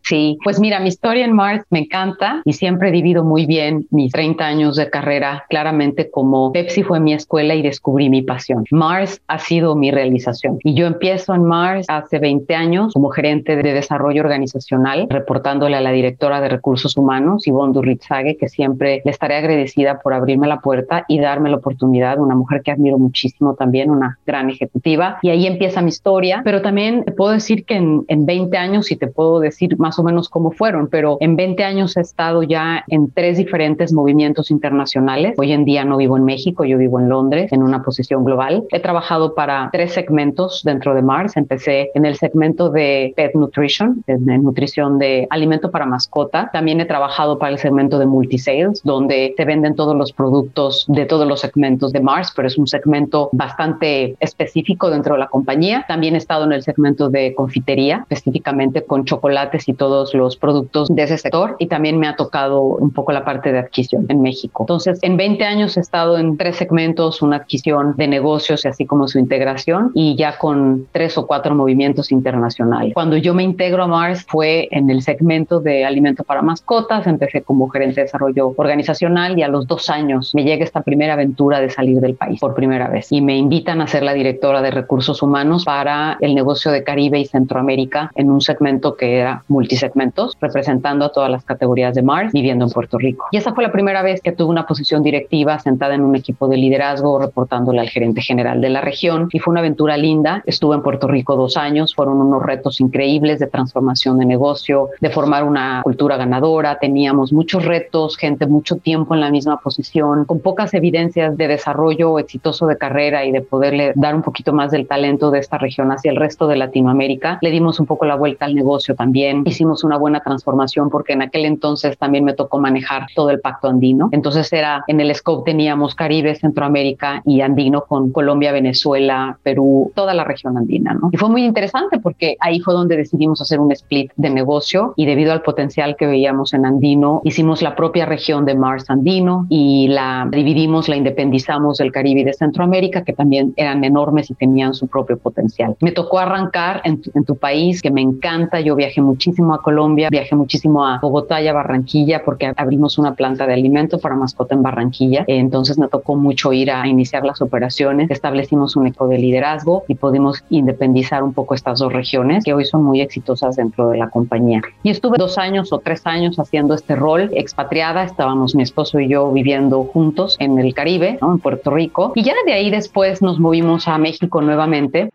Sí, 0.03 0.37
pues 0.43 0.59
mira, 0.59 0.81
mi 0.81 0.89
historia 0.89 1.23
en 1.23 1.33
Mars 1.33 1.63
me 1.69 1.79
encanta 1.79 2.41
y 2.43 2.53
siempre 2.53 2.89
he 2.89 2.91
vivido 2.91 3.23
muy 3.23 3.45
bien 3.45 3.87
mis 3.89 4.11
30 4.11 4.45
años 4.45 4.75
de 4.75 4.89
carrera, 4.89 5.45
claramente 5.49 6.11
como 6.11 6.51
Pepsi 6.51 6.83
fue 6.83 6.99
mi 6.99 7.13
escuela 7.13 7.55
y 7.55 7.61
descubrí 7.61 8.09
mi 8.09 8.21
pasión. 8.21 8.65
Mars 8.71 9.21
ha 9.27 9.39
sido 9.39 9.75
mi 9.75 9.91
realización 9.91 10.59
y 10.63 10.73
yo 10.73 10.87
empiezo 10.87 11.33
en 11.33 11.45
Mars 11.45 11.85
hace 11.87 12.19
20 12.19 12.53
años 12.53 12.93
como 12.93 13.09
gerente 13.09 13.55
de 13.55 13.73
desarrollo 13.73 14.21
organizacional, 14.21 15.07
reportándole 15.09 15.77
a 15.77 15.81
la 15.81 15.91
directora 15.91 16.41
de 16.41 16.49
recursos 16.49 16.97
humanos, 16.97 17.45
Yvonne 17.45 17.73
Durritzage, 17.73 18.35
que 18.35 18.49
siempre 18.49 19.01
le 19.05 19.11
estaré 19.11 19.37
agradecida 19.37 19.99
por 20.01 20.13
abrirme 20.13 20.47
la 20.47 20.59
puerta 20.59 21.05
y 21.07 21.19
darme 21.19 21.49
la 21.49 21.57
oportunidad, 21.57 22.19
una 22.19 22.35
mujer 22.35 22.61
que 22.61 22.71
admiro 22.71 22.97
muchísimo 22.97 23.55
también, 23.55 23.89
una 23.89 24.19
gran 24.27 24.49
ejecutiva. 24.49 25.19
Y 25.21 25.29
ahí 25.29 25.47
empieza 25.47 25.81
mi 25.81 25.89
historia, 25.89 26.41
pero 26.43 26.61
también 26.61 27.05
te 27.05 27.13
puedo 27.13 27.31
decir 27.31 27.63
que 27.63 27.75
en, 27.75 28.03
en 28.09 28.25
20 28.25 28.57
años, 28.57 28.91
y 28.91 28.97
te 28.97 29.07
puedo 29.07 29.39
decir 29.39 29.77
más 29.79 29.92
más 29.93 29.99
o 29.99 30.03
menos 30.03 30.27
cómo 30.27 30.49
fueron, 30.49 30.87
pero 30.87 31.17
en 31.19 31.35
20 31.35 31.63
años 31.63 31.95
he 31.97 32.01
estado 32.01 32.41
ya 32.41 32.83
en 32.87 33.11
tres 33.11 33.37
diferentes 33.37 33.93
movimientos 33.93 34.49
internacionales. 34.49 35.35
Hoy 35.37 35.51
en 35.51 35.65
día 35.65 35.85
no 35.85 35.97
vivo 35.97 36.17
en 36.17 36.25
México, 36.25 36.63
yo 36.65 36.79
vivo 36.79 36.99
en 36.99 37.09
Londres 37.09 37.51
en 37.51 37.61
una 37.61 37.83
posición 37.83 38.23
global. 38.23 38.63
He 38.71 38.79
trabajado 38.79 39.35
para 39.35 39.69
tres 39.71 39.93
segmentos 39.93 40.63
dentro 40.63 40.95
de 40.95 41.03
Mars. 41.03 41.37
Empecé 41.37 41.91
en 41.93 42.05
el 42.05 42.15
segmento 42.15 42.71
de 42.71 43.13
Pet 43.15 43.35
Nutrition, 43.35 44.03
de 44.07 44.17
nutrición 44.39 44.97
de 44.97 45.27
alimento 45.29 45.69
para 45.69 45.85
mascota. 45.85 46.49
También 46.51 46.81
he 46.81 46.85
trabajado 46.85 47.37
para 47.37 47.51
el 47.51 47.59
segmento 47.59 47.99
de 47.99 48.07
Multisales, 48.07 48.81
donde 48.83 49.35
se 49.37 49.45
venden 49.45 49.75
todos 49.75 49.95
los 49.95 50.11
productos 50.11 50.85
de 50.87 51.05
todos 51.05 51.27
los 51.27 51.41
segmentos 51.41 51.93
de 51.93 51.99
Mars, 51.99 52.33
pero 52.35 52.47
es 52.47 52.57
un 52.57 52.65
segmento 52.65 53.29
bastante 53.31 54.15
específico 54.19 54.89
dentro 54.89 55.13
de 55.13 55.19
la 55.19 55.27
compañía. 55.27 55.85
También 55.87 56.15
he 56.15 56.17
estado 56.17 56.45
en 56.45 56.53
el 56.53 56.63
segmento 56.63 57.11
de 57.11 57.35
confitería, 57.35 58.07
específicamente 58.09 58.83
con 58.83 59.05
chocolates 59.05 59.69
y 59.69 59.73
todos 59.83 60.13
los 60.13 60.37
productos 60.37 60.87
de 60.87 61.03
ese 61.03 61.17
sector. 61.17 61.57
Y 61.59 61.67
también 61.67 61.99
me 61.99 62.07
ha 62.07 62.15
tocado 62.15 62.61
un 62.61 62.91
poco 62.91 63.11
la 63.11 63.25
parte 63.25 63.51
de 63.51 63.59
adquisición 63.59 64.05
en 64.07 64.21
México. 64.21 64.63
Entonces, 64.63 64.97
en 65.01 65.17
20 65.17 65.43
años 65.43 65.75
he 65.75 65.81
estado 65.81 66.17
en 66.17 66.37
tres 66.37 66.55
segmentos, 66.55 67.21
una 67.21 67.35
adquisición 67.35 67.93
de 67.97 68.07
negocios 68.07 68.63
y 68.63 68.69
así 68.69 68.85
como 68.85 69.09
su 69.09 69.19
integración 69.19 69.91
y 69.93 70.15
ya 70.15 70.37
con 70.37 70.87
tres 70.93 71.17
o 71.17 71.27
cuatro 71.27 71.53
movimientos 71.53 72.13
internacionales. 72.13 72.93
Cuando 72.93 73.17
yo 73.17 73.33
me 73.33 73.43
integro 73.43 73.83
a 73.83 73.87
Mars 73.87 74.25
fue 74.25 74.69
en 74.71 74.89
el 74.89 75.01
segmento 75.01 75.59
de 75.59 75.83
alimento 75.83 76.23
para 76.23 76.41
mascotas, 76.41 77.05
empecé 77.05 77.41
como 77.41 77.67
gerente 77.67 77.95
de 77.95 78.03
desarrollo 78.03 78.53
organizacional 78.55 79.37
y 79.37 79.43
a 79.43 79.49
los 79.49 79.67
dos 79.67 79.89
años 79.89 80.33
me 80.33 80.45
llega 80.45 80.63
esta 80.63 80.81
primera 80.81 81.13
aventura 81.13 81.59
de 81.59 81.69
salir 81.69 81.99
del 81.99 82.15
país 82.15 82.39
por 82.39 82.55
primera 82.55 82.87
vez 82.87 83.11
y 83.11 83.19
me 83.19 83.35
invitan 83.35 83.81
a 83.81 83.87
ser 83.87 84.03
la 84.03 84.13
directora 84.13 84.61
de 84.61 84.71
recursos 84.71 85.21
humanos 85.21 85.65
para 85.65 86.17
el 86.21 86.35
negocio 86.35 86.71
de 86.71 86.85
Caribe 86.85 87.19
y 87.19 87.25
Centroamérica 87.25 88.11
en 88.15 88.31
un 88.31 88.39
segmento 88.39 88.95
que 88.95 89.17
era 89.17 89.43
multisegmentos, 89.73 90.37
representando 90.39 91.05
a 91.05 91.09
todas 91.09 91.31
las 91.31 91.43
categorías 91.43 91.95
de 91.95 92.03
Mars 92.03 92.31
viviendo 92.31 92.65
en 92.65 92.71
Puerto 92.71 92.97
Rico. 92.97 93.25
Y 93.31 93.37
esa 93.37 93.53
fue 93.53 93.63
la 93.63 93.71
primera 93.71 94.03
vez 94.03 94.21
que 94.21 94.31
tuve 94.31 94.49
una 94.49 94.65
posición 94.65 95.01
directiva 95.01 95.57
sentada 95.59 95.95
en 95.95 96.01
un 96.01 96.15
equipo 96.15 96.47
de 96.47 96.57
liderazgo 96.57 97.19
reportándole 97.19 97.79
al 97.79 97.89
gerente 97.89 98.21
general 98.21 98.61
de 98.61 98.69
la 98.69 98.81
región 98.81 99.29
y 99.31 99.39
fue 99.39 99.51
una 99.51 99.61
aventura 99.61 99.97
linda. 99.97 100.43
Estuve 100.45 100.75
en 100.75 100.83
Puerto 100.83 101.07
Rico 101.07 101.35
dos 101.35 101.57
años, 101.57 101.95
fueron 101.95 102.21
unos 102.21 102.43
retos 102.43 102.79
increíbles 102.81 103.39
de 103.39 103.47
transformación 103.47 104.19
de 104.19 104.25
negocio, 104.25 104.89
de 105.01 105.09
formar 105.09 105.43
una 105.43 105.81
cultura 105.83 106.17
ganadora, 106.17 106.77
teníamos 106.79 107.33
muchos 107.33 107.65
retos, 107.65 108.17
gente 108.17 108.45
mucho 108.45 108.75
tiempo 108.75 109.15
en 109.15 109.21
la 109.21 109.31
misma 109.31 109.57
posición, 109.57 110.25
con 110.25 110.39
pocas 110.39 110.73
evidencias 110.73 111.35
de 111.35 111.47
desarrollo 111.47 112.19
exitoso 112.19 112.67
de 112.67 112.77
carrera 112.77 113.25
y 113.25 113.31
de 113.31 113.41
poderle 113.41 113.93
dar 113.95 114.13
un 114.13 114.21
poquito 114.21 114.53
más 114.53 114.71
del 114.71 114.87
talento 114.87 115.31
de 115.31 115.39
esta 115.39 115.57
región 115.57 115.91
hacia 115.91 116.11
el 116.11 116.17
resto 116.17 116.47
de 116.47 116.57
Latinoamérica. 116.57 117.39
Le 117.41 117.49
dimos 117.49 117.79
un 117.79 117.85
poco 117.85 118.05
la 118.05 118.15
vuelta 118.15 118.45
al 118.45 118.55
negocio 118.55 118.95
también, 118.95 119.43
hicimos 119.45 119.62
una 119.83 119.97
buena 119.97 120.19
transformación 120.19 120.89
porque 120.89 121.13
en 121.13 121.21
aquel 121.21 121.45
entonces 121.45 121.97
también 121.97 122.23
me 122.23 122.33
tocó 122.33 122.59
manejar 122.59 123.07
todo 123.15 123.29
el 123.29 123.39
pacto 123.39 123.67
andino. 123.67 124.09
Entonces 124.11 124.51
era 124.53 124.83
en 124.87 124.99
el 124.99 125.13
scope 125.15 125.51
teníamos 125.51 125.95
Caribe, 125.95 126.35
Centroamérica 126.35 127.21
y 127.25 127.41
andino 127.41 127.85
con 127.85 128.11
Colombia, 128.11 128.51
Venezuela, 128.51 129.37
Perú, 129.43 129.91
toda 129.95 130.13
la 130.13 130.23
región 130.23 130.57
andina, 130.57 130.93
¿no? 130.93 131.09
Y 131.11 131.17
fue 131.17 131.29
muy 131.29 131.43
interesante 131.43 131.99
porque 131.99 132.37
ahí 132.39 132.59
fue 132.59 132.73
donde 132.73 132.97
decidimos 132.97 133.41
hacer 133.41 133.59
un 133.59 133.71
split 133.71 134.11
de 134.15 134.29
negocio 134.29 134.93
y 134.95 135.05
debido 135.05 135.31
al 135.31 135.41
potencial 135.41 135.95
que 135.95 136.07
veíamos 136.07 136.53
en 136.53 136.65
andino, 136.65 137.21
hicimos 137.23 137.61
la 137.61 137.75
propia 137.75 138.05
región 138.05 138.45
de 138.45 138.55
Mars 138.55 138.89
andino 138.89 139.45
y 139.49 139.87
la 139.87 140.27
dividimos, 140.31 140.89
la 140.89 140.95
independizamos 140.95 141.77
del 141.77 141.91
Caribe 141.91 142.21
y 142.21 142.23
de 142.23 142.33
Centroamérica, 142.33 143.03
que 143.03 143.13
también 143.13 143.53
eran 143.55 143.83
enormes 143.83 144.29
y 144.29 144.33
tenían 144.33 144.73
su 144.73 144.87
propio 144.87 145.17
potencial. 145.17 145.75
Me 145.81 145.91
tocó 145.91 146.19
arrancar 146.19 146.81
en 146.83 147.01
tu, 147.01 147.11
en 147.13 147.23
tu 147.25 147.35
país, 147.35 147.81
que 147.81 147.91
me 147.91 148.01
encanta. 148.01 148.59
Yo 148.59 148.75
viajé 148.75 149.01
muchísimo 149.01 149.52
a 149.53 149.61
Colombia, 149.61 150.09
viajé 150.09 150.35
muchísimo 150.35 150.85
a 150.85 150.99
Bogotá 150.99 151.41
y 151.41 151.47
a 151.47 151.53
Barranquilla 151.53 152.23
porque 152.23 152.51
abrimos 152.55 152.97
una 152.97 153.15
planta 153.15 153.45
de 153.45 153.53
alimentos 153.53 154.01
para 154.01 154.15
mascota 154.15 154.55
en 154.55 154.63
Barranquilla. 154.63 155.25
Entonces 155.27 155.77
me 155.77 155.87
tocó 155.87 156.15
mucho 156.15 156.53
ir 156.53 156.71
a 156.71 156.87
iniciar 156.87 157.23
las 157.25 157.41
operaciones, 157.41 158.09
establecimos 158.11 158.75
un 158.75 158.87
eco 158.87 159.07
de 159.07 159.17
liderazgo 159.17 159.83
y 159.87 159.95
pudimos 159.95 160.43
independizar 160.49 161.23
un 161.23 161.33
poco 161.33 161.55
estas 161.55 161.79
dos 161.79 161.91
regiones 161.91 162.43
que 162.43 162.53
hoy 162.53 162.65
son 162.65 162.83
muy 162.83 163.01
exitosas 163.01 163.55
dentro 163.55 163.89
de 163.89 163.97
la 163.97 164.09
compañía. 164.09 164.61
Y 164.83 164.89
estuve 164.89 165.17
dos 165.17 165.37
años 165.37 165.71
o 165.73 165.79
tres 165.79 166.05
años 166.05 166.39
haciendo 166.39 166.73
este 166.73 166.95
rol 166.95 167.29
expatriada, 167.33 168.03
estábamos 168.03 168.55
mi 168.55 168.63
esposo 168.63 168.99
y 168.99 169.07
yo 169.07 169.31
viviendo 169.31 169.83
juntos 169.83 170.37
en 170.39 170.59
el 170.59 170.73
Caribe, 170.73 171.17
¿no? 171.21 171.33
en 171.33 171.39
Puerto 171.39 171.71
Rico, 171.71 172.13
y 172.15 172.23
ya 172.23 172.33
de 172.45 172.53
ahí 172.53 172.69
después 172.69 173.21
nos 173.21 173.39
movimos 173.39 173.87
a 173.87 173.97
México 173.97 174.41
nuevamente. 174.41 175.09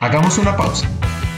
Hagamos 0.00 0.38
una 0.38 0.56
pausa. 0.56 0.88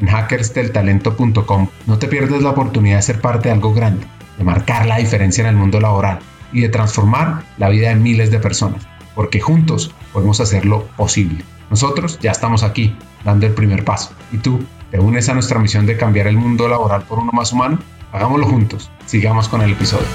hackersdeltalento.com. 0.00 1.68
No 1.86 1.98
te 1.98 2.08
pierdas 2.08 2.42
la 2.42 2.50
oportunidad 2.50 2.96
de 2.96 3.02
ser 3.02 3.20
parte 3.20 3.48
de 3.48 3.54
algo 3.54 3.72
grande, 3.72 4.06
de 4.38 4.44
marcar 4.44 4.86
la 4.86 4.98
diferencia 4.98 5.42
en 5.42 5.48
el 5.48 5.56
mundo 5.56 5.80
laboral 5.80 6.18
y 6.52 6.60
de 6.60 6.68
transformar 6.68 7.42
la 7.58 7.68
vida 7.68 7.88
de 7.88 7.96
miles 7.96 8.30
de 8.30 8.38
personas 8.38 8.86
porque 9.14 9.40
juntos 9.40 9.94
podemos 10.12 10.40
hacerlo 10.40 10.88
posible. 10.96 11.44
Nosotros 11.70 12.18
ya 12.20 12.32
estamos 12.32 12.62
aquí, 12.62 12.96
dando 13.24 13.46
el 13.46 13.54
primer 13.54 13.84
paso. 13.84 14.12
¿Y 14.32 14.38
tú? 14.38 14.60
¿Te 14.90 14.98
unes 14.98 15.28
a 15.28 15.34
nuestra 15.34 15.58
misión 15.58 15.86
de 15.86 15.96
cambiar 15.96 16.26
el 16.26 16.36
mundo 16.36 16.68
laboral 16.68 17.02
por 17.02 17.18
uno 17.18 17.32
más 17.32 17.52
humano? 17.52 17.78
Hagámoslo 18.12 18.46
juntos. 18.46 18.90
Sigamos 19.06 19.48
con 19.48 19.62
el 19.62 19.72
episodio. 19.72 20.06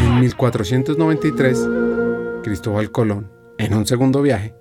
En 0.00 0.20
1493, 0.20 1.68
Cristóbal 2.42 2.90
Colón, 2.90 3.30
en 3.58 3.74
un 3.74 3.86
segundo 3.86 4.22
viaje, 4.22 4.54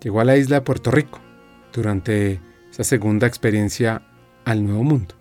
llegó 0.00 0.20
a 0.20 0.24
la 0.24 0.36
isla 0.36 0.56
de 0.56 0.62
Puerto 0.62 0.90
Rico 0.92 1.20
durante 1.72 2.40
esa 2.78 2.84
segunda 2.84 3.26
experiencia 3.26 4.02
al 4.44 4.64
Nuevo 4.64 4.84
Mundo. 4.84 5.16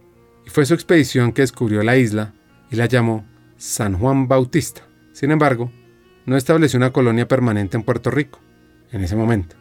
Y 0.46 0.50
fue 0.52 0.66
su 0.66 0.76
expedición 0.76 1.34
que 1.34 1.42
descubrió 1.42 1.82
la 1.82 1.98
isla 1.98 2.36
y 2.70 2.76
la 2.76 2.86
llamó 2.86 3.26
San 3.58 3.98
Juan 3.98 4.28
Bautista. 4.28 4.84
Sin 5.12 5.32
embargo, 5.32 5.72
no 6.28 6.38
estableció 6.38 6.78
una 6.78 6.94
colonia 6.94 7.28
permanente 7.28 7.76
en 7.76 7.84
Puerto 7.84 8.12
Rico 8.12 8.40
en 8.92 9.04
ese 9.04 9.16
momento. 9.16 9.56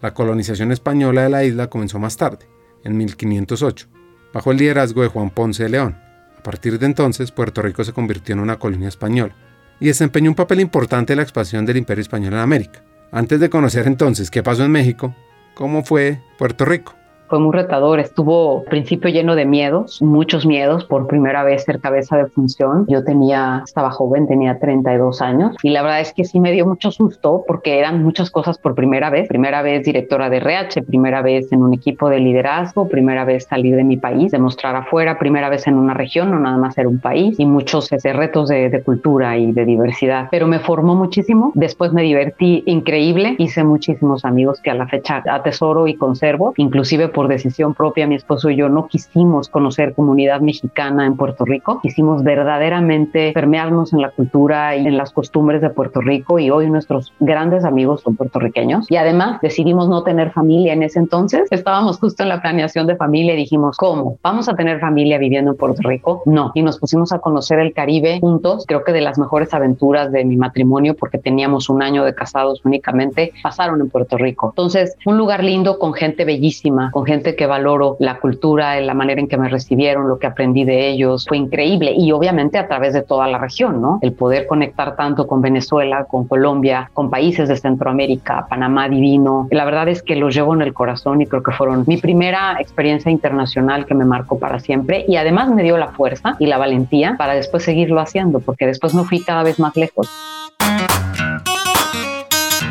La 0.00 0.14
colonización 0.14 0.72
española 0.72 1.22
de 1.22 1.28
la 1.28 1.44
isla 1.44 1.68
comenzó 1.68 1.98
más 1.98 2.16
tarde, 2.16 2.48
en 2.82 2.96
1508, 2.96 3.88
bajo 4.32 4.50
el 4.50 4.58
liderazgo 4.58 5.02
de 5.02 5.08
Juan 5.08 5.28
Ponce 5.30 5.64
de 5.64 5.68
León. 5.68 5.98
A 6.38 6.42
partir 6.42 6.78
de 6.78 6.86
entonces, 6.86 7.30
Puerto 7.30 7.60
Rico 7.60 7.84
se 7.84 7.92
convirtió 7.92 8.32
en 8.34 8.40
una 8.40 8.58
colonia 8.58 8.88
española 8.88 9.34
y 9.80 9.86
desempeñó 9.86 10.30
un 10.30 10.36
papel 10.36 10.60
importante 10.60 11.12
en 11.12 11.18
la 11.18 11.22
expansión 11.22 11.66
del 11.66 11.76
imperio 11.76 12.02
español 12.02 12.32
en 12.32 12.38
América. 12.38 12.82
Antes 13.12 13.38
de 13.38 13.50
conocer 13.50 13.86
entonces 13.86 14.30
qué 14.30 14.42
pasó 14.42 14.64
en 14.64 14.72
México, 14.72 15.14
¿cómo 15.54 15.84
fue 15.84 16.20
Puerto 16.38 16.64
Rico? 16.64 16.94
Fue 17.34 17.40
muy 17.40 17.52
retador. 17.52 17.98
Estuvo 17.98 18.60
al 18.60 18.66
principio 18.66 19.10
lleno 19.10 19.34
de 19.34 19.44
miedos, 19.44 20.00
muchos 20.00 20.46
miedos, 20.46 20.84
por 20.84 21.08
primera 21.08 21.42
vez 21.42 21.64
ser 21.64 21.80
cabeza 21.80 22.16
de 22.16 22.26
función. 22.26 22.86
Yo 22.86 23.02
tenía, 23.02 23.62
estaba 23.64 23.90
joven, 23.90 24.28
tenía 24.28 24.60
32 24.60 25.20
años 25.20 25.56
y 25.64 25.70
la 25.70 25.82
verdad 25.82 26.00
es 26.00 26.12
que 26.12 26.22
sí 26.22 26.38
me 26.38 26.52
dio 26.52 26.64
mucho 26.64 26.92
susto 26.92 27.42
porque 27.44 27.80
eran 27.80 28.04
muchas 28.04 28.30
cosas 28.30 28.56
por 28.56 28.76
primera 28.76 29.10
vez. 29.10 29.26
Primera 29.26 29.62
vez 29.62 29.84
directora 29.84 30.30
de 30.30 30.36
RH, 30.36 30.82
primera 30.82 31.22
vez 31.22 31.50
en 31.50 31.60
un 31.60 31.74
equipo 31.74 32.08
de 32.08 32.20
liderazgo, 32.20 32.86
primera 32.86 33.24
vez 33.24 33.46
salir 33.46 33.74
de 33.74 33.82
mi 33.82 33.96
país, 33.96 34.30
demostrar 34.30 34.76
afuera, 34.76 35.18
primera 35.18 35.48
vez 35.48 35.66
en 35.66 35.74
una 35.74 35.92
región, 35.92 36.30
no 36.30 36.38
nada 36.38 36.56
más 36.56 36.74
ser 36.74 36.86
un 36.86 37.00
país 37.00 37.40
y 37.40 37.46
muchos 37.46 37.90
ese, 37.90 38.12
retos 38.12 38.48
de, 38.48 38.70
de 38.70 38.80
cultura 38.80 39.36
y 39.38 39.50
de 39.50 39.64
diversidad. 39.64 40.28
Pero 40.30 40.46
me 40.46 40.60
formó 40.60 40.94
muchísimo. 40.94 41.50
Después 41.56 41.92
me 41.92 42.02
divertí 42.02 42.62
increíble, 42.66 43.34
hice 43.38 43.64
muchísimos 43.64 44.24
amigos 44.24 44.60
que 44.60 44.70
a 44.70 44.74
la 44.74 44.86
fecha 44.86 45.20
atesoro 45.28 45.88
y 45.88 45.94
conservo, 45.96 46.54
inclusive 46.58 47.08
por 47.08 47.23
decisión 47.28 47.74
propia, 47.74 48.06
mi 48.06 48.14
esposo 48.14 48.50
y 48.50 48.56
yo 48.56 48.68
no 48.68 48.86
quisimos 48.86 49.48
conocer 49.48 49.94
comunidad 49.94 50.40
mexicana 50.40 51.06
en 51.06 51.16
Puerto 51.16 51.44
Rico, 51.44 51.80
quisimos 51.82 52.22
verdaderamente 52.22 53.32
permearnos 53.32 53.92
en 53.92 54.00
la 54.00 54.10
cultura 54.10 54.76
y 54.76 54.86
en 54.86 54.96
las 54.96 55.12
costumbres 55.12 55.60
de 55.60 55.70
Puerto 55.70 56.00
Rico 56.00 56.38
y 56.38 56.50
hoy 56.50 56.70
nuestros 56.70 57.12
grandes 57.20 57.64
amigos 57.64 58.02
son 58.02 58.16
puertorriqueños 58.16 58.90
y 58.90 58.96
además 58.96 59.40
decidimos 59.42 59.88
no 59.88 60.02
tener 60.02 60.30
familia 60.32 60.72
en 60.72 60.82
ese 60.82 60.98
entonces, 60.98 61.48
estábamos 61.50 61.98
justo 61.98 62.22
en 62.22 62.28
la 62.28 62.40
planeación 62.40 62.86
de 62.86 62.96
familia 62.96 63.34
y 63.34 63.38
dijimos, 63.38 63.76
¿cómo? 63.76 64.18
¿Vamos 64.22 64.48
a 64.48 64.54
tener 64.54 64.80
familia 64.80 65.18
viviendo 65.18 65.52
en 65.52 65.56
Puerto 65.56 65.82
Rico? 65.82 66.22
No, 66.26 66.52
y 66.54 66.62
nos 66.62 66.78
pusimos 66.78 67.12
a 67.12 67.18
conocer 67.18 67.58
el 67.58 67.72
Caribe 67.72 68.18
juntos, 68.20 68.64
creo 68.66 68.84
que 68.84 68.92
de 68.92 69.00
las 69.00 69.18
mejores 69.18 69.52
aventuras 69.54 70.12
de 70.12 70.24
mi 70.24 70.36
matrimonio 70.36 70.94
porque 70.94 71.18
teníamos 71.18 71.68
un 71.68 71.82
año 71.82 72.04
de 72.04 72.14
casados 72.14 72.60
únicamente, 72.64 73.32
pasaron 73.42 73.80
en 73.80 73.88
Puerto 73.88 74.16
Rico. 74.16 74.48
Entonces, 74.50 74.96
un 75.06 75.18
lugar 75.18 75.42
lindo 75.42 75.78
con 75.78 75.92
gente 75.92 76.24
bellísima, 76.24 76.90
con 76.90 77.04
gente 77.04 77.13
gente 77.14 77.36
que 77.36 77.46
valoro 77.46 77.96
la 78.00 78.18
cultura, 78.18 78.80
la 78.80 78.92
manera 78.92 79.20
en 79.20 79.28
que 79.28 79.36
me 79.36 79.48
recibieron, 79.48 80.08
lo 80.08 80.18
que 80.18 80.26
aprendí 80.26 80.64
de 80.64 80.88
ellos, 80.88 81.26
fue 81.28 81.36
increíble. 81.36 81.92
Y 81.96 82.10
obviamente 82.10 82.58
a 82.58 82.66
través 82.66 82.92
de 82.92 83.02
toda 83.02 83.28
la 83.28 83.38
región, 83.38 83.80
¿no? 83.80 84.00
El 84.02 84.12
poder 84.12 84.48
conectar 84.48 84.96
tanto 84.96 85.28
con 85.28 85.40
Venezuela, 85.40 86.06
con 86.06 86.26
Colombia, 86.26 86.90
con 86.92 87.10
países 87.10 87.48
de 87.48 87.56
Centroamérica, 87.56 88.46
Panamá 88.48 88.88
divino. 88.88 89.46
La 89.52 89.64
verdad 89.64 89.88
es 89.88 90.02
que 90.02 90.16
los 90.16 90.34
llevo 90.34 90.54
en 90.54 90.62
el 90.62 90.74
corazón 90.74 91.20
y 91.20 91.26
creo 91.26 91.44
que 91.44 91.52
fueron 91.52 91.84
mi 91.86 91.98
primera 91.98 92.56
experiencia 92.58 93.12
internacional 93.12 93.86
que 93.86 93.94
me 93.94 94.04
marcó 94.04 94.38
para 94.40 94.58
siempre 94.58 95.04
y 95.06 95.14
además 95.14 95.50
me 95.50 95.62
dio 95.62 95.78
la 95.78 95.92
fuerza 95.92 96.34
y 96.40 96.46
la 96.46 96.58
valentía 96.58 97.14
para 97.16 97.34
después 97.34 97.62
seguirlo 97.62 98.00
haciendo, 98.00 98.40
porque 98.40 98.66
después 98.66 98.92
me 98.92 99.04
fui 99.04 99.20
cada 99.20 99.44
vez 99.44 99.60
más 99.60 99.76
lejos. 99.76 100.10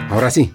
Ahora 0.09 0.29
sí, 0.29 0.51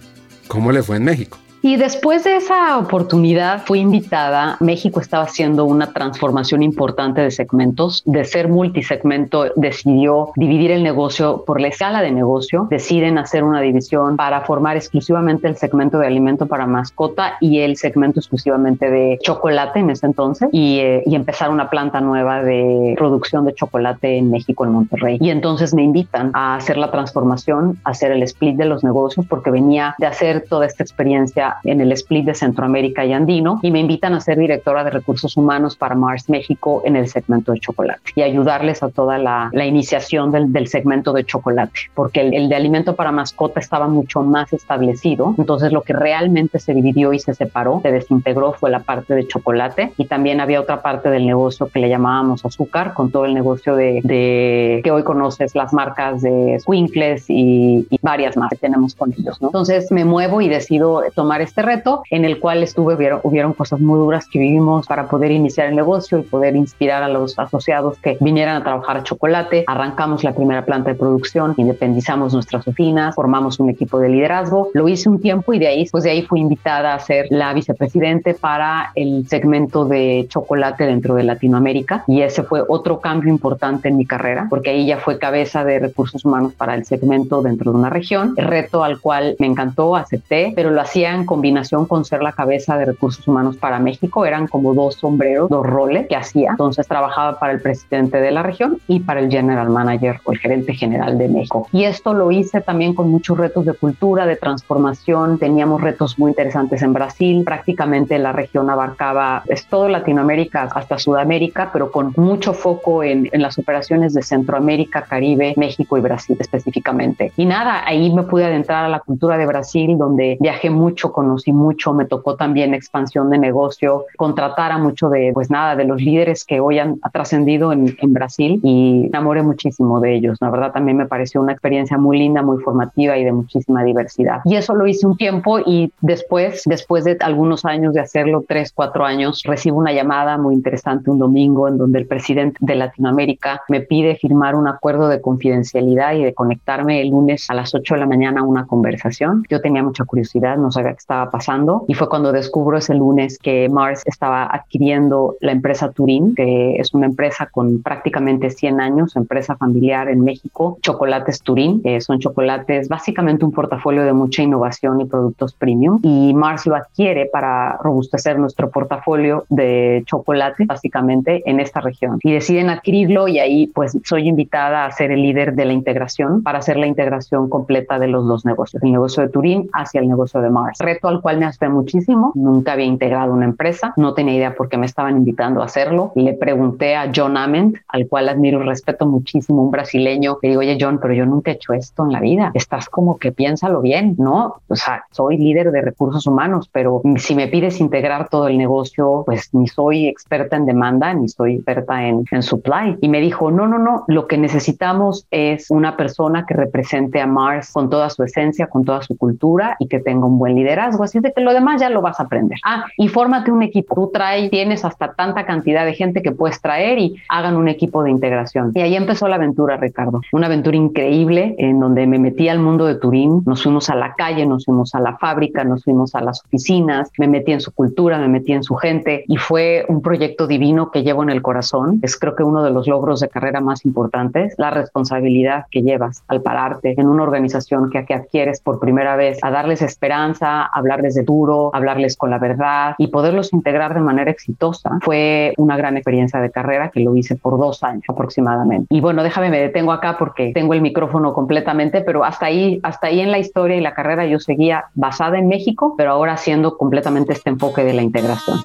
¿cómo 0.47 0.73
le 0.73 0.83
fue 0.83 0.99
en 0.99 1.05
México? 1.05 1.39
Y 1.61 1.77
después 1.77 2.25
de 2.25 2.37
esa 2.37 2.79
oportunidad 2.79 3.65
fui 3.65 3.81
invitada. 3.81 4.57
México 4.61 5.01
estaba 5.01 5.25
haciendo 5.25 5.65
una 5.65 5.93
transformación 5.93 6.63
importante 6.63 7.21
de 7.21 7.31
segmentos. 7.31 8.03
De 8.07 8.25
ser 8.25 8.49
multisegmento, 8.49 9.47
decidió 9.57 10.31
dividir 10.37 10.71
el 10.71 10.83
negocio 10.83 11.45
por 11.45 11.61
la 11.61 11.69
escala 11.69 12.01
de 12.01 12.13
negocio. 12.13 12.69
Deciden 12.71 13.19
hacer 13.19 13.43
una 13.43 13.61
división 13.61 14.17
para 14.17 14.43
formar 14.43 14.77
exclusivamente 14.77 15.49
el 15.49 15.57
segmento 15.57 15.99
de 15.99 16.07
alimento 16.07 16.47
para 16.47 16.67
mascota 16.67 17.37
y 17.41 17.61
el 17.61 17.77
segmento 17.77 18.21
exclusivamente 18.21 18.91
de 18.91 19.19
chocolate 19.23 19.81
en 19.81 19.91
ese 19.91 20.07
entonces. 20.07 20.49
Y, 20.53 20.79
eh, 20.79 21.03
y 21.07 21.17
empezar 21.17 21.51
una 21.51 21.71
planta 21.71 22.01
nueva 22.01 22.43
de 22.43 22.95
producción 22.97 23.45
de 23.45 23.55
chocolate 23.55 24.17
en 24.17 24.31
México, 24.31 24.65
en 24.65 24.73
Monterrey. 24.73 25.19
Y 25.21 25.31
entonces 25.31 25.75
me 25.75 25.83
invitan 25.83 26.31
a 26.35 26.55
hacer 26.55 26.77
la 26.77 26.91
transformación, 26.91 27.79
a 27.85 27.91
hacer 27.91 28.13
el 28.13 28.23
split 28.23 28.57
de 28.57 28.65
los 28.65 28.85
negocios, 28.85 29.27
porque 29.27 29.51
venía 29.51 29.97
de 29.99 30.07
hacer 30.07 30.45
toda 30.49 30.67
esta 30.67 30.83
experiencia 30.83 31.48
en 31.65 31.81
el 31.81 31.93
split 31.93 32.27
de 32.27 32.35
Centroamérica 32.35 33.05
y 33.05 33.13
Andino 33.13 33.61
y 33.63 33.71
me 33.71 33.81
invitan 33.81 34.15
a 34.15 34.21
ser 34.21 34.39
directora 34.39 34.85
de 34.85 34.91
recursos 34.91 35.37
humanos 35.37 35.77
para 35.77 35.95
Mars 35.95 36.29
México 36.29 36.83
en 36.85 36.97
el 36.97 37.09
segmento 37.09 37.53
de 37.53 37.61
chocolate 37.61 38.13
y 38.15 38.23
ayudarles 38.23 38.83
a 38.83 38.89
toda 38.89 39.19
la, 39.19 39.51
la 39.53 39.67
iniciación 39.67 40.31
del, 40.31 40.53
del, 40.53 40.69
segmento 40.69 41.13
de 41.13 41.25
chocolate, 41.25 41.73
porque 41.95 42.21
el, 42.21 42.35
el, 42.35 42.49
de 42.49 42.57
alimento 42.57 42.95
para 42.95 43.13
mascota 43.13 43.61
estaba 43.61 43.89
mucho 43.89 44.23
más 44.23 44.53
establecido. 44.53 45.35
Entonces 45.39 45.73
lo 45.73 45.83
que 45.83 45.93
realmente 45.93 46.59
se 46.59 46.75
dividió 46.75 47.13
y 47.13 47.19
se 47.19 47.35
separó, 47.35 47.81
se 47.83 47.93
desintegró 47.93 48.53
fue 48.53 48.71
la 48.71 48.81
parte 48.81 49.15
de 49.15 49.27
chocolate 49.27 49.93
y 49.97 50.07
también 50.07 50.41
había 50.41 50.61
otra 50.61 50.83
parte 50.83 51.11
del 51.11 51.27
negocio 51.27 51.69
que 51.69 51.81
le 51.81 51.89
llamábamos 51.89 52.45
azúcar, 52.45 52.95
con 52.95 53.11
todo 53.11 53.25
el 53.25 53.35
negocio 53.35 53.77
de, 53.77 54.01
de 54.05 54.81
que 54.83 54.91
hoy 54.91 55.03
conoces 55.03 55.55
las 55.55 55.73
marcas 55.73 56.23
de 56.23 56.59
Squinkles 56.61 57.29
y, 57.29 57.87
y 57.91 57.99
varias 58.03 58.37
más 58.37 58.51
que 58.51 58.57
tenemos 58.57 58.95
con 58.95 59.13
ellos. 59.13 59.41
¿no? 59.41 59.49
Entonces 59.49 59.91
me 59.91 60.05
muevo 60.05 60.41
y 60.41 60.49
decido 60.49 61.03
tomar 61.15 61.38
este 61.43 61.63
reto 61.63 62.03
en 62.11 62.25
el 62.25 62.39
cual 62.39 62.63
estuve, 62.63 62.95
hubieron, 62.95 63.21
hubieron 63.23 63.53
cosas 63.53 63.81
muy 63.81 63.99
duras 63.99 64.27
que 64.27 64.39
vivimos 64.39 64.87
para 64.87 65.09
poder 65.09 65.31
iniciar 65.31 65.69
el 65.69 65.77
negocio 65.77 66.19
y 66.19 66.23
poder 66.23 66.57
inspirar 66.57 67.03
a 67.03 67.09
los 67.09 67.39
asociados 67.39 67.99
que 67.99 68.17
vinieran 68.21 68.57
a 68.57 68.63
trabajar 68.63 68.99
a 68.99 69.03
chocolate. 69.03 69.65
Arrancamos 69.67 70.25
la 70.25 70.33
primera 70.33 70.65
planta 70.65 70.91
de 70.91 70.97
producción, 70.97 71.55
independizamos 71.57 72.35
nuestras 72.35 72.67
oficinas, 72.67 73.15
formamos 73.15 73.61
un 73.61 73.71
equipo 73.71 73.99
de 73.99 74.09
liderazgo. 74.09 74.71
Lo 74.75 74.89
hice 74.89 75.09
un 75.09 75.21
tiempo 75.21 75.53
y 75.53 75.59
de 75.59 75.69
ahí, 75.69 75.89
pues 75.91 76.05
de 76.05 76.11
ahí 76.11 76.23
fui 76.23 76.41
invitada 76.41 76.95
a 76.95 76.99
ser 76.99 77.27
la 77.31 77.53
vicepresidente 77.53 78.35
para 78.35 78.93
el 78.95 79.27
segmento 79.29 79.85
de 79.85 80.27
chocolate 80.29 80.85
dentro 80.85 81.15
de 81.15 81.25
Latinoamérica 81.25 82.05
y 82.07 82.23
ese 82.23 82.43
fue 82.43 82.63
otro 82.67 83.01
cambio 83.01 83.31
importante 83.31 83.89
en 83.89 83.97
mi 83.97 84.07
carrera 84.07 84.47
porque 84.49 84.71
ahí 84.71 84.87
ya 84.87 84.99
fue 84.99 85.19
cabeza 85.19 85.65
de 85.65 85.79
recursos 85.79 86.25
humanos 86.25 86.53
para 86.55 86.75
el 86.75 86.85
segmento 86.85 87.43
dentro 87.43 87.73
de 87.73 87.79
una 87.79 87.91
región. 87.91 88.35
Reto 88.37 88.85
al 88.85 89.01
cual 89.01 89.37
me 89.39 89.47
encantó, 89.47 89.97
acepté, 89.97 90.53
pero 90.55 90.71
lo 90.71 90.81
hacía 90.81 91.15
en 91.15 91.27
combinación 91.29 91.87
con 91.87 92.05
ser 92.05 92.23
la 92.23 92.33
cabeza 92.33 92.77
de 92.77 92.87
recursos 92.87 93.29
humanos 93.29 93.57
para 93.57 93.79
México. 93.79 94.27
Eran 94.27 94.49
como 94.49 94.75
dos 94.75 94.97
sombreros, 94.97 95.49
dos 95.49 95.65
roles 95.65 96.09
que 96.09 96.17
hacía. 96.17 96.51
Entonces 96.51 96.89
trabajaba 96.89 97.39
para 97.39 97.53
el 97.53 97.61
presidente 97.61 98.21
de 98.21 98.33
la 98.33 98.43
región 98.43 98.79
y 98.89 98.99
para 99.01 99.21
el 99.21 99.31
general 99.31 99.71
manager 99.71 100.21
o 100.25 100.33
el 100.33 100.39
gerente 100.39 100.75
general 100.75 101.19
de 101.19 101.29
México. 101.29 101.69
Y 101.71 101.85
esto 101.85 102.15
lo 102.15 102.33
hice 102.33 102.61
también 102.61 102.95
con 102.95 103.09
muchos 103.11 103.39
retos 103.39 103.65
de 103.67 103.75
cultura, 103.75 104.27
de 104.27 104.35
transformación. 104.35 105.39
Teníamos 105.39 105.81
retos 105.81 106.19
muy 106.19 106.31
interesantes 106.31 106.83
en 106.83 106.93
Brasil. 106.93 107.43
Prácticamente 107.45 108.19
la 108.19 108.33
región 108.33 108.71
abarcaba 108.71 109.43
es 109.47 109.67
todo 109.67 109.89
Latinoamérica 109.89 110.69
hasta 110.75 110.99
Sudamérica, 110.99 111.71
pero 111.73 111.93
con 111.93 112.13
mucho 112.17 112.55
foco 112.55 113.03
en, 113.03 113.29
en 113.31 113.43
las 113.43 113.59
operaciones 113.59 114.15
de 114.15 114.23
Centroamérica, 114.23 115.03
Caribe, 115.03 115.55
México 115.57 115.99
y 115.99 116.01
Brasil 116.01 116.37
específicamente. 116.41 117.33
Y 117.37 117.45
nada, 117.45 117.83
ahí 117.87 118.13
me 118.13 118.23
pude 118.23 118.47
adentrar 118.47 118.85
a 118.85 118.89
la 118.89 119.01
cultura 119.01 119.37
de 119.37 119.47
Brasil, 119.47 119.97
donde 119.99 120.39
viajé 120.41 120.71
mucho 120.71 121.13
conocí 121.19 121.53
mucho, 121.53 121.93
me 121.95 122.05
tocó 122.05 122.37
también 122.37 122.75
expansión 122.75 123.29
de 123.29 123.39
negocio, 123.39 124.05
contratar 124.17 124.71
a 124.71 124.79
mucho 124.79 125.09
de, 125.09 125.33
pues 125.35 125.51
nada, 125.51 125.75
de 125.75 125.83
los 125.83 126.01
líderes 126.01 126.45
que 126.45 126.61
hoy 126.61 126.79
han 126.79 127.01
trascendido 127.13 127.73
en, 127.73 127.97
en, 128.01 128.13
Brasil 128.13 128.61
y 128.63 129.01
me 129.01 129.07
enamoré 129.09 129.43
muchísimo 129.43 129.99
de 129.99 130.15
ellos. 130.15 130.39
La 130.41 130.49
verdad 130.49 130.71
también 130.71 130.97
me 130.97 131.07
pareció 131.07 131.41
una 131.41 131.51
experiencia 131.51 131.99
muy 131.99 132.21
linda, 132.21 132.41
muy 132.43 132.63
formativa 132.63 133.19
y 133.19 133.25
de 133.25 133.33
muchísima 133.33 133.83
diversidad. 133.83 134.43
Y 134.45 134.55
eso 134.55 134.77
lo 134.77 134.87
hice 134.87 135.09
un 135.09 135.17
tiempo 135.17 135.59
y 135.59 135.93
después, 136.03 136.63
después 136.67 137.03
de 137.03 137.17
algunos 137.19 137.65
años 137.65 137.95
de 137.95 138.01
hacerlo, 138.01 138.45
tres, 138.47 138.71
cuatro 138.73 139.05
años, 139.05 139.43
recibo 139.45 139.77
una 139.77 139.93
llamada 139.93 140.39
muy 140.39 140.55
interesante 140.55 141.11
un 141.11 141.19
domingo 141.19 141.67
en 141.67 141.79
donde 141.79 141.99
el 141.99 142.07
presidente 142.07 142.59
de 142.61 142.77
Latinoamérica 142.77 143.63
me 143.69 143.81
pide 143.81 144.15
firmar 144.15 144.55
un 144.55 144.69
acuerdo 144.69 145.09
de 145.09 145.21
confidencialidad 145.21 146.15
y 146.15 146.23
de 146.23 146.33
conectarme 146.33 147.01
el 147.01 147.09
lunes 147.09 147.51
a 147.51 147.55
las 147.55 147.75
8 147.75 147.95
de 147.95 148.01
la 148.01 148.07
mañana 148.07 148.43
a 148.43 148.45
una 148.45 148.69
conversación. 148.69 149.45
Yo 149.51 149.61
tenía 149.61 149.83
mucha 149.83 150.05
curiosidad, 150.05 150.57
no 150.57 150.71
sabía 150.71 150.93
que 150.93 151.08
estaba 151.09 151.31
pasando. 151.31 151.87
Y 151.89 151.95
fue 151.95 152.09
cuando 152.11 152.33
descubro 152.33 152.77
ese 152.77 152.95
lunes 152.95 153.39
que 153.39 153.71
Mars 153.71 154.03
estaba 154.05 154.45
adquiriendo 154.45 155.37
la 155.41 155.53
empresa 155.53 155.91
Turín, 155.91 156.35
que 156.35 156.77
es 156.77 156.93
una 156.93 157.07
empresa 157.07 157.49
con 157.51 157.83
prácticamente 157.83 158.51
100 158.51 158.79
años, 158.79 159.17
empresa 159.17 159.57
familiar 159.57 160.11
en 160.11 160.23
México, 160.23 160.77
Chocolates 160.83 161.41
Turín, 161.41 161.81
que 161.83 162.03
son 162.03 162.19
chocolates 162.19 162.91
básicamente 162.91 163.47
un 163.47 163.53
portafolio 163.53 164.05
de 164.05 164.13
mucha 164.13 164.43
innovación 164.43 165.01
y 165.01 165.07
productos 165.07 165.55
premium. 165.55 165.99
Y 166.03 166.35
Mars 166.35 166.67
lo 166.67 166.77
adquiere 166.77 167.25
para 167.25 167.79
robustecer 167.79 168.39
nuestro 168.39 168.71
portafolio 168.71 169.47
de 169.49 170.03
chocolate 170.05 170.67
básicamente 170.67 171.43
en 171.47 171.59
esta 171.59 171.81
región. 171.81 172.19
Y 172.23 172.33
deciden 172.33 172.69
adquirirlo 172.69 173.29
y 173.29 173.39
ahí 173.39 173.67
pues 173.69 173.97
soy 174.05 174.29
invitada 174.29 174.85
a 174.85 174.93
ser 174.93 175.11
el 175.11 175.23
líder 175.23 175.55
de 175.55 175.65
la 175.65 175.73
integración 175.73 176.43
para 176.43 176.59
hacer 176.59 176.77
la 176.77 176.87
integración 176.87 177.49
completa 177.49 177.99
de 177.99 178.09
los 178.09 178.27
dos 178.27 178.45
negocios, 178.45 178.83
el 178.83 178.93
negocio 178.93 179.23
de 179.23 179.31
Turín 179.31 179.71
hacia 179.73 180.03
el 180.03 180.09
negocio 180.09 180.43
de 180.43 180.51
Mars. 180.51 180.77
Reto 180.99 181.09
al 181.09 181.21
cual 181.21 181.39
me 181.39 181.47
asusté 181.47 181.69
muchísimo. 181.69 182.33
Nunca 182.35 182.73
había 182.73 182.87
integrado 182.87 183.33
una 183.33 183.45
empresa, 183.45 183.95
no 183.97 184.15
tenía 184.15 184.35
idea 184.35 184.55
por 184.57 184.69
qué 184.69 184.77
me 184.77 184.87
estaban 184.87 185.17
invitando 185.17 185.63
a 185.63 185.67
hacerlo. 185.67 186.11
Le 186.17 186.35
pregunté 186.35 186.97
a 186.97 187.13
John 187.15 187.37
Ament, 187.37 187.77
al 187.87 188.09
cual 188.09 188.29
admiro 188.29 188.61
y 188.61 188.65
respeto 188.65 189.07
muchísimo, 189.07 189.63
un 189.63 189.71
brasileño, 189.71 190.39
que 190.39 190.49
digo, 190.49 190.61
oye 190.61 190.77
John, 190.81 190.99
pero 191.01 191.15
yo 191.15 191.25
nunca 191.25 191.53
he 191.53 191.55
hecho 191.55 191.73
esto 191.73 192.05
en 192.05 192.13
la 192.13 192.21
vida. 192.21 192.51
Estás 192.55 192.89
como 192.89 193.19
que 193.19 193.31
piénsalo 193.31 193.81
bien, 193.81 194.17
¿no? 194.19 194.57
O 194.67 194.75
sea, 194.75 195.05
soy 195.13 195.37
líder 195.37 195.71
de 195.71 195.83
recursos 195.83 196.27
humanos, 196.27 196.69
pero 196.73 197.01
si 197.17 197.35
me 197.37 197.47
pides 197.47 197.81
integrar 197.81 198.29
todo 198.29 198.49
el 198.49 198.59
negocio, 198.59 199.23
pues 199.25 199.55
ni 199.55 199.69
soy 199.69 200.09
experta 200.09 200.57
en 200.57 200.67
demanda, 200.67 201.15
ni 201.15 201.29
soy 201.29 201.57
experta 201.57 202.07
en, 202.07 202.25
en 202.31 202.43
supply. 202.43 202.99
Y 203.01 203.09
me 203.09 203.21
dijo, 203.21 203.53
no, 203.53 203.69
no, 203.69 203.79
no, 203.79 204.05
lo 204.09 204.27
que 204.27 204.37
necesitamos 204.37 205.27
es 205.31 205.71
una 205.71 205.97
persona 205.97 206.45
que 206.45 206.55
represente 206.55 207.21
a 207.21 207.27
Mars 207.27 207.71
con 207.73 207.89
toda 207.89 208.11
su 208.11 208.25
esencia, 208.25 208.67
con 208.67 208.85
toda 208.85 209.03
su 209.03 209.17
cultura 209.17 209.77
y 209.79 209.87
que 209.87 210.01
tenga 210.01 210.27
un 210.27 210.39
buen 210.39 210.55
liderazgo. 210.55 210.88
Así 211.01 211.21
de 211.21 211.33
que 211.33 211.41
lo 211.41 211.53
demás 211.53 211.81
ya 211.81 211.91
lo 211.91 212.03
vas 212.03 212.21
a 212.21 212.25
aprender. 212.25 212.59
Ah, 212.65 212.85
y 212.97 213.09
fórmate 213.09 213.51
un 213.51 213.63
equipo. 213.63 213.95
Tú 213.95 214.11
traes, 214.13 214.51
tienes 214.51 214.85
hasta 214.85 215.13
tanta 215.15 215.47
cantidad 215.47 215.85
de 215.85 215.95
gente 215.95 216.23
que 216.23 216.33
puedes 216.33 216.61
traer 216.61 216.99
y 216.99 217.17
hagan 217.29 217.57
un 217.57 217.69
equipo 217.69 218.03
de 218.03 218.11
integración. 218.11 218.73
Y 218.75 218.81
ahí 218.81 218.97
empezó 218.97 219.29
la 219.29 219.37
aventura, 219.37 219.77
Ricardo. 219.77 220.21
Una 220.33 220.47
aventura 220.47 220.77
increíble 220.77 221.55
en 221.59 221.81
donde 221.81 222.07
me 222.07 222.19
metí 222.19 222.49
al 222.49 222.59
mundo 222.59 222.87
de 222.87 222.97
Turín. 222.97 223.43
Nos 223.47 223.63
fuimos 223.63 223.89
a 223.91 223.95
la 223.95 224.15
calle, 224.15 224.47
nos 224.47 224.65
fuimos 224.65 224.95
a 224.95 225.01
la 225.01 225.17
fábrica, 225.17 225.65
nos 225.65 225.85
fuimos 225.85 226.15
a 226.15 226.21
las 226.21 226.45
oficinas, 226.45 227.11
me 227.19 227.29
metí 227.29 227.53
en 227.53 227.61
su 227.61 227.73
cultura, 227.73 228.19
me 228.19 228.29
metí 228.29 228.53
en 228.53 228.63
su 228.63 228.75
gente 228.75 229.25
y 229.27 229.37
fue 229.37 229.85
un 229.89 230.03
proyecto 230.03 230.47
divino 230.47 230.91
que 230.91 231.03
llevo 231.03 231.23
en 231.23 231.31
el 231.31 231.43
corazón. 231.43 232.01
Es 232.03 232.19
creo 232.19 232.35
que 232.35 232.43
uno 232.43 232.63
de 232.63 232.71
los 232.71 232.87
logros 232.87 233.21
de 233.21 233.29
carrera 233.29 233.61
más 233.61 233.85
importantes, 233.85 234.55
la 234.59 234.71
responsabilidad 234.71 235.67
que 235.71 235.83
llevas 235.83 236.23
al 236.29 236.43
pararte 236.43 236.95
en 236.97 237.09
una 237.09 237.23
organización 237.23 237.91
que, 237.91 238.05
que 238.05 238.15
adquieres 238.15 238.61
por 238.61 238.81
primera 238.81 239.17
vez, 239.17 239.39
a 239.43 239.51
darles 239.51 239.83
esperanza, 239.83 240.71
hablarles 240.79 241.15
de 241.15 241.23
duro, 241.23 241.71
hablarles 241.75 242.17
con 242.17 242.31
la 242.31 242.39
verdad 242.39 242.95
y 242.99 243.09
poderlos 243.09 243.53
integrar 243.53 243.95
de 243.95 244.01
manera 244.01 244.31
exitosa. 244.31 244.99
Fue 245.03 245.53
una 245.57 245.77
gran 245.77 245.97
experiencia 245.97 246.41
de 246.41 246.51
carrera 246.51 246.91
que 246.91 247.01
lo 247.01 247.15
hice 247.17 247.37
por 247.37 247.59
dos 247.59 247.83
años 247.83 248.05
aproximadamente. 248.09 248.87
Y 248.91 249.01
bueno, 249.01 249.23
déjame, 249.23 249.51
me 249.51 249.61
detengo 249.61 249.93
acá 249.93 250.17
porque 250.19 250.53
tengo 250.55 250.75
el 250.75 250.81
micrófono 250.81 251.33
completamente, 251.33 252.01
pero 252.01 252.25
hasta 252.25 252.47
ahí, 252.47 252.81
hasta 252.83 253.09
ahí 253.09 253.21
en 253.21 253.31
la 253.31 253.39
historia 253.39 253.77
y 253.77 253.81
la 253.81 253.95
carrera 253.95 254.27
yo 254.27 254.39
seguía 254.41 254.87
basada 254.95 255.39
en 255.39 255.49
México, 255.49 255.95
pero 255.97 256.13
ahora 256.13 256.35
haciendo 256.35 256.77
completamente 256.77 257.33
este 257.33 257.51
enfoque 257.51 257.85
de 257.85 257.95
la 257.95 258.03
integración. 258.03 258.63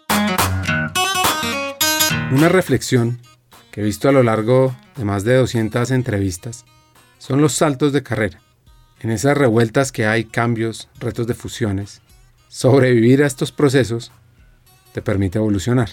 Una 2.32 2.49
reflexión 2.49 3.20
que 3.72 3.82
he 3.82 3.84
visto 3.84 4.07
a 4.07 4.11
lo 4.11 4.22
largo 4.22 4.76
de 4.95 5.03
más 5.05 5.24
de 5.24 5.36
200 5.36 5.89
entrevistas 5.91 6.64
son 7.18 7.41
los 7.41 7.53
saltos 7.53 7.91
de 7.93 8.03
carrera. 8.03 8.39
En 9.01 9.09
esas 9.09 9.38
revueltas 9.38 9.91
que 9.91 10.05
hay, 10.05 10.26
cambios, 10.26 10.89
retos 10.99 11.26
de 11.26 11.34
fusiones, 11.34 12.03
sobrevivir 12.54 13.24
a 13.24 13.26
estos 13.26 13.51
procesos 13.51 14.12
te 14.93 15.01
permite 15.01 15.39
evolucionar. 15.39 15.89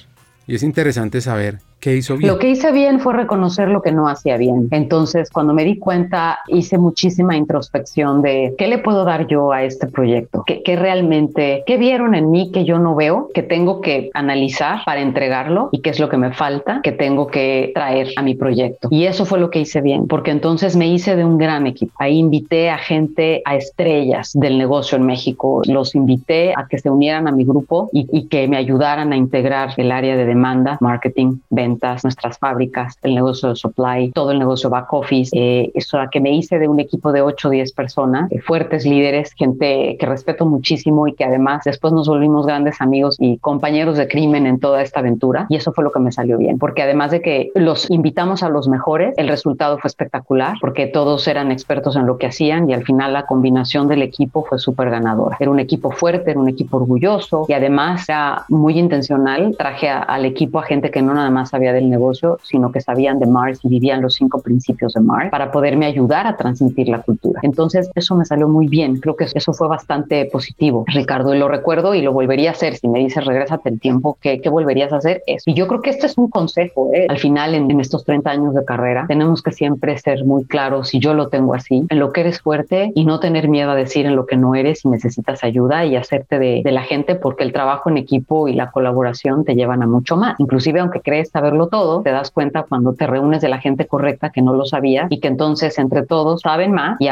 Y 0.46 0.56
es 0.56 0.62
interesante 0.62 1.22
saber 1.22 1.60
¿Qué 1.80 1.96
hizo 1.96 2.16
bien? 2.16 2.30
Lo 2.30 2.38
que 2.38 2.50
hice 2.50 2.72
bien 2.72 3.00
fue 3.00 3.14
reconocer 3.14 3.68
lo 3.68 3.80
que 3.80 3.90
no 3.90 4.08
hacía 4.08 4.36
bien. 4.36 4.68
Entonces, 4.70 5.30
cuando 5.30 5.54
me 5.54 5.64
di 5.64 5.78
cuenta, 5.78 6.40
hice 6.48 6.76
muchísima 6.76 7.36
introspección 7.36 8.20
de 8.20 8.54
qué 8.58 8.68
le 8.68 8.78
puedo 8.78 9.04
dar 9.04 9.26
yo 9.26 9.52
a 9.52 9.64
este 9.64 9.86
proyecto, 9.86 10.44
qué, 10.46 10.62
qué 10.62 10.76
realmente, 10.76 11.62
qué 11.66 11.78
vieron 11.78 12.14
en 12.14 12.30
mí 12.30 12.50
que 12.52 12.64
yo 12.64 12.78
no 12.78 12.94
veo, 12.94 13.30
que 13.32 13.42
tengo 13.42 13.80
que 13.80 14.10
analizar 14.12 14.80
para 14.84 15.00
entregarlo 15.00 15.70
y 15.72 15.80
qué 15.80 15.90
es 15.90 15.98
lo 16.00 16.08
que 16.08 16.18
me 16.18 16.32
falta, 16.32 16.80
que 16.82 16.92
tengo 16.92 17.28
que 17.28 17.72
traer 17.74 18.08
a 18.16 18.22
mi 18.22 18.34
proyecto. 18.34 18.88
Y 18.90 19.04
eso 19.04 19.24
fue 19.24 19.40
lo 19.40 19.50
que 19.50 19.60
hice 19.60 19.80
bien, 19.80 20.06
porque 20.06 20.30
entonces 20.30 20.76
me 20.76 20.86
hice 20.86 21.16
de 21.16 21.24
un 21.24 21.38
gran 21.38 21.66
equipo. 21.66 21.92
Ahí 21.98 22.18
invité 22.18 22.68
a 22.68 22.78
gente, 22.78 23.42
a 23.44 23.56
estrellas 23.56 24.32
del 24.34 24.58
negocio 24.58 24.98
en 24.98 25.06
México. 25.06 25.62
Los 25.66 25.94
invité 25.94 26.52
a 26.52 26.66
que 26.68 26.78
se 26.78 26.90
unieran 26.90 27.26
a 27.26 27.32
mi 27.32 27.44
grupo 27.44 27.88
y, 27.92 28.06
y 28.12 28.26
que 28.28 28.46
me 28.48 28.56
ayudaran 28.56 29.12
a 29.12 29.16
integrar 29.16 29.72
el 29.76 29.92
área 29.92 30.16
de 30.16 30.26
demanda, 30.26 30.76
marketing, 30.80 31.38
ventas 31.70 32.04
nuestras 32.04 32.38
fábricas, 32.38 32.98
el 33.02 33.14
negocio 33.14 33.50
de 33.50 33.56
supply, 33.56 34.10
todo 34.12 34.32
el 34.32 34.38
negocio 34.38 34.70
back 34.70 34.92
office. 34.92 35.30
Eh, 35.32 35.70
eso 35.74 35.98
a 35.98 36.10
que 36.10 36.20
me 36.20 36.32
hice 36.34 36.58
de 36.58 36.68
un 36.68 36.80
equipo 36.80 37.12
de 37.12 37.22
8 37.22 37.48
o 37.48 37.50
10 37.50 37.72
personas, 37.72 38.30
eh, 38.32 38.40
fuertes 38.40 38.84
líderes, 38.84 39.32
gente 39.34 39.96
que 39.98 40.06
respeto 40.06 40.46
muchísimo 40.46 41.06
y 41.06 41.14
que 41.14 41.24
además 41.24 41.62
después 41.64 41.92
nos 41.92 42.08
volvimos 42.08 42.46
grandes 42.46 42.80
amigos 42.80 43.16
y 43.18 43.38
compañeros 43.38 43.96
de 43.96 44.08
crimen 44.08 44.46
en 44.46 44.58
toda 44.58 44.82
esta 44.82 45.00
aventura. 45.00 45.46
Y 45.48 45.56
eso 45.56 45.72
fue 45.72 45.84
lo 45.84 45.92
que 45.92 46.00
me 46.00 46.12
salió 46.12 46.38
bien, 46.38 46.58
porque 46.58 46.82
además 46.82 47.10
de 47.10 47.20
que 47.22 47.50
los 47.54 47.90
invitamos 47.90 48.42
a 48.42 48.48
los 48.48 48.68
mejores, 48.68 49.14
el 49.16 49.28
resultado 49.28 49.78
fue 49.78 49.88
espectacular, 49.88 50.56
porque 50.60 50.86
todos 50.86 51.26
eran 51.28 51.52
expertos 51.52 51.96
en 51.96 52.06
lo 52.06 52.18
que 52.18 52.26
hacían 52.26 52.68
y 52.68 52.74
al 52.74 52.84
final 52.84 53.12
la 53.12 53.26
combinación 53.26 53.88
del 53.88 54.02
equipo 54.02 54.44
fue 54.44 54.58
súper 54.58 54.90
ganadora. 54.90 55.36
Era 55.38 55.50
un 55.50 55.60
equipo 55.60 55.90
fuerte, 55.90 56.30
era 56.32 56.40
un 56.40 56.48
equipo 56.48 56.78
orgulloso 56.78 57.46
y 57.48 57.52
además 57.52 58.08
era 58.08 58.44
muy 58.48 58.78
intencional. 58.78 59.54
Traje 59.56 59.88
al 59.88 60.24
equipo 60.24 60.58
a 60.58 60.62
gente 60.62 60.90
que 60.90 61.02
no 61.02 61.14
nada 61.14 61.30
más 61.30 61.50
sabía 61.50 61.59
del 61.60 61.88
negocio, 61.88 62.38
sino 62.42 62.72
que 62.72 62.80
sabían 62.80 63.18
de 63.18 63.26
Mars 63.26 63.60
y 63.62 63.68
vivían 63.68 64.02
los 64.02 64.14
cinco 64.14 64.40
principios 64.40 64.94
de 64.94 65.00
Mars 65.00 65.30
para 65.30 65.52
poderme 65.52 65.86
ayudar 65.86 66.26
a 66.26 66.36
transmitir 66.36 66.88
la 66.88 67.02
cultura. 67.02 67.29
Entonces, 67.42 67.90
eso 67.94 68.14
me 68.14 68.24
salió 68.24 68.48
muy 68.48 68.66
bien. 68.66 69.00
Creo 69.00 69.16
que 69.16 69.26
eso 69.32 69.52
fue 69.52 69.68
bastante 69.68 70.26
positivo, 70.26 70.84
Ricardo, 70.86 71.34
lo 71.34 71.48
recuerdo 71.48 71.94
y 71.94 72.02
lo 72.02 72.12
volvería 72.12 72.50
a 72.50 72.52
hacer. 72.52 72.76
Si 72.76 72.88
me 72.88 72.98
dices, 72.98 73.24
regrésate 73.24 73.68
el 73.68 73.80
tiempo, 73.80 74.18
¿qué, 74.20 74.40
qué 74.40 74.48
volverías 74.48 74.92
a 74.92 74.96
hacer? 74.96 75.22
Eso. 75.26 75.44
Y 75.46 75.54
yo 75.54 75.68
creo 75.68 75.82
que 75.82 75.90
este 75.90 76.06
es 76.06 76.18
un 76.18 76.28
consejo. 76.28 76.90
¿eh? 76.92 77.06
Al 77.08 77.18
final, 77.18 77.54
en, 77.54 77.70
en 77.70 77.80
estos 77.80 78.04
30 78.04 78.30
años 78.30 78.54
de 78.54 78.64
carrera, 78.64 79.04
tenemos 79.06 79.42
que 79.42 79.52
siempre 79.52 79.96
ser 79.98 80.24
muy 80.24 80.44
claros, 80.44 80.94
y 80.94 80.98
yo 80.98 81.14
lo 81.14 81.28
tengo 81.28 81.54
así, 81.54 81.86
en 81.88 81.98
lo 81.98 82.12
que 82.12 82.22
eres 82.22 82.40
fuerte 82.40 82.92
y 82.94 83.04
no 83.04 83.20
tener 83.20 83.48
miedo 83.48 83.70
a 83.70 83.74
decir 83.74 84.06
en 84.06 84.16
lo 84.16 84.26
que 84.26 84.36
no 84.36 84.54
eres 84.54 84.84
y 84.84 84.88
necesitas 84.88 85.44
ayuda 85.44 85.84
y 85.84 85.96
hacerte 85.96 86.38
de, 86.38 86.62
de 86.64 86.72
la 86.72 86.82
gente 86.82 87.14
porque 87.14 87.44
el 87.44 87.52
trabajo 87.52 87.90
en 87.90 87.98
equipo 87.98 88.48
y 88.48 88.54
la 88.54 88.70
colaboración 88.70 89.44
te 89.44 89.54
llevan 89.54 89.82
a 89.82 89.86
mucho 89.86 90.16
más. 90.16 90.38
Inclusive, 90.38 90.80
aunque 90.80 91.00
crees 91.00 91.30
saber 91.30 91.54
todo, 91.68 92.02
te 92.02 92.10
das 92.10 92.30
cuenta 92.30 92.62
cuando 92.62 92.94
te 92.94 93.06
reúnes 93.06 93.40
de 93.40 93.48
la 93.48 93.58
gente 93.58 93.86
correcta 93.86 94.30
que 94.30 94.42
no 94.42 94.54
lo 94.54 94.64
sabía 94.64 95.06
y 95.10 95.20
que 95.20 95.28
entonces 95.28 95.78
entre 95.78 96.06
todos 96.06 96.42
saben 96.42 96.72
más 96.72 96.96
y 97.00 97.08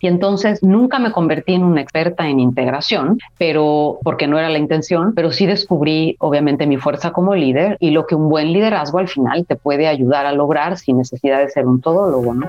Y 0.00 0.06
entonces 0.06 0.62
nunca 0.62 0.98
me 0.98 1.12
convertí 1.12 1.54
en 1.54 1.64
una 1.64 1.80
experta 1.80 2.28
en 2.28 2.40
integración, 2.40 3.18
pero 3.38 3.98
porque 4.02 4.26
no 4.26 4.38
era 4.38 4.48
la 4.48 4.58
intención, 4.58 5.12
pero 5.14 5.32
sí 5.32 5.46
descubrí 5.46 6.16
obviamente 6.18 6.66
mi 6.66 6.76
fuerza 6.76 7.12
como 7.12 7.34
líder 7.34 7.76
y 7.80 7.90
lo 7.90 8.06
que 8.06 8.14
un 8.14 8.28
buen 8.28 8.52
liderazgo 8.52 8.98
al 8.98 9.08
final 9.08 9.46
te 9.46 9.56
puede 9.56 9.88
ayudar 9.88 10.26
a 10.26 10.32
lograr 10.32 10.78
sin 10.78 10.98
necesidad 10.98 11.40
de 11.40 11.48
ser 11.48 11.66
un 11.66 11.80
todólogo, 11.80 12.34
¿no? 12.34 12.46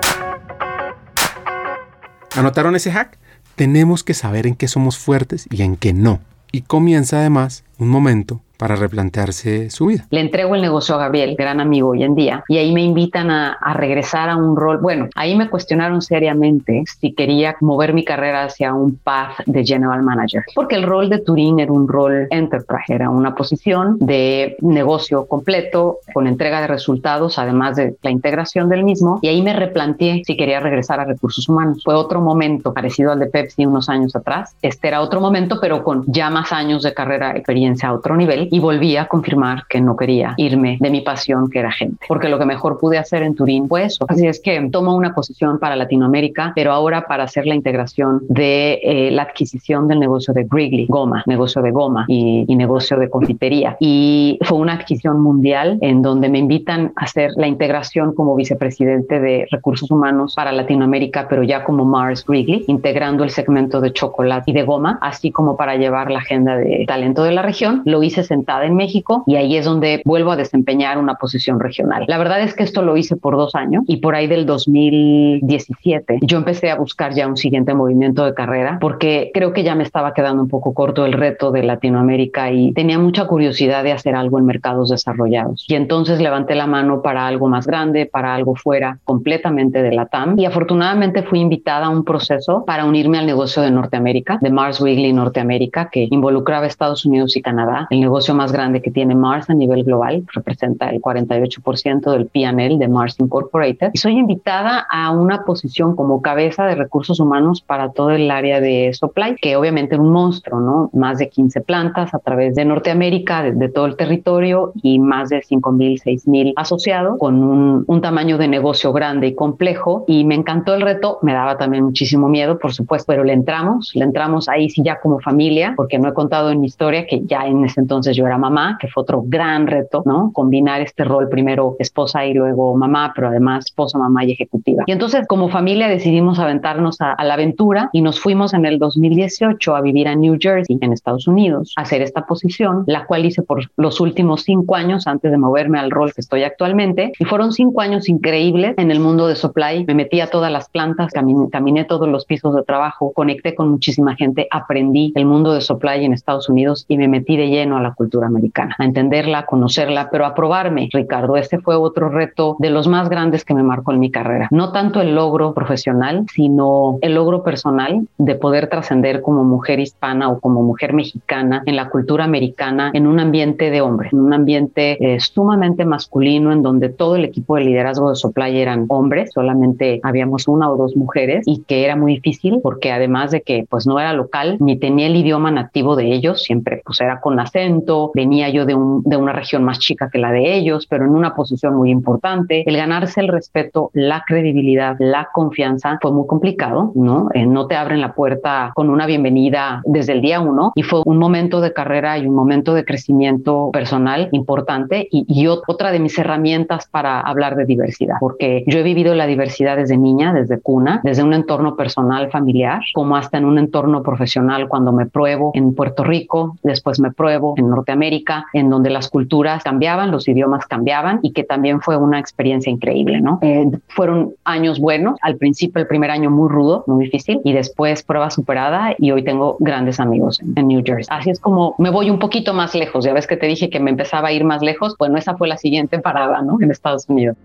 ¿Anotaron 2.36 2.74
ese 2.74 2.90
hack? 2.90 3.18
Tenemos 3.54 4.02
que 4.02 4.14
saber 4.14 4.46
en 4.46 4.56
qué 4.56 4.66
somos 4.66 4.98
fuertes 4.98 5.46
y 5.50 5.62
en 5.62 5.76
qué 5.76 5.92
no. 5.92 6.18
Y 6.50 6.62
comienza 6.62 7.18
además 7.18 7.64
un 7.78 7.88
momento 7.88 8.40
para 8.56 8.76
replantearse 8.76 9.70
su 9.70 9.86
vida. 9.86 10.06
Le 10.10 10.20
entrego 10.20 10.54
el 10.54 10.62
negocio 10.62 10.94
a 10.94 10.98
Gabriel, 10.98 11.36
gran 11.36 11.60
amigo 11.60 11.90
hoy 11.90 12.02
en 12.02 12.14
día, 12.14 12.44
y 12.48 12.58
ahí 12.58 12.72
me 12.72 12.82
invitan 12.82 13.30
a, 13.30 13.52
a, 13.52 13.74
regresar 13.74 14.28
a 14.28 14.36
un 14.36 14.56
rol. 14.56 14.78
Bueno, 14.78 15.08
ahí 15.14 15.36
me 15.36 15.48
cuestionaron 15.48 16.02
seriamente 16.02 16.84
si 17.00 17.12
quería 17.12 17.56
mover 17.60 17.94
mi 17.94 18.04
carrera 18.04 18.44
hacia 18.44 18.72
un 18.74 18.96
path 18.96 19.44
de 19.46 19.64
general 19.64 20.02
manager, 20.02 20.44
porque 20.54 20.76
el 20.76 20.84
rol 20.84 21.08
de 21.08 21.18
Turín 21.18 21.60
era 21.60 21.72
un 21.72 21.88
rol 21.88 22.28
enterprise, 22.30 22.94
era 22.94 23.10
una 23.10 23.34
posición 23.34 23.98
de 23.98 24.56
negocio 24.60 25.26
completo 25.26 25.98
con 26.12 26.26
entrega 26.26 26.60
de 26.60 26.66
resultados, 26.66 27.38
además 27.38 27.76
de 27.76 27.96
la 28.02 28.10
integración 28.10 28.68
del 28.68 28.84
mismo, 28.84 29.18
y 29.22 29.28
ahí 29.28 29.42
me 29.42 29.52
replanteé 29.52 30.22
si 30.24 30.36
quería 30.36 30.60
regresar 30.60 31.00
a 31.00 31.04
recursos 31.04 31.48
humanos. 31.48 31.82
Fue 31.84 31.94
otro 31.94 32.20
momento 32.20 32.72
parecido 32.72 33.12
al 33.12 33.18
de 33.18 33.26
Pepsi 33.26 33.66
unos 33.66 33.88
años 33.88 34.14
atrás. 34.16 34.54
Este 34.62 34.88
era 34.88 35.00
otro 35.00 35.20
momento, 35.20 35.58
pero 35.60 35.82
con 35.82 36.04
ya 36.06 36.30
más 36.30 36.52
años 36.52 36.82
de 36.82 36.94
carrera, 36.94 37.36
experiencia 37.36 37.88
a 37.88 37.94
otro 37.94 38.16
nivel 38.16 38.48
y 38.54 38.60
volví 38.60 38.96
a 38.96 39.08
confirmar 39.08 39.66
que 39.68 39.80
no 39.80 39.96
quería 39.96 40.34
irme 40.36 40.78
de 40.80 40.88
mi 40.88 41.00
pasión, 41.00 41.50
que 41.50 41.58
era 41.58 41.72
gente, 41.72 42.06
porque 42.06 42.28
lo 42.28 42.38
que 42.38 42.44
mejor 42.44 42.78
pude 42.78 42.98
hacer 42.98 43.24
en 43.24 43.34
Turín 43.34 43.66
fue 43.68 43.82
eso. 43.82 44.04
Así 44.06 44.28
es 44.28 44.40
que 44.40 44.68
tomo 44.70 44.94
una 44.94 45.12
posición 45.12 45.58
para 45.58 45.74
Latinoamérica, 45.74 46.52
pero 46.54 46.70
ahora 46.70 47.08
para 47.08 47.24
hacer 47.24 47.46
la 47.46 47.56
integración 47.56 48.22
de 48.28 48.78
eh, 48.84 49.10
la 49.10 49.22
adquisición 49.22 49.88
del 49.88 49.98
negocio 49.98 50.32
de 50.32 50.44
Wrigley, 50.44 50.86
goma, 50.88 51.24
negocio 51.26 51.62
de 51.62 51.72
goma 51.72 52.04
y, 52.06 52.44
y 52.46 52.54
negocio 52.54 52.96
de 52.96 53.10
confitería. 53.10 53.76
Y 53.80 54.38
fue 54.42 54.58
una 54.58 54.74
adquisición 54.74 55.20
mundial 55.20 55.78
en 55.80 56.00
donde 56.00 56.28
me 56.28 56.38
invitan 56.38 56.92
a 56.94 57.06
hacer 57.06 57.32
la 57.34 57.48
integración 57.48 58.14
como 58.14 58.36
vicepresidente 58.36 59.18
de 59.18 59.48
recursos 59.50 59.90
humanos 59.90 60.34
para 60.36 60.52
Latinoamérica, 60.52 61.26
pero 61.28 61.42
ya 61.42 61.64
como 61.64 61.84
Mars 61.84 62.24
Wrigley, 62.28 62.64
integrando 62.68 63.24
el 63.24 63.30
segmento 63.30 63.80
de 63.80 63.92
chocolate 63.92 64.52
y 64.52 64.54
de 64.54 64.62
goma, 64.62 65.00
así 65.02 65.32
como 65.32 65.56
para 65.56 65.74
llevar 65.74 66.12
la 66.12 66.20
agenda 66.20 66.54
de 66.54 66.84
talento 66.86 67.24
de 67.24 67.32
la 67.32 67.42
región. 67.42 67.82
Lo 67.84 68.04
hice 68.04 68.22
en 68.34 68.74
México 68.74 69.24
y 69.26 69.36
ahí 69.36 69.56
es 69.56 69.64
donde 69.64 70.02
vuelvo 70.04 70.32
a 70.32 70.36
desempeñar 70.36 70.98
una 70.98 71.14
posición 71.14 71.60
regional. 71.60 72.04
La 72.08 72.18
verdad 72.18 72.40
es 72.42 72.54
que 72.54 72.62
esto 72.62 72.82
lo 72.82 72.96
hice 72.96 73.16
por 73.16 73.36
dos 73.36 73.54
años 73.54 73.84
y 73.86 73.98
por 73.98 74.14
ahí 74.14 74.26
del 74.26 74.46
2017 74.46 76.18
yo 76.22 76.38
empecé 76.38 76.70
a 76.70 76.76
buscar 76.76 77.14
ya 77.14 77.26
un 77.26 77.36
siguiente 77.36 77.74
movimiento 77.74 78.24
de 78.24 78.34
carrera 78.34 78.78
porque 78.80 79.30
creo 79.32 79.52
que 79.52 79.62
ya 79.62 79.74
me 79.74 79.82
estaba 79.82 80.14
quedando 80.14 80.42
un 80.42 80.48
poco 80.48 80.74
corto 80.74 81.04
el 81.04 81.12
reto 81.12 81.50
de 81.50 81.62
Latinoamérica 81.62 82.50
y 82.50 82.72
tenía 82.72 82.98
mucha 82.98 83.26
curiosidad 83.26 83.84
de 83.84 83.92
hacer 83.92 84.14
algo 84.14 84.38
en 84.38 84.46
mercados 84.46 84.90
desarrollados. 84.90 85.66
Y 85.68 85.74
entonces 85.74 86.20
levanté 86.20 86.54
la 86.54 86.66
mano 86.66 87.02
para 87.02 87.26
algo 87.26 87.48
más 87.48 87.66
grande, 87.66 88.06
para 88.06 88.34
algo 88.34 88.54
fuera 88.54 88.98
completamente 89.04 89.82
de 89.82 89.92
la 89.92 90.06
TAM 90.06 90.38
y 90.38 90.44
afortunadamente 90.44 91.22
fui 91.22 91.40
invitada 91.40 91.86
a 91.86 91.90
un 91.90 92.04
proceso 92.04 92.64
para 92.64 92.84
unirme 92.84 93.18
al 93.18 93.26
negocio 93.26 93.62
de 93.62 93.70
Norteamérica, 93.70 94.38
de 94.40 94.50
Mars 94.50 94.80
Wrigley 94.80 95.12
Norteamérica, 95.12 95.88
que 95.90 96.08
involucraba 96.10 96.66
Estados 96.66 97.04
Unidos 97.04 97.36
y 97.36 97.42
Canadá. 97.42 97.86
El 97.90 98.00
negocio 98.00 98.23
más 98.32 98.52
grande 98.52 98.80
que 98.80 98.90
tiene 98.90 99.14
Mars 99.14 99.50
a 99.50 99.54
nivel 99.54 99.84
global, 99.84 100.24
representa 100.32 100.88
el 100.88 101.02
48% 101.02 102.12
del 102.12 102.26
PNL 102.26 102.78
de 102.78 102.88
Mars 102.88 103.16
Incorporated. 103.18 103.90
Y 103.92 103.98
soy 103.98 104.18
invitada 104.18 104.86
a 104.90 105.10
una 105.10 105.44
posición 105.44 105.96
como 105.96 106.22
cabeza 106.22 106.64
de 106.64 106.76
recursos 106.76 107.20
humanos 107.20 107.60
para 107.60 107.90
todo 107.92 108.10
el 108.10 108.30
área 108.30 108.60
de 108.60 108.92
supply, 108.94 109.36
que 109.36 109.56
obviamente 109.56 109.96
es 109.96 110.00
un 110.00 110.12
monstruo, 110.12 110.60
¿no? 110.60 110.90
Más 110.92 111.18
de 111.18 111.28
15 111.28 111.60
plantas 111.62 112.14
a 112.14 112.20
través 112.20 112.54
de 112.54 112.64
Norteamérica, 112.64 113.42
de, 113.42 113.52
de 113.52 113.68
todo 113.68 113.86
el 113.86 113.96
territorio 113.96 114.72
y 114.82 114.98
más 114.98 115.28
de 115.28 115.42
5.000, 115.42 116.02
6.000 116.02 116.52
asociados 116.56 117.18
con 117.18 117.42
un, 117.42 117.84
un 117.86 118.00
tamaño 118.00 118.38
de 118.38 118.48
negocio 118.48 118.92
grande 118.92 119.28
y 119.28 119.34
complejo. 119.34 120.04
Y 120.06 120.24
me 120.24 120.34
encantó 120.34 120.74
el 120.74 120.82
reto, 120.82 121.18
me 121.22 121.32
daba 121.32 121.56
también 121.58 121.84
muchísimo 121.84 122.28
miedo, 122.28 122.58
por 122.58 122.72
supuesto, 122.72 123.06
pero 123.08 123.24
le 123.24 123.32
entramos, 123.32 123.92
le 123.94 124.04
entramos 124.04 124.48
ahí 124.48 124.70
sí 124.70 124.82
ya 124.84 125.00
como 125.00 125.20
familia, 125.20 125.74
porque 125.76 125.98
no 125.98 126.08
he 126.08 126.14
contado 126.14 126.50
en 126.50 126.60
mi 126.60 126.66
historia 126.66 127.06
que 127.06 127.22
ya 127.24 127.46
en 127.46 127.64
ese 127.64 127.80
entonces 127.80 128.13
yo 128.14 128.26
era 128.26 128.38
mamá, 128.38 128.78
que 128.80 128.88
fue 128.88 129.02
otro 129.02 129.22
gran 129.26 129.66
reto, 129.66 130.02
¿no? 130.04 130.30
Combinar 130.32 130.80
este 130.80 131.04
rol 131.04 131.28
primero 131.28 131.76
esposa 131.78 132.24
y 132.24 132.34
luego 132.34 132.74
mamá, 132.76 133.12
pero 133.14 133.28
además 133.28 133.66
esposa, 133.66 133.98
mamá 133.98 134.24
y 134.24 134.32
ejecutiva. 134.32 134.84
Y 134.86 134.92
entonces 134.92 135.26
como 135.26 135.48
familia 135.48 135.88
decidimos 135.88 136.38
aventarnos 136.38 137.00
a, 137.00 137.12
a 137.12 137.24
la 137.24 137.34
aventura 137.34 137.90
y 137.92 138.00
nos 138.00 138.20
fuimos 138.20 138.54
en 138.54 138.64
el 138.64 138.78
2018 138.78 139.76
a 139.76 139.80
vivir 139.80 140.08
a 140.08 140.14
New 140.14 140.36
Jersey, 140.40 140.78
en 140.80 140.92
Estados 140.92 141.26
Unidos, 141.26 141.72
a 141.76 141.82
hacer 141.82 142.02
esta 142.02 142.26
posición, 142.26 142.84
la 142.86 143.06
cual 143.06 143.24
hice 143.24 143.42
por 143.42 143.70
los 143.76 144.00
últimos 144.00 144.42
cinco 144.42 144.76
años 144.76 145.06
antes 145.06 145.30
de 145.30 145.38
moverme 145.38 145.78
al 145.78 145.90
rol 145.90 146.12
que 146.12 146.20
estoy 146.20 146.42
actualmente. 146.42 147.12
Y 147.18 147.24
fueron 147.24 147.52
cinco 147.52 147.80
años 147.80 148.08
increíbles 148.08 148.74
en 148.76 148.90
el 148.90 149.00
mundo 149.00 149.26
de 149.26 149.36
supply. 149.36 149.84
Me 149.86 149.94
metí 149.94 150.20
a 150.20 150.28
todas 150.28 150.52
las 150.52 150.68
plantas, 150.68 151.12
caminé, 151.12 151.48
caminé 151.50 151.84
todos 151.84 152.08
los 152.08 152.24
pisos 152.24 152.54
de 152.54 152.62
trabajo, 152.62 153.12
conecté 153.12 153.54
con 153.54 153.68
muchísima 153.68 154.16
gente, 154.16 154.46
aprendí 154.50 155.12
el 155.14 155.26
mundo 155.26 155.52
de 155.52 155.60
supply 155.60 156.04
en 156.04 156.12
Estados 156.12 156.48
Unidos 156.48 156.84
y 156.88 156.96
me 156.96 157.08
metí 157.08 157.36
de 157.36 157.48
lleno 157.48 157.76
a 157.76 157.82
la 157.82 157.94
cultura 157.94 158.03
americana, 158.24 158.74
a 158.78 158.84
entenderla, 158.84 159.40
a 159.40 159.46
conocerla, 159.46 160.08
pero 160.10 160.26
a 160.26 160.34
probarme, 160.34 160.88
Ricardo. 160.92 161.36
Este 161.36 161.58
fue 161.58 161.76
otro 161.76 162.08
reto 162.08 162.56
de 162.58 162.70
los 162.70 162.88
más 162.88 163.08
grandes 163.08 163.44
que 163.44 163.54
me 163.54 163.62
marcó 163.62 163.92
en 163.92 164.00
mi 164.00 164.10
carrera. 164.10 164.48
No 164.50 164.72
tanto 164.72 165.00
el 165.00 165.14
logro 165.14 165.54
profesional, 165.54 166.26
sino 166.32 166.98
el 167.00 167.14
logro 167.14 167.42
personal 167.42 168.06
de 168.18 168.34
poder 168.34 168.68
trascender 168.68 169.22
como 169.22 169.44
mujer 169.44 169.80
hispana 169.80 170.30
o 170.30 170.40
como 170.40 170.62
mujer 170.62 170.92
mexicana 170.92 171.62
en 171.66 171.76
la 171.76 171.88
cultura 171.88 172.24
americana 172.24 172.90
en 172.92 173.06
un 173.06 173.20
ambiente 173.20 173.70
de 173.70 173.80
hombres, 173.80 174.12
en 174.12 174.20
un 174.20 174.32
ambiente 174.32 175.14
eh, 175.14 175.20
sumamente 175.20 175.84
masculino 175.84 176.52
en 176.52 176.62
donde 176.62 176.88
todo 176.88 177.16
el 177.16 177.24
equipo 177.24 177.56
de 177.56 177.64
liderazgo 177.64 178.10
de 178.10 178.16
Supply 178.16 178.58
eran 178.58 178.86
hombres, 178.88 179.30
solamente 179.32 180.00
habíamos 180.02 180.48
una 180.48 180.70
o 180.70 180.76
dos 180.76 180.96
mujeres 180.96 181.44
y 181.46 181.62
que 181.62 181.84
era 181.84 181.96
muy 181.96 182.14
difícil 182.14 182.60
porque 182.62 182.92
además 182.92 183.30
de 183.30 183.42
que 183.42 183.66
pues 183.68 183.86
no 183.86 183.98
era 183.98 184.12
local 184.12 184.56
ni 184.60 184.76
tenía 184.76 185.06
el 185.06 185.16
idioma 185.16 185.50
nativo 185.50 185.96
de 185.96 186.12
ellos, 186.12 186.42
siempre 186.42 186.82
pues 186.84 187.00
era 187.00 187.20
con 187.20 187.38
acento 187.40 187.93
venía 188.14 188.48
yo 188.48 188.64
de, 188.66 188.74
un, 188.74 189.02
de 189.04 189.16
una 189.16 189.32
región 189.32 189.64
más 189.64 189.78
chica 189.78 190.08
que 190.10 190.18
la 190.18 190.32
de 190.32 190.56
ellos, 190.56 190.86
pero 190.88 191.04
en 191.04 191.10
una 191.10 191.34
posición 191.34 191.76
muy 191.76 191.90
importante. 191.90 192.64
El 192.66 192.76
ganarse 192.76 193.20
el 193.20 193.28
respeto, 193.28 193.90
la 193.92 194.24
credibilidad, 194.26 194.96
la 194.98 195.28
confianza 195.32 195.98
fue 196.00 196.12
muy 196.12 196.26
complicado, 196.26 196.92
¿no? 196.94 197.28
Eh, 197.34 197.46
no 197.46 197.66
te 197.66 197.76
abren 197.76 198.00
la 198.00 198.14
puerta 198.14 198.72
con 198.74 198.90
una 198.90 199.06
bienvenida 199.06 199.82
desde 199.84 200.12
el 200.12 200.20
día 200.20 200.40
uno 200.40 200.72
y 200.74 200.82
fue 200.82 201.02
un 201.04 201.18
momento 201.18 201.60
de 201.60 201.72
carrera 201.72 202.18
y 202.18 202.26
un 202.26 202.34
momento 202.34 202.74
de 202.74 202.84
crecimiento 202.84 203.70
personal 203.72 204.28
importante 204.32 205.08
y, 205.10 205.24
y 205.28 205.46
otra 205.46 205.92
de 205.92 206.00
mis 206.00 206.18
herramientas 206.18 206.88
para 206.90 207.20
hablar 207.20 207.56
de 207.56 207.64
diversidad, 207.64 208.16
porque 208.20 208.64
yo 208.66 208.78
he 208.78 208.82
vivido 208.82 209.14
la 209.14 209.26
diversidad 209.26 209.76
desde 209.76 209.96
niña, 209.96 210.32
desde 210.32 210.60
cuna, 210.60 211.00
desde 211.02 211.22
un 211.22 211.32
entorno 211.32 211.76
personal, 211.76 212.30
familiar, 212.30 212.82
como 212.94 213.16
hasta 213.16 213.38
en 213.38 213.44
un 213.44 213.58
entorno 213.58 214.02
profesional 214.02 214.68
cuando 214.68 214.92
me 214.92 215.06
pruebo 215.06 215.50
en 215.54 215.74
Puerto 215.74 216.04
Rico, 216.04 216.56
después 216.62 217.00
me 217.00 217.12
pruebo 217.12 217.54
en 217.56 217.70
Norteamérica, 217.84 218.46
en 218.54 218.70
donde 218.70 218.88
las 218.88 219.10
culturas 219.10 219.62
cambiaban, 219.62 220.10
los 220.10 220.26
idiomas 220.26 220.66
cambiaban 220.66 221.20
y 221.22 221.32
que 221.32 221.44
también 221.44 221.82
fue 221.82 221.96
una 221.96 222.18
experiencia 222.18 222.70
increíble, 222.70 223.20
¿no? 223.20 223.38
Eh, 223.42 223.66
fueron 223.88 224.34
años 224.44 224.80
buenos, 224.80 225.18
al 225.20 225.36
principio 225.36 225.82
el 225.82 225.86
primer 225.86 226.10
año 226.10 226.30
muy 226.30 226.48
rudo, 226.48 226.84
muy 226.86 227.04
difícil 227.04 227.40
y 227.44 227.52
después 227.52 228.02
prueba 228.02 228.30
superada 228.30 228.94
y 228.98 229.10
hoy 229.10 229.22
tengo 229.22 229.56
grandes 229.60 230.00
amigos 230.00 230.40
en, 230.40 230.66
New 230.66 230.82
Jersey. 230.84 231.14
Así 231.14 231.28
es 231.28 231.38
como 231.38 231.74
me 231.78 231.90
voy 231.90 232.08
un 232.08 232.18
poquito 232.18 232.54
más 232.54 232.74
lejos, 232.74 233.04
ya 233.04 233.12
ves 233.12 233.26
que 233.26 233.36
te 233.36 233.46
dije 233.46 233.68
que 233.68 233.80
me 233.80 233.90
empezaba 233.90 234.28
a 234.28 234.32
ir 234.32 234.44
más 234.44 234.62
lejos, 234.62 234.96
bueno, 234.98 235.18
esa 235.18 235.36
fue 235.36 235.46
la 235.46 235.58
siguiente 235.58 235.98
parada, 235.98 236.40
¿no? 236.40 236.56
En 236.62 236.70
Estados 236.70 237.06
Unidos. 237.08 237.36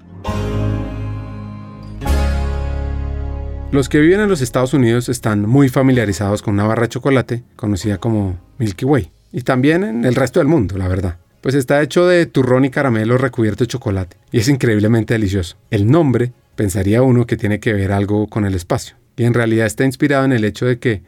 Los 3.71 3.89
que 3.89 3.99
viven 3.99 4.21
en 4.21 4.29
los 4.29 4.41
Estados 4.41 4.73
Unidos 4.73 5.09
están 5.09 5.45
muy 5.47 5.67
familiarizados 5.67 6.41
con 6.41 6.53
una 6.53 6.65
barra 6.65 6.83
de 6.83 6.89
chocolate 6.89 7.43
conocida 7.55 7.97
como 7.97 8.37
Milky 8.57 8.85
Way. 8.85 9.11
Y 9.32 9.41
también 9.41 9.84
en 9.84 10.05
el 10.05 10.15
resto 10.15 10.39
del 10.39 10.47
mundo, 10.47 10.77
la 10.77 10.88
verdad. 10.88 11.17
Pues 11.41 11.55
está 11.55 11.82
hecho 11.82 12.05
de 12.07 12.25
turrón 12.25 12.65
y 12.65 12.69
caramelo 12.69 13.17
recubierto 13.17 13.63
de 13.63 13.69
chocolate. 13.69 14.17
Y 14.32 14.39
es 14.39 14.49
increíblemente 14.49 15.13
delicioso. 15.13 15.57
El 15.69 15.88
nombre 15.88 16.34
pensaría 16.55 17.01
uno 17.01 17.25
que 17.25 17.38
tiene 17.38 17.59
que 17.59 17.73
ver 17.73 17.91
algo 17.91 18.27
con 18.27 18.45
el 18.45 18.55
espacio. 18.55 18.97
Y 19.15 19.23
en 19.23 19.34
realidad 19.34 19.65
está 19.65 19.86
inspirado 19.86 20.25
en 20.25 20.34
el 20.34 20.43
hecho 20.43 20.65
de 20.65 20.80
que 20.80 21.03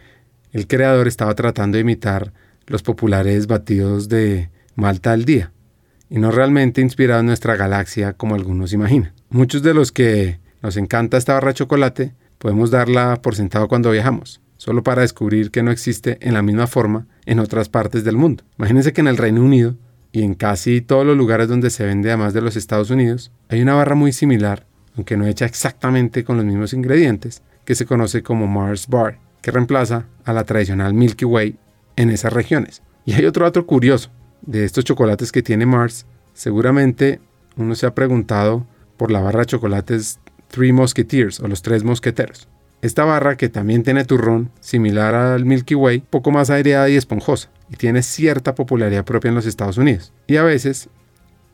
el 0.54 0.68
creador 0.68 1.08
estaba 1.08 1.36
tratando 1.36 1.76
de 1.76 1.82
imitar 1.82 2.34
los 2.68 2.84
populares 2.84 3.48
batidos 3.48 4.08
de 4.08 4.50
Malta 4.76 5.12
al 5.12 5.26
día. 5.26 5.52
Y 6.10 6.20
no 6.20 6.32
realmente 6.32 6.82
inspirado 6.82 7.22
en 7.22 7.28
nuestra 7.28 7.56
galaxia 7.56 8.14
como 8.14 8.36
algunos 8.36 8.74
imaginan. 8.74 9.14
Muchos 9.30 9.64
de 9.64 9.74
los 9.74 9.92
que 9.92 10.40
nos 10.62 10.78
encanta 10.78 11.18
esta 11.18 11.34
barra 11.34 11.50
de 11.50 11.56
chocolate 11.56 12.14
podemos 12.38 12.72
darla 12.72 13.22
por 13.22 13.36
sentado 13.36 13.68
cuando 13.68 13.92
viajamos, 13.92 14.42
solo 14.62 14.84
para 14.84 15.02
descubrir 15.02 15.50
que 15.50 15.64
no 15.64 15.72
existe 15.72 16.20
en 16.22 16.36
la 16.36 16.44
misma 16.44 16.68
forma 16.68 17.08
en 17.26 17.40
otras 17.40 17.68
partes 17.68 18.04
del 18.04 18.16
mundo. 18.16 18.44
Imagínense 18.60 18.94
que 18.94 19.02
en 19.02 19.08
el 19.08 19.18
Reino 19.18 19.42
Unido 19.44 19.76
y 20.12 20.22
en 20.22 20.36
casi 20.36 20.82
todos 20.82 21.04
los 21.04 21.18
lugares 21.18 21.48
donde 21.48 21.72
se 21.72 21.84
vende 21.84 22.10
además 22.10 22.36
de 22.36 22.42
los 22.42 22.56
Estados 22.56 22.92
Unidos, 22.92 23.32
hay 23.50 23.60
una 23.64 23.74
barra 23.74 23.96
muy 23.96 24.14
similar, 24.14 24.68
aunque 24.96 25.18
no 25.18 25.26
hecha 25.26 25.46
exactamente 25.46 26.24
con 26.24 26.38
los 26.38 26.46
mismos 26.46 26.74
ingredientes, 26.74 27.42
que 27.66 27.74
se 27.74 27.88
conoce 27.88 28.22
como 28.22 28.46
Mars 28.46 28.86
Bar, 28.88 29.18
que 29.42 29.50
reemplaza 29.50 30.06
a 30.26 30.32
la 30.32 30.44
tradicional 30.44 30.94
Milky 30.94 31.26
Way 31.26 31.58
en 31.96 32.12
esas 32.12 32.32
regiones. 32.32 32.84
Y 33.04 33.14
hay 33.14 33.26
otro 33.26 33.46
dato 33.46 33.66
curioso 33.66 34.12
de 34.44 34.64
estos 34.64 34.86
chocolates 34.86 35.32
que 35.32 35.42
tiene 35.42 35.66
Mars. 35.66 36.06
Seguramente 36.36 37.20
uno 37.56 37.74
se 37.74 37.88
ha 37.88 37.96
preguntado 37.96 38.68
por 38.96 39.10
la 39.10 39.22
barra 39.22 39.40
de 39.40 39.48
chocolates 39.48 40.20
Three 40.50 40.72
Musketeers 40.72 41.40
o 41.40 41.48
los 41.48 41.64
Tres 41.64 41.84
Mosqueteros. 41.84 42.48
Esta 42.82 43.06
barra, 43.06 43.38
que 43.38 43.50
también 43.50 43.84
tiene 43.84 44.06
turrón, 44.06 44.50
similar 44.60 45.14
al 45.14 45.46
Milky 45.46 45.76
Way, 45.76 46.04
poco 46.10 46.32
más 46.32 46.50
aireada 46.50 46.90
y 46.90 46.96
esponjosa, 46.96 47.50
y 47.70 47.76
tiene 47.76 48.02
cierta 48.02 48.56
popularidad 48.56 49.06
propia 49.06 49.30
en 49.30 49.36
los 49.36 49.46
Estados 49.46 49.78
Unidos. 49.78 50.14
Y 50.26 50.38
a 50.38 50.44
veces 50.44 50.90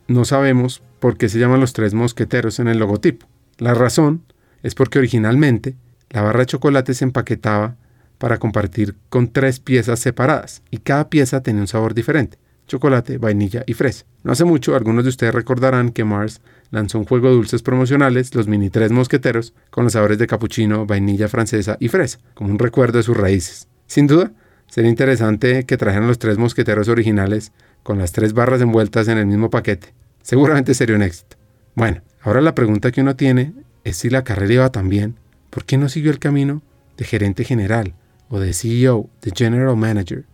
no 0.08 0.24
sabemos 0.24 0.82
por 1.00 1.18
qué 1.18 1.28
se 1.28 1.40
llaman 1.40 1.60
los 1.60 1.74
Tres 1.74 1.94
Mosqueteros 1.94 2.60
en 2.60 2.70
el 2.70 2.80
logotipo. 2.80 3.28
La 3.58 3.74
razón 3.74 4.24
es 4.64 4.74
porque 4.74 5.00
originalmente 5.00 5.76
la 6.10 6.22
barra 6.22 6.40
de 6.40 6.46
chocolate 6.46 6.94
se 6.94 7.04
empaquetaba 7.04 7.76
para 8.18 8.38
compartir 8.38 8.96
con 9.10 9.28
tres 9.28 9.60
piezas 9.60 10.00
separadas, 10.00 10.64
y 10.72 10.78
cada 10.78 11.10
pieza 11.10 11.44
tenía 11.44 11.62
un 11.62 11.68
sabor 11.68 11.94
diferente 11.94 12.38
chocolate, 12.68 13.18
vainilla 13.18 13.64
y 13.66 13.74
fresa. 13.74 14.06
No 14.24 14.32
hace 14.32 14.46
mucho, 14.46 14.76
algunos 14.76 15.04
de 15.06 15.10
ustedes 15.10 15.34
recordarán 15.34 15.90
que 15.92 16.04
Mars 16.04 16.42
lanzó 16.72 17.00
un 17.00 17.06
juego 17.06 17.30
de 17.30 17.36
dulces 17.36 17.62
promocionales, 17.62 18.34
los 18.36 18.48
Mini 18.48 18.70
Tres 18.70 18.92
Mosqueteros, 18.92 19.54
con 19.70 19.84
los 19.84 19.94
sabores 19.94 20.18
de 20.18 20.28
capuchino, 20.28 20.86
vainilla 20.86 21.28
francesa 21.28 21.78
y 21.80 21.88
fresa, 21.88 22.20
como 22.34 22.52
un 22.52 22.60
recuerdo 22.60 22.98
de 22.98 23.04
sus 23.04 23.18
raíces. 23.18 23.68
Sin 23.88 24.08
duda, 24.08 24.32
sería 24.68 24.90
interesante 24.90 25.66
que 25.66 25.78
trajeran 25.78 26.08
los 26.08 26.20
tres 26.20 26.38
mosqueteros 26.38 26.88
originales 26.90 27.52
con 27.84 27.98
las 27.98 28.12
tres 28.12 28.34
barras 28.34 28.62
envueltas 28.62 29.08
en 29.08 29.18
el 29.18 29.26
mismo 29.26 29.50
paquete. 29.50 29.94
Seguramente 30.22 30.74
sería 30.74 30.96
un 30.96 31.04
éxito. 31.04 31.38
Bueno, 31.74 32.02
ahora 32.22 32.42
la 32.42 32.56
pregunta 32.56 32.92
que 32.92 33.02
uno 33.02 33.16
tiene 33.16 33.54
es 33.84 33.98
si 33.98 34.10
la 34.10 34.24
carrera 34.24 34.54
iba 34.54 34.72
tan 34.72 34.90
bien, 34.90 35.16
¿por 35.50 35.64
qué 35.64 35.78
no 35.78 35.88
siguió 35.88 36.12
el 36.12 36.20
camino 36.20 36.62
de 36.98 37.06
gerente 37.06 37.44
general 37.44 37.94
o 38.30 38.40
de 38.40 38.54
CEO, 38.54 39.10
de 39.22 39.32
General 39.34 39.78
Manager? 39.78 40.26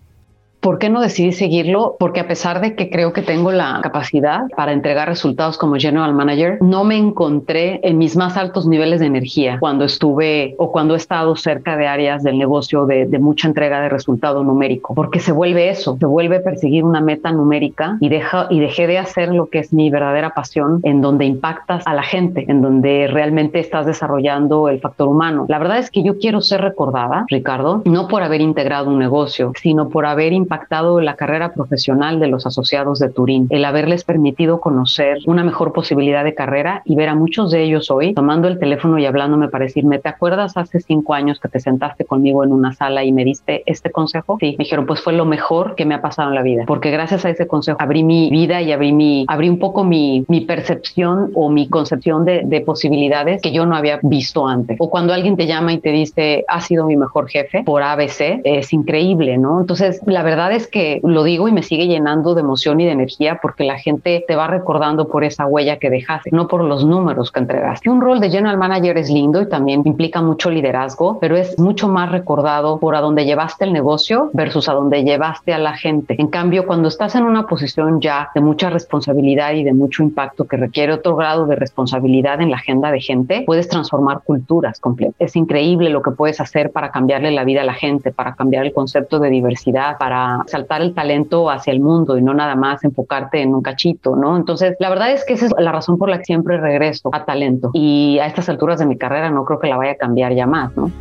¿Por 0.64 0.80
qué 0.80 0.89
no 0.89 1.01
decidí 1.01 1.34
seguirlo? 1.34 1.97
Porque 1.99 2.22
a 2.22 2.28
pesar 2.30 2.61
de 2.61 2.74
que 2.74 2.89
creo 2.89 3.11
que 3.11 3.22
tengo 3.22 3.51
la 3.51 3.82
capacidad 3.84 4.43
para 4.55 4.72
entregar 4.72 5.09
resultados 5.09 5.57
como 5.57 5.76
General 5.76 6.14
Manager, 6.14 6.57
no 6.61 6.86
me 6.86 6.95
encontré 6.95 7.82
en 7.84 7.97
mis 7.97 8.16
más 8.16 8.38
altos 8.38 8.66
niveles 8.66 9.01
de 9.01 9.07
energía 9.07 9.57
cuando 9.59 9.84
estuve 9.84 10.55
o 10.57 10.72
cuando 10.72 10.93
he 10.93 10.97
estado 10.97 11.36
cerca 11.36 11.76
de 11.76 11.88
áreas 11.88 12.24
del 12.24 12.38
negocio 12.38 12.86
de, 12.86 13.05
mucha 13.20 13.49
entrega 13.49 13.82
de 13.82 13.89
resultado 13.89 14.41
numérico, 14.41 14.95
porque 14.95 15.20
se 15.20 15.34
vuelve 15.34 15.70
eso, 15.70 15.97
se 15.99 16.05
vuelve 16.05 16.39
perseguir 16.39 16.86
una 16.86 17.01
meta 17.01 17.34
numérica 17.34 17.97
y, 17.99 18.07
deja, 18.07 18.47
y 18.49 18.61
dejé 18.61 18.88
de 18.88 18.99
hacer 18.99 19.34
lo 19.34 19.47
que 19.47 19.59
es 19.59 19.74
mi 19.74 19.89
verdadera 19.89 20.30
pasión, 20.30 20.80
en 20.84 21.01
donde 21.01 21.26
impactas 21.26 21.86
a 21.86 21.93
la 21.93 22.03
gente, 22.03 22.45
en 22.47 22.61
donde 22.61 23.09
realmente 23.11 23.59
estás 23.59 23.86
desarrollando 23.86 24.70
el 24.70 24.80
factor 24.80 25.09
humano. 25.09 25.45
La 25.49 25.59
verdad 25.59 25.80
es 25.80 25.91
que 25.91 26.03
yo 26.03 26.18
quiero 26.20 26.39
ser 26.39 26.61
recordada, 26.61 27.26
Ricardo, 27.28 27.82
no 27.84 28.07
por 28.07 28.24
haber 28.24 28.39
integrado 28.39 28.89
un 28.89 28.99
negocio, 28.99 29.51
sino 29.61 29.89
por 29.89 30.05
haber 30.05 30.32
impactado 30.32 30.52
impactado 30.53 31.01
la 31.01 31.15
carrera 31.15 31.53
profesional 31.53 32.19
de 32.19 32.27
los 32.27 32.45
asociados 32.45 32.99
de 32.99 33.09
Turín, 33.09 33.47
el 33.49 33.65
haberles 33.65 34.03
permitido 34.03 34.59
conocer 34.59 35.17
una 35.25 35.43
mejor 35.43 35.73
posibilidad 35.73 36.23
de 36.23 36.35
carrera 36.35 36.83
y 36.85 36.95
ver 36.95 37.09
a 37.09 37.15
muchos 37.15 37.49
de 37.49 37.63
ellos 37.63 37.89
hoy 37.89 38.13
tomando 38.13 38.47
el 38.47 38.59
teléfono 38.59 38.99
y 38.99 39.05
hablándome 39.07 39.47
para 39.47 39.65
decirme, 39.65 39.97
¿te 39.97 40.09
acuerdas 40.09 40.55
hace 40.55 40.79
cinco 40.79 41.15
años 41.15 41.39
que 41.39 41.49
te 41.49 41.59
sentaste 41.59 42.05
conmigo 42.05 42.43
en 42.43 42.51
una 42.51 42.71
sala 42.73 43.03
y 43.03 43.11
me 43.11 43.25
diste 43.25 43.63
este 43.65 43.91
consejo? 43.91 44.37
Sí, 44.39 44.55
me 44.57 44.63
dijeron, 44.63 44.85
pues 44.85 45.01
fue 45.01 45.13
lo 45.13 45.25
mejor 45.25 45.73
que 45.73 45.85
me 45.85 45.95
ha 45.95 46.01
pasado 46.01 46.29
en 46.29 46.35
la 46.35 46.43
vida, 46.43 46.65
porque 46.67 46.91
gracias 46.91 47.25
a 47.25 47.31
ese 47.31 47.47
consejo 47.47 47.77
abrí 47.81 48.03
mi 48.03 48.29
vida 48.29 48.61
y 48.61 48.71
abrí 48.71 48.93
mi, 48.93 49.25
abrí 49.27 49.49
un 49.49 49.57
poco 49.57 49.83
mi, 49.83 50.23
mi 50.27 50.41
percepción 50.41 51.31
o 51.33 51.49
mi 51.49 51.67
concepción 51.67 52.25
de, 52.25 52.43
de 52.45 52.61
posibilidades 52.61 53.41
que 53.41 53.51
yo 53.51 53.65
no 53.65 53.75
había 53.75 53.99
visto 54.03 54.47
antes. 54.47 54.77
O 54.79 54.91
cuando 54.91 55.13
alguien 55.13 55.35
te 55.35 55.47
llama 55.47 55.73
y 55.73 55.79
te 55.79 55.89
dice, 55.89 56.45
ha 56.47 56.61
sido 56.61 56.85
mi 56.85 56.95
mejor 56.95 57.27
jefe 57.27 57.63
por 57.63 57.81
ABC, 57.81 58.41
es 58.43 58.71
increíble, 58.71 59.39
¿no? 59.39 59.61
Entonces, 59.61 59.99
la 60.05 60.21
verdad 60.21 60.42
es 60.51 60.67
que 60.67 60.99
lo 61.03 61.23
digo 61.23 61.47
y 61.47 61.51
me 61.51 61.63
sigue 61.63 61.87
llenando 61.87 62.35
de 62.35 62.41
emoción 62.41 62.81
y 62.81 62.85
de 62.85 62.91
energía 62.91 63.39
porque 63.41 63.63
la 63.63 63.77
gente 63.77 64.23
te 64.27 64.35
va 64.35 64.47
recordando 64.47 65.07
por 65.07 65.23
esa 65.23 65.45
huella 65.45 65.77
que 65.77 65.89
dejaste, 65.89 66.29
no 66.31 66.47
por 66.47 66.63
los 66.63 66.85
números 66.85 67.31
que 67.31 67.39
entregaste. 67.39 67.89
Un 67.89 68.01
rol 68.01 68.19
de 68.19 68.29
general 68.29 68.57
manager 68.57 68.97
es 68.97 69.09
lindo 69.09 69.41
y 69.41 69.49
también 69.49 69.81
implica 69.85 70.21
mucho 70.21 70.49
liderazgo, 70.49 71.19
pero 71.19 71.35
es 71.35 71.57
mucho 71.59 71.87
más 71.87 72.11
recordado 72.11 72.79
por 72.79 72.95
a 72.95 73.01
dónde 73.01 73.25
llevaste 73.25 73.65
el 73.65 73.73
negocio 73.73 74.29
versus 74.33 74.69
a 74.69 74.73
dónde 74.73 75.03
llevaste 75.03 75.53
a 75.53 75.57
la 75.57 75.73
gente. 75.73 76.15
En 76.17 76.27
cambio, 76.27 76.65
cuando 76.65 76.87
estás 76.87 77.15
en 77.15 77.23
una 77.23 77.47
posición 77.47 78.01
ya 78.01 78.29
de 78.33 78.41
mucha 78.41 78.69
responsabilidad 78.69 79.53
y 79.53 79.63
de 79.63 79.73
mucho 79.73 80.03
impacto 80.03 80.45
que 80.45 80.57
requiere 80.57 80.93
otro 80.93 81.15
grado 81.15 81.45
de 81.45 81.55
responsabilidad 81.55 82.41
en 82.41 82.51
la 82.51 82.57
agenda 82.57 82.91
de 82.91 83.01
gente, 83.01 83.43
puedes 83.45 83.67
transformar 83.67 84.21
culturas 84.23 84.79
completas. 84.79 85.15
Es 85.19 85.35
increíble 85.35 85.89
lo 85.89 86.01
que 86.01 86.11
puedes 86.11 86.39
hacer 86.39 86.71
para 86.71 86.91
cambiarle 86.91 87.31
la 87.31 87.43
vida 87.43 87.61
a 87.61 87.65
la 87.65 87.73
gente, 87.73 88.11
para 88.11 88.35
cambiar 88.35 88.65
el 88.65 88.73
concepto 88.73 89.19
de 89.19 89.29
diversidad, 89.29 89.97
para 89.97 90.32
saltar 90.47 90.81
el 90.81 90.93
talento 90.93 91.49
hacia 91.49 91.71
el 91.73 91.79
mundo 91.79 92.17
y 92.17 92.21
no 92.21 92.34
nada 92.34 92.55
más 92.55 92.84
enfocarte 92.84 93.41
en 93.41 93.53
un 93.53 93.61
cachito, 93.61 94.15
¿no? 94.15 94.38
Entonces, 94.38 94.75
la 94.79 94.89
verdad 94.89 95.11
es 95.11 95.25
que 95.25 95.34
esa 95.34 95.47
es 95.47 95.53
la 95.57 95.71
razón 95.71 95.97
por 95.97 96.09
la 96.09 96.17
que 96.19 96.25
siempre 96.25 96.57
regreso 96.57 97.09
a 97.13 97.25
talento 97.25 97.71
y 97.73 98.19
a 98.19 98.27
estas 98.27 98.49
alturas 98.49 98.79
de 98.79 98.86
mi 98.86 98.97
carrera 98.97 99.29
no 99.29 99.45
creo 99.45 99.59
que 99.59 99.67
la 99.67 99.77
vaya 99.77 99.93
a 99.93 99.95
cambiar 99.95 100.34
ya 100.34 100.47
más, 100.47 100.75
¿no? 100.75 100.91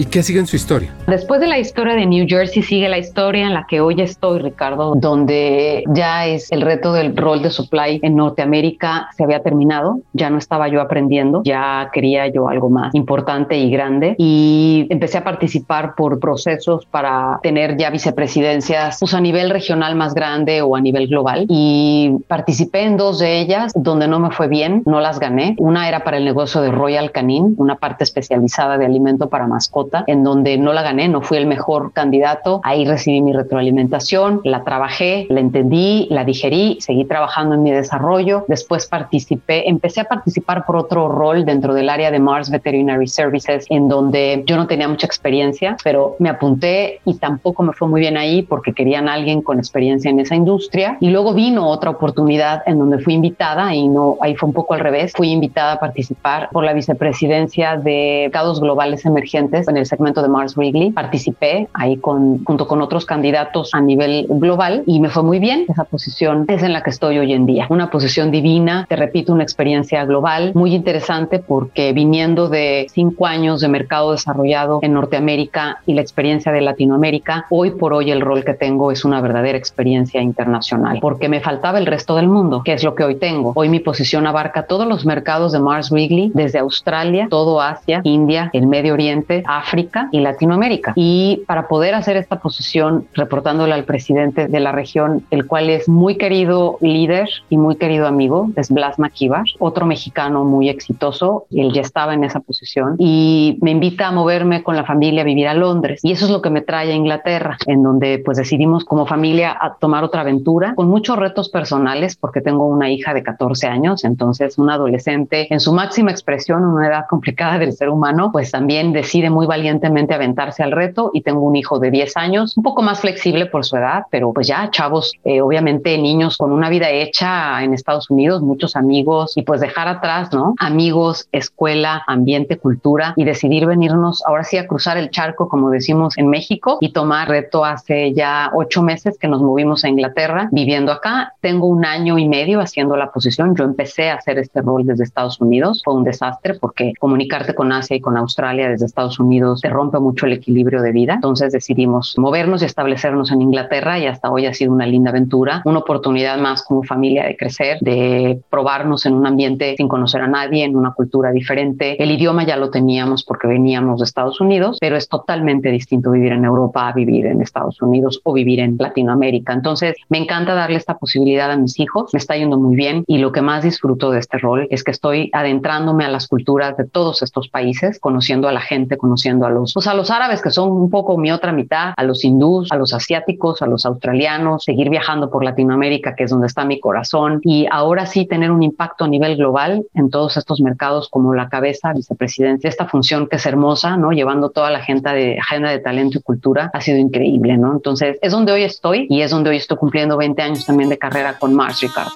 ¿Y 0.00 0.04
qué 0.04 0.22
sigue 0.22 0.38
en 0.38 0.46
su 0.46 0.54
historia? 0.54 0.94
Después 1.08 1.40
de 1.40 1.48
la 1.48 1.58
historia 1.58 1.96
de 1.96 2.06
New 2.06 2.26
Jersey 2.28 2.62
sigue 2.62 2.88
la 2.88 2.98
historia 2.98 3.46
en 3.46 3.52
la 3.52 3.66
que 3.66 3.80
hoy 3.80 4.00
estoy, 4.00 4.38
Ricardo, 4.38 4.94
donde 4.94 5.82
ya 5.88 6.26
es 6.26 6.52
el 6.52 6.60
reto 6.62 6.92
del 6.92 7.16
rol 7.16 7.42
de 7.42 7.50
supply 7.50 7.98
en 8.04 8.14
Norteamérica 8.14 9.08
se 9.16 9.24
había 9.24 9.42
terminado, 9.42 9.98
ya 10.12 10.30
no 10.30 10.38
estaba 10.38 10.68
yo 10.68 10.80
aprendiendo, 10.80 11.42
ya 11.44 11.90
quería 11.92 12.28
yo 12.28 12.48
algo 12.48 12.70
más 12.70 12.94
importante 12.94 13.58
y 13.58 13.70
grande 13.70 14.14
y 14.18 14.86
empecé 14.88 15.18
a 15.18 15.24
participar 15.24 15.96
por 15.96 16.20
procesos 16.20 16.86
para 16.86 17.40
tener 17.42 17.76
ya 17.76 17.90
vicepresidencias 17.90 18.98
pues 19.00 19.14
a 19.14 19.20
nivel 19.20 19.50
regional 19.50 19.96
más 19.96 20.14
grande 20.14 20.62
o 20.62 20.76
a 20.76 20.80
nivel 20.80 21.08
global 21.08 21.44
y 21.48 22.18
participé 22.28 22.84
en 22.84 22.96
dos 22.96 23.18
de 23.18 23.40
ellas 23.40 23.72
donde 23.74 24.06
no 24.06 24.20
me 24.20 24.30
fue 24.30 24.46
bien, 24.46 24.84
no 24.86 25.00
las 25.00 25.18
gané. 25.18 25.56
Una 25.58 25.88
era 25.88 26.04
para 26.04 26.18
el 26.18 26.24
negocio 26.24 26.60
de 26.60 26.70
Royal 26.70 27.10
Canin, 27.10 27.56
una 27.58 27.76
parte 27.76 28.04
especializada 28.04 28.78
de 28.78 28.86
alimento 28.86 29.28
para 29.28 29.48
mascotas 29.48 29.87
en 30.06 30.24
donde 30.24 30.56
no 30.58 30.72
la 30.72 30.82
gané, 30.82 31.08
no 31.08 31.22
fui 31.22 31.38
el 31.38 31.46
mejor 31.46 31.92
candidato. 31.92 32.60
Ahí 32.64 32.84
recibí 32.84 33.20
mi 33.20 33.32
retroalimentación, 33.32 34.40
la 34.44 34.64
trabajé, 34.64 35.26
la 35.28 35.40
entendí, 35.40 36.06
la 36.10 36.24
digerí, 36.24 36.78
seguí 36.80 37.04
trabajando 37.04 37.54
en 37.54 37.62
mi 37.62 37.70
desarrollo. 37.70 38.44
Después 38.48 38.86
participé, 38.86 39.68
empecé 39.68 40.00
a 40.00 40.04
participar 40.04 40.64
por 40.64 40.76
otro 40.76 41.08
rol 41.08 41.44
dentro 41.44 41.74
del 41.74 41.88
área 41.88 42.10
de 42.10 42.18
Mars 42.18 42.50
Veterinary 42.50 43.06
Services, 43.06 43.66
en 43.68 43.88
donde 43.88 44.42
yo 44.46 44.56
no 44.56 44.66
tenía 44.66 44.88
mucha 44.88 45.06
experiencia, 45.06 45.76
pero 45.82 46.16
me 46.18 46.28
apunté 46.28 47.00
y 47.04 47.14
tampoco 47.14 47.62
me 47.62 47.72
fue 47.72 47.88
muy 47.88 48.00
bien 48.00 48.16
ahí 48.16 48.42
porque 48.42 48.72
querían 48.72 49.08
a 49.08 49.14
alguien 49.14 49.42
con 49.42 49.58
experiencia 49.58 50.10
en 50.10 50.20
esa 50.20 50.34
industria. 50.34 50.96
Y 51.00 51.10
luego 51.10 51.34
vino 51.34 51.68
otra 51.68 51.90
oportunidad 51.90 52.62
en 52.66 52.78
donde 52.78 52.98
fui 52.98 53.14
invitada 53.14 53.74
y 53.74 53.88
no, 53.88 54.16
ahí 54.20 54.34
fue 54.34 54.48
un 54.48 54.54
poco 54.54 54.74
al 54.74 54.80
revés. 54.80 55.12
Fui 55.14 55.30
invitada 55.30 55.72
a 55.72 55.80
participar 55.80 56.48
por 56.52 56.64
la 56.64 56.72
vicepresidencia 56.72 57.76
de 57.76 58.28
mercados 58.38 58.60
globales 58.60 59.04
emergentes 59.04 59.66
en 59.68 59.77
el 59.78 59.86
segmento 59.86 60.22
de 60.22 60.28
Mars 60.28 60.56
Wrigley. 60.56 60.90
Participé 60.90 61.68
ahí 61.72 61.96
con, 61.96 62.44
junto 62.44 62.66
con 62.66 62.82
otros 62.82 63.06
candidatos 63.06 63.74
a 63.74 63.80
nivel 63.80 64.26
global 64.28 64.82
y 64.86 65.00
me 65.00 65.08
fue 65.08 65.22
muy 65.22 65.38
bien. 65.38 65.64
Esa 65.68 65.84
posición 65.84 66.44
es 66.48 66.62
en 66.62 66.72
la 66.72 66.82
que 66.82 66.90
estoy 66.90 67.18
hoy 67.18 67.32
en 67.32 67.46
día. 67.46 67.66
Una 67.70 67.90
posición 67.90 68.30
divina, 68.30 68.86
te 68.88 68.96
repito, 68.96 69.32
una 69.32 69.42
experiencia 69.42 70.04
global 70.04 70.52
muy 70.54 70.74
interesante 70.74 71.38
porque 71.38 71.92
viniendo 71.92 72.48
de 72.48 72.86
cinco 72.90 73.26
años 73.26 73.60
de 73.60 73.68
mercado 73.68 74.12
desarrollado 74.12 74.80
en 74.82 74.92
Norteamérica 74.92 75.80
y 75.86 75.94
la 75.94 76.00
experiencia 76.00 76.52
de 76.52 76.60
Latinoamérica, 76.60 77.46
hoy 77.50 77.70
por 77.70 77.92
hoy 77.92 78.10
el 78.10 78.20
rol 78.20 78.44
que 78.44 78.54
tengo 78.54 78.92
es 78.92 79.04
una 79.04 79.20
verdadera 79.20 79.58
experiencia 79.58 80.20
internacional 80.20 80.98
porque 81.00 81.28
me 81.28 81.40
faltaba 81.40 81.78
el 81.78 81.86
resto 81.86 82.16
del 82.16 82.28
mundo, 82.28 82.62
que 82.64 82.72
es 82.72 82.84
lo 82.84 82.94
que 82.94 83.04
hoy 83.04 83.16
tengo. 83.16 83.52
Hoy 83.54 83.68
mi 83.68 83.80
posición 83.80 84.26
abarca 84.26 84.64
todos 84.64 84.86
los 84.86 85.06
mercados 85.06 85.52
de 85.52 85.60
Mars 85.60 85.90
Wrigley, 85.90 86.30
desde 86.34 86.58
Australia, 86.58 87.28
todo 87.30 87.60
Asia, 87.60 88.00
India, 88.04 88.50
el 88.52 88.66
Medio 88.66 88.94
Oriente, 88.94 89.42
África 89.46 89.67
y 90.12 90.20
Latinoamérica. 90.20 90.92
Y 90.96 91.42
para 91.46 91.68
poder 91.68 91.94
hacer 91.94 92.16
esta 92.16 92.40
posición, 92.40 93.06
reportándole 93.14 93.74
al 93.74 93.84
presidente 93.84 94.48
de 94.48 94.60
la 94.60 94.72
región, 94.72 95.24
el 95.30 95.46
cual 95.46 95.70
es 95.70 95.88
muy 95.88 96.16
querido 96.16 96.78
líder 96.80 97.28
y 97.50 97.56
muy 97.56 97.76
querido 97.76 98.06
amigo, 98.06 98.50
es 98.56 98.70
Blas 98.70 98.98
Maquivar, 98.98 99.44
otro 99.58 99.86
mexicano 99.86 100.44
muy 100.44 100.68
exitoso, 100.68 101.46
él 101.50 101.72
ya 101.72 101.82
estaba 101.82 102.14
en 102.14 102.24
esa 102.24 102.40
posición 102.40 102.96
y 102.98 103.58
me 103.60 103.70
invita 103.70 104.08
a 104.08 104.12
moverme 104.12 104.62
con 104.62 104.76
la 104.76 104.84
familia 104.84 105.22
a 105.22 105.24
vivir 105.24 105.48
a 105.48 105.54
Londres. 105.54 106.00
Y 106.02 106.12
eso 106.12 106.24
es 106.24 106.30
lo 106.30 106.42
que 106.42 106.50
me 106.50 106.62
trae 106.62 106.92
a 106.92 106.94
Inglaterra, 106.94 107.56
en 107.66 107.82
donde 107.82 108.20
pues 108.24 108.38
decidimos 108.38 108.84
como 108.84 109.06
familia 109.06 109.56
a 109.60 109.74
tomar 109.74 110.04
otra 110.04 110.22
aventura 110.22 110.74
con 110.74 110.88
muchos 110.88 111.18
retos 111.18 111.48
personales, 111.48 112.16
porque 112.16 112.40
tengo 112.40 112.66
una 112.66 112.90
hija 112.90 113.14
de 113.14 113.22
14 113.22 113.66
años, 113.66 114.04
entonces 114.04 114.58
un 114.58 114.70
adolescente 114.70 115.52
en 115.52 115.60
su 115.60 115.72
máxima 115.72 116.10
expresión, 116.10 116.64
una 116.64 116.88
edad 116.88 117.04
complicada 117.08 117.58
del 117.58 117.72
ser 117.72 117.88
humano, 117.88 118.30
pues 118.32 118.50
también 118.50 118.92
decide 118.92 119.30
muy 119.30 119.46
valientemente 119.58 120.14
aventarse 120.14 120.62
al 120.62 120.70
reto 120.70 121.10
y 121.12 121.22
tengo 121.22 121.40
un 121.40 121.56
hijo 121.56 121.80
de 121.80 121.90
10 121.90 122.16
años, 122.16 122.56
un 122.56 122.62
poco 122.62 122.80
más 122.80 123.00
flexible 123.00 123.46
por 123.46 123.64
su 123.64 123.76
edad, 123.76 124.04
pero 124.10 124.32
pues 124.32 124.46
ya 124.46 124.70
chavos, 124.70 125.14
eh, 125.24 125.40
obviamente 125.40 125.98
niños 125.98 126.36
con 126.36 126.52
una 126.52 126.70
vida 126.70 126.90
hecha 126.90 127.62
en 127.64 127.74
Estados 127.74 128.08
Unidos, 128.08 128.40
muchos 128.40 128.76
amigos 128.76 129.36
y 129.36 129.42
pues 129.42 129.60
dejar 129.60 129.88
atrás, 129.88 130.32
¿no? 130.32 130.54
Amigos, 130.58 131.28
escuela, 131.32 132.04
ambiente, 132.06 132.56
cultura 132.56 133.14
y 133.16 133.24
decidir 133.24 133.66
venirnos 133.66 134.22
ahora 134.26 134.44
sí 134.44 134.56
a 134.58 134.68
cruzar 134.68 134.96
el 134.96 135.10
charco, 135.10 135.48
como 135.48 135.70
decimos 135.70 136.16
en 136.16 136.28
México, 136.28 136.78
y 136.80 136.92
tomar 136.92 137.28
reto 137.28 137.64
hace 137.64 138.12
ya 138.12 138.50
ocho 138.54 138.82
meses 138.82 139.18
que 139.18 139.26
nos 139.26 139.42
movimos 139.42 139.84
a 139.84 139.88
Inglaterra 139.88 140.48
viviendo 140.52 140.92
acá. 140.92 141.34
Tengo 141.40 141.66
un 141.66 141.84
año 141.84 142.16
y 142.18 142.28
medio 142.28 142.60
haciendo 142.60 142.96
la 142.96 143.10
posición. 143.10 143.56
Yo 143.56 143.64
empecé 143.64 144.10
a 144.10 144.14
hacer 144.14 144.38
este 144.38 144.62
rol 144.62 144.86
desde 144.86 145.02
Estados 145.02 145.40
Unidos. 145.40 145.82
Fue 145.84 145.94
un 145.94 146.04
desastre 146.04 146.54
porque 146.54 146.92
comunicarte 147.00 147.54
con 147.54 147.72
Asia 147.72 147.96
y 147.96 148.00
con 148.00 148.16
Australia 148.16 148.68
desde 148.68 148.86
Estados 148.86 149.18
Unidos 149.18 149.37
te 149.60 149.68
rompe 149.68 149.98
mucho 149.98 150.26
el 150.26 150.32
equilibrio 150.32 150.82
de 150.82 150.92
vida. 150.92 151.14
Entonces 151.14 151.52
decidimos 151.52 152.14
movernos 152.18 152.62
y 152.62 152.66
establecernos 152.66 153.30
en 153.32 153.42
Inglaterra 153.42 153.98
y 153.98 154.06
hasta 154.06 154.30
hoy 154.30 154.46
ha 154.46 154.54
sido 154.54 154.72
una 154.72 154.86
linda 154.86 155.10
aventura, 155.10 155.62
una 155.64 155.78
oportunidad 155.78 156.38
más 156.38 156.62
como 156.64 156.82
familia 156.82 157.24
de 157.24 157.36
crecer, 157.36 157.78
de 157.80 158.40
probarnos 158.50 159.06
en 159.06 159.14
un 159.14 159.26
ambiente 159.26 159.74
sin 159.76 159.88
conocer 159.88 160.22
a 160.22 160.28
nadie, 160.28 160.64
en 160.64 160.76
una 160.76 160.92
cultura 160.92 161.30
diferente. 161.30 162.02
El 162.02 162.10
idioma 162.10 162.44
ya 162.44 162.56
lo 162.56 162.70
teníamos 162.70 163.24
porque 163.24 163.48
veníamos 163.48 164.00
de 164.00 164.04
Estados 164.04 164.40
Unidos, 164.40 164.78
pero 164.80 164.96
es 164.96 165.08
totalmente 165.08 165.70
distinto 165.70 166.10
vivir 166.10 166.32
en 166.32 166.44
Europa 166.44 166.88
a 166.88 166.92
vivir 166.92 167.26
en 167.26 167.40
Estados 167.42 167.80
Unidos 167.82 168.20
o 168.24 168.32
vivir 168.32 168.60
en 168.60 168.76
Latinoamérica. 168.78 169.52
Entonces 169.52 169.96
me 170.08 170.18
encanta 170.18 170.54
darle 170.54 170.76
esta 170.76 170.98
posibilidad 170.98 171.50
a 171.50 171.56
mis 171.56 171.78
hijos, 171.80 172.10
me 172.12 172.18
está 172.18 172.36
yendo 172.36 172.58
muy 172.58 172.76
bien 172.76 173.04
y 173.06 173.18
lo 173.18 173.32
que 173.32 173.42
más 173.42 173.62
disfruto 173.62 174.10
de 174.10 174.18
este 174.18 174.38
rol 174.38 174.66
es 174.70 174.84
que 174.84 174.90
estoy 174.90 175.30
adentrándome 175.32 176.04
a 176.04 176.08
las 176.08 176.28
culturas 176.28 176.76
de 176.76 176.84
todos 176.84 177.22
estos 177.22 177.48
países, 177.48 177.98
conociendo 178.00 178.48
a 178.48 178.52
la 178.52 178.60
gente, 178.60 178.96
conociendo 178.96 179.27
a 179.28 179.50
los, 179.50 179.74
pues 179.74 179.86
a 179.86 179.94
los 179.94 180.10
árabes 180.10 180.42
que 180.42 180.50
son 180.50 180.70
un 180.70 180.90
poco 180.90 181.16
mi 181.18 181.30
otra 181.30 181.52
mitad, 181.52 181.92
a 181.96 182.02
los 182.02 182.24
hindús, 182.24 182.72
a 182.72 182.76
los 182.76 182.94
asiáticos, 182.94 183.62
a 183.62 183.66
los 183.66 183.84
australianos, 183.84 184.64
seguir 184.64 184.90
viajando 184.90 185.30
por 185.30 185.44
Latinoamérica, 185.44 186.14
que 186.14 186.24
es 186.24 186.30
donde 186.30 186.46
está 186.46 186.64
mi 186.64 186.80
corazón, 186.80 187.40
y 187.42 187.66
ahora 187.70 188.06
sí 188.06 188.26
tener 188.26 188.50
un 188.50 188.62
impacto 188.62 189.04
a 189.04 189.08
nivel 189.08 189.36
global 189.36 189.84
en 189.94 190.10
todos 190.10 190.36
estos 190.36 190.60
mercados 190.60 191.08
como 191.08 191.34
la 191.34 191.48
cabeza, 191.48 191.92
vicepresidencia, 191.92 192.68
esta 192.68 192.86
función 192.86 193.26
que 193.26 193.36
es 193.36 193.46
hermosa, 193.46 193.96
¿no? 193.96 194.12
Llevando 194.12 194.50
toda 194.50 194.70
la 194.70 194.78
agenda 194.78 195.12
de, 195.12 195.38
agenda 195.38 195.70
de 195.70 195.78
talento 195.78 196.18
y 196.18 196.22
cultura, 196.22 196.70
ha 196.72 196.80
sido 196.80 196.98
increíble, 196.98 197.56
¿no? 197.58 197.72
Entonces, 197.72 198.18
es 198.22 198.32
donde 198.32 198.52
hoy 198.52 198.62
estoy 198.62 199.06
y 199.10 199.22
es 199.22 199.30
donde 199.30 199.50
hoy 199.50 199.56
estoy 199.56 199.76
cumpliendo 199.76 200.16
20 200.16 200.42
años 200.42 200.66
también 200.66 200.88
de 200.88 200.98
carrera 200.98 201.38
con 201.38 201.54
Mars, 201.54 201.80
Ricardo. 201.80 202.12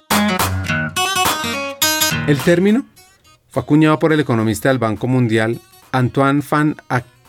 El 2.26 2.38
término 2.38 2.84
fue 3.48 3.62
acuñado 3.62 3.98
por 3.98 4.12
el 4.12 4.20
economista 4.20 4.68
del 4.68 4.78
Banco 4.78 5.06
Mundial 5.08 5.58
Antoine 5.92 6.42
van 6.50 6.76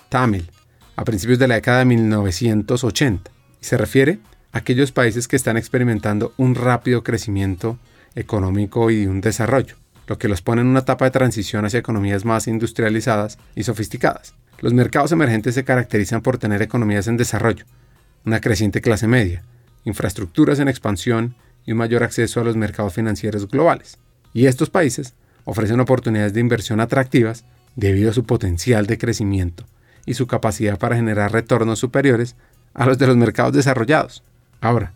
Tamil 0.07 0.49
a 0.95 1.03
principios 1.03 1.38
de 1.38 1.49
la 1.49 1.55
década 1.55 1.80
de 1.80 1.86
1980 1.86 3.30
y 3.61 3.66
se 3.66 3.78
refiere 3.78 4.20
a 4.53 4.59
aquellos 4.59 4.93
países 4.93 5.28
que 5.28 5.36
están 5.36 5.57
experimentando 5.57 6.34
un 6.38 6.55
rápido 6.55 7.03
crecimiento 7.03 7.78
económico 8.16 8.89
y 8.89 9.05
un 9.05 9.20
desarrollo, 9.20 9.76
lo 10.07 10.18
que 10.18 10.30
los 10.30 10.41
pone 10.41 10.61
en 10.61 10.68
una 10.68 10.80
etapa 10.80 11.03
de 11.03 11.11
transición 11.11 11.66
hacia 11.66 11.80
economías 11.80 12.24
más 12.24 12.47
industrializadas 12.47 13.38
y 13.53 13.64
sofisticadas. 13.64 14.34
Los 14.59 14.74
mercados 14.74 15.11
emergentes 15.11 15.55
se 15.55 15.66
caracterizan 15.66 16.22
por 16.22 16.38
tener 16.38 16.61
economías 16.61 17.07
en 17.07 17.18
desarrollo, 17.18 17.66
una 18.26 18.39
creciente 18.39 18.80
clase 18.80 19.07
media, 19.07 19.43
infraestructuras 19.84 20.59
en 20.59 20.70
expansión 20.70 21.36
y 21.66 21.74
un 21.74 21.80
mayor 21.80 22.03
acceso 22.03 22.39
a 22.39 22.45
los 22.45 22.55
mercados 22.55 22.93
financieros 22.93 23.49
globales. 23.49 23.97
Y 24.34 24.45
estos 24.45 24.70
países 24.70 25.16
ofrecen 25.43 25.82
oportunidades 25.82 26.34
de 26.34 26.39
inversión 26.39 26.80
atractivas 26.80 27.43
debido 27.76 28.12
a 28.12 28.14
su 28.14 28.26
potencial 28.26 28.86
de 28.88 28.98
crecimiento 28.98 29.66
y 30.06 30.14
su 30.14 30.28
capacidad 30.28 30.78
para 30.78 30.96
generar 30.96 31.32
retornos 31.32 31.80
superiores 31.80 32.36
a 32.74 32.86
los 32.86 32.98
de 32.98 33.08
los 33.08 33.18
mercados 33.18 33.54
desarrollados. 33.54 34.24
Ahora, 34.62 34.94